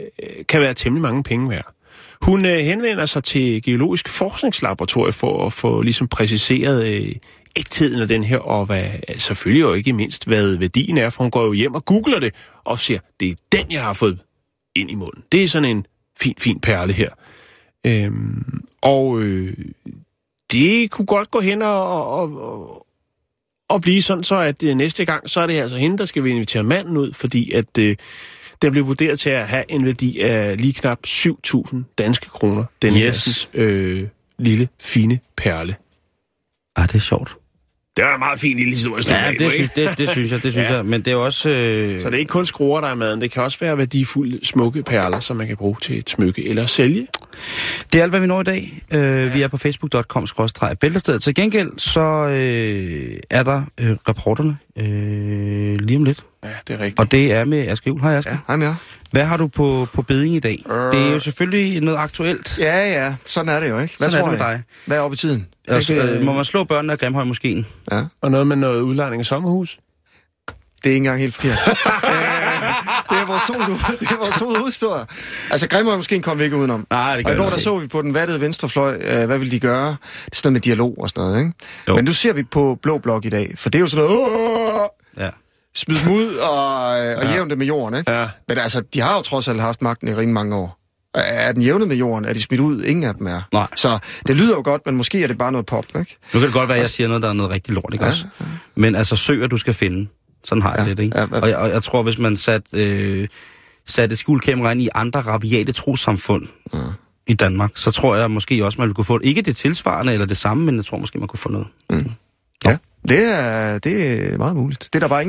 kan 0.49 0.61
være 0.61 0.75
temmelig 0.75 1.03
mange 1.03 1.23
penge 1.23 1.51
værd. 1.51 1.75
Hun 2.23 2.47
øh, 2.47 2.59
henvender 2.59 3.07
sig 3.07 3.25
til 3.25 3.63
Geologisk 3.63 4.09
Forskningslaboratorium 4.09 5.13
for 5.13 5.47
at 5.47 5.53
få 5.53 5.83
ligesom 5.83 6.09
præciseret 6.09 6.87
øh, 6.87 7.13
ægtheden 7.57 8.03
af 8.03 8.09
den 8.09 8.25
her, 8.25 8.39
og 8.39 8.67
hvad, 8.67 8.91
selvfølgelig 9.19 9.61
jo 9.61 9.73
ikke 9.73 9.93
mindst, 9.93 10.27
hvad 10.27 10.57
værdien 10.57 10.99
er, 10.99 11.11
for 11.11 11.25
hun 11.25 11.31
går 11.31 11.45
jo 11.45 11.53
hjem 11.53 11.75
og 11.75 11.85
googler 11.85 12.19
det, 12.19 12.35
og 12.65 12.79
siger, 12.79 13.01
det 13.21 13.31
er 13.31 13.35
den, 13.53 13.73
jeg 13.73 13.83
har 13.83 13.93
fået 13.93 14.19
ind 14.75 14.91
i 14.91 14.95
munden. 14.95 15.23
Det 15.33 15.45
er 15.45 15.49
sådan 15.49 15.69
en 15.69 15.87
fin, 16.21 16.35
fin 16.39 16.61
perle 16.61 16.93
her. 16.93 17.11
Øhm, 17.87 18.65
og 18.81 19.21
øh, 19.21 19.57
det 20.53 20.91
kunne 20.91 21.07
godt 21.07 21.31
gå 21.31 21.41
hen 21.41 21.63
og, 21.63 22.11
og, 22.13 22.23
og, 22.23 22.87
og 23.69 23.83
blive 23.83 24.03
sådan 24.03 24.25
så, 24.25 24.39
at 24.39 24.63
øh, 24.63 24.75
næste 24.75 25.05
gang, 25.05 25.31
så 25.31 25.41
er 25.41 25.47
det 25.47 25.61
altså 25.61 25.77
hende, 25.77 25.99
der 25.99 26.05
skal 26.05 26.25
vi 26.25 26.31
invitere 26.31 26.63
manden 26.63 26.97
ud, 26.97 27.13
fordi 27.13 27.53
at 27.53 27.79
øh, 27.79 27.97
den 28.63 28.73
blev 28.73 28.87
vurderet 28.87 29.21
til 29.21 29.31
at 29.31 29.49
have 29.49 29.65
en 29.69 29.87
værdi 29.87 30.21
af 30.21 30.57
lige 30.57 30.73
knap 30.73 30.99
7.000 31.07 31.77
danske 31.99 32.27
kroner. 32.27 32.65
Den 32.83 32.97
Yes. 32.97 33.25
yes. 33.27 33.49
øh, 33.55 34.09
lille, 34.39 34.69
fine 34.81 35.21
perle. 35.37 35.77
Ah, 36.77 36.87
det 36.87 36.95
er 36.95 36.99
sjovt. 36.99 37.37
Det 38.01 38.09
var 38.09 38.15
en 38.15 38.19
meget 38.21 38.41
fin 38.41 38.57
lille 38.57 38.73
historie. 38.75 39.03
Ja, 39.09 39.33
det, 39.39 39.53
synes, 39.53 39.71
det, 39.71 39.99
det 39.99 40.09
synes 40.09 40.33
jeg, 40.33 40.43
det 40.43 40.53
synes 40.53 40.69
Ja. 40.71 40.75
jeg. 40.75 40.85
Men 40.85 41.03
det 41.03 41.11
er 41.11 41.17
også... 41.17 41.49
Øh... 41.51 42.01
Så 42.01 42.07
det 42.11 42.15
er 42.15 42.19
ikke 42.19 42.31
kun 42.31 42.47
skruer, 42.47 42.81
der 42.81 42.89
er 42.89 42.95
maden. 42.95 43.21
Det 43.21 43.31
kan 43.31 43.43
også 43.43 43.59
være 43.61 43.79
værdifulde, 43.79 44.47
smukke 44.47 44.83
perler, 44.83 45.21
som 45.21 45.37
man 45.37 45.47
kan 45.47 45.57
bruge 45.57 45.77
til 45.83 45.99
et 45.99 46.11
smykke 46.11 46.49
eller 46.49 46.67
sælge. 46.67 47.07
Det 47.93 47.99
er 47.99 48.03
alt, 48.03 48.13
hvad 48.13 48.21
vi 48.21 48.27
når 48.27 48.41
i 48.41 48.45
dag. 48.45 48.83
Øh, 48.95 49.35
vi 49.35 49.43
er 49.43 49.49
på 49.49 49.57
facebook.com 49.57 50.27
bæltestedet. 50.81 51.23
Til 51.23 51.35
gengæld 51.35 51.71
så 51.77 52.01
øh, 52.29 53.17
er 53.31 53.43
der 53.43 53.63
øh, 53.81 53.97
rapporterne 54.09 54.57
øh, 54.79 55.81
lige 55.81 55.97
om 55.97 56.05
lidt. 56.05 56.25
Ja, 56.45 56.49
det 56.69 56.75
er 56.75 56.81
rigtigt. 56.81 57.01
Og 57.01 57.11
det 57.13 57.33
er 57.33 57.45
med 57.45 57.69
Asger 57.69 57.91
Juhl. 57.91 58.01
Hej 58.03 58.17
Asger. 58.17 58.33
Ja, 58.33 58.39
hej 58.47 58.57
med 58.57 58.67
jer. 58.67 58.75
Hvad 59.11 59.25
har 59.25 59.37
du 59.37 59.47
på, 59.49 59.89
på 59.93 60.03
beding 60.03 60.35
i 60.35 60.39
dag? 60.41 60.63
Det 60.69 61.07
er 61.09 61.11
jo 61.13 61.19
selvfølgelig 61.21 61.81
noget 61.81 61.99
aktuelt. 61.99 62.59
Ja, 62.59 62.93
ja, 63.05 63.15
sådan 63.27 63.49
er 63.49 63.61
det 63.61 63.71
jo, 63.71 63.79
ikke? 63.79 63.95
Hvad 63.99 64.11
Sådan 64.11 64.19
er 64.21 64.25
tror 64.25 64.31
det 64.31 64.41
med 64.41 64.47
I? 64.49 64.51
dig. 64.53 64.63
Hvad 64.87 64.97
er 64.97 65.01
oppe 65.01 65.15
i 65.15 65.17
tiden? 65.17 65.47
Altså, 65.69 65.95
øh, 65.95 66.25
må 66.25 66.33
man 66.33 66.45
slå 66.45 66.65
børnene 66.65 66.93
af 66.93 66.99
Grimhøj 66.99 67.25
Moskeen? 67.25 67.67
Ja, 67.93 68.05
Og 68.21 68.31
noget 68.31 68.47
med 68.47 68.57
noget 68.57 68.81
udlejning 68.81 69.21
af 69.21 69.27
sommerhus. 69.27 69.79
det 70.49 70.55
er 70.85 70.95
ikke 70.95 70.97
engang 70.97 71.21
helt 71.21 71.35
forkert. 71.35 71.59
øh, 71.69 71.75
det 73.11 73.19
er 73.19 73.27
vores 73.27 73.43
to, 73.47 73.55
det 74.01 74.09
er 74.11 74.19
vores 74.19 74.35
to 74.35 74.49
hovedhistorier. 74.55 75.05
Altså, 75.51 75.69
Grimmer 75.69 75.97
måske 75.97 76.21
kom 76.23 76.39
vi 76.39 76.45
ikke 76.45 76.57
udenom. 76.57 76.87
Nej, 76.91 77.17
det 77.17 77.27
Og 77.27 77.33
i 77.33 77.37
går 77.37 77.45
der 77.45 77.51
ikke. 77.53 77.63
så 77.63 77.79
vi 77.79 77.87
på 77.87 78.03
den 78.03 78.15
vattede 78.15 78.41
venstrefløj, 78.41 78.95
øh, 79.01 79.27
hvad 79.27 79.39
vil 79.39 79.51
de 79.51 79.61
gøre? 79.61 79.87
Det 79.89 79.93
er 79.95 79.97
sådan 80.37 80.47
noget 80.49 80.53
med 80.53 80.61
dialog 80.61 80.95
og 81.01 81.09
sådan 81.09 81.25
noget, 81.25 81.39
ikke? 81.39 81.53
Jo. 81.89 81.97
Men 81.97 82.05
nu 82.05 82.13
ser 82.13 82.33
vi 82.33 82.43
på 82.43 82.79
Blå 82.83 82.99
Blok 82.99 83.25
i 83.25 83.29
dag, 83.29 83.55
for 83.59 83.69
det 83.71 83.79
er 83.79 83.81
jo 83.83 83.87
sådan 83.89 84.05
noget, 84.05 84.19
Åh! 84.19 84.81
Ja. 85.25 85.29
Smid 85.75 85.97
dem 86.05 86.13
ud 86.13 86.35
og, 86.35 87.01
øh, 87.07 87.17
og 87.19 87.25
ja. 87.25 87.33
jævn 87.33 87.51
det 87.51 87.59
med 87.59 87.67
jorden, 87.67 87.99
ikke? 87.99 88.13
Ja. 88.13 88.29
Men 88.49 88.59
altså, 88.59 88.83
de 88.95 89.01
har 89.01 89.17
jo 89.17 89.23
trods 89.23 89.49
alt 89.49 89.61
haft 89.61 89.83
magten 89.83 90.09
i 90.09 90.11
rimelig 90.11 90.35
mange 90.35 90.57
år. 90.57 90.77
Er 91.15 91.53
den 91.53 91.63
jævnet 91.63 91.89
med 91.89 91.97
jorden? 91.97 92.25
Er 92.25 92.33
de 92.33 92.43
smidt 92.43 92.61
ud? 92.61 92.83
Ingen 92.83 93.05
af 93.05 93.15
dem 93.15 93.27
er. 93.27 93.43
Nej. 93.53 93.67
Så 93.77 93.99
det 94.27 94.37
lyder 94.37 94.55
jo 94.55 94.63
godt, 94.65 94.83
men 94.87 94.97
måske 94.97 95.23
er 95.23 95.27
det 95.27 95.39
bare 95.39 95.53
noget 95.53 95.67
pop, 95.67 95.85
ikke? 95.99 96.17
Nu 96.35 96.41
kan 96.41 96.43
det 96.47 96.53
godt 96.53 96.69
være, 96.69 96.77
at 96.79 96.83
jeg 96.83 96.91
siger 96.91 97.09
noget, 97.09 97.23
der 97.23 97.29
er 97.29 97.33
noget 97.33 97.53
rigtig 97.53 97.75
lort, 97.75 97.91
ikke 97.93 98.05
Ja, 98.05 98.11
også? 98.11 98.25
Men 98.75 98.95
altså, 98.95 99.17
søger 99.17 99.47
du 99.47 99.57
skal 99.57 99.75
finde. 99.75 100.09
Sådan 100.45 100.63
har 100.63 100.71
jeg 100.75 100.83
Ja, 100.83 100.89
lidt, 100.89 100.99
ikke? 100.99 101.19
ja, 101.19 101.27
ja. 101.33 101.41
Og, 101.41 101.49
jeg, 101.49 101.57
og 101.57 101.71
jeg 101.71 101.83
tror, 101.83 102.03
hvis 102.03 102.19
man 102.19 102.37
sat, 102.37 102.63
øh, 102.75 103.29
satte 103.87 104.17
skjulkamera 104.17 104.71
ind 104.73 104.81
i 104.83 104.89
andre 104.95 105.21
rabiate 105.21 105.73
trosamfund, 105.73 106.47
i 107.27 107.35
Danmark, 107.35 107.71
så 107.75 107.91
tror 107.91 108.17
jeg 108.17 108.31
måske 108.31 108.65
også, 108.65 108.79
man 108.79 108.87
ville 108.87 108.95
kunne 108.95 109.05
få, 109.05 109.21
ikke 109.23 109.43
det 109.43 109.57
tilsvarende 109.57 110.13
eller 110.13 110.27
det 110.27 110.37
samme, 110.37 110.65
men 110.65 110.77
jeg 110.77 110.85
tror 110.85 110.99
måske, 110.99 111.19
man 111.19 111.29
kunne 111.29 111.39
få 111.39 111.51
noget. 111.51 111.69
Ja, 112.65 112.77
det 113.09 113.35
er, 113.35 113.79
det 113.79 114.33
er 114.33 114.39
meget 114.39 114.57
muligt. 114.57 114.89
Det 114.93 114.95
er 114.95 115.01
der 115.01 115.09
bare 115.09 115.21
ingen, 115.23 115.29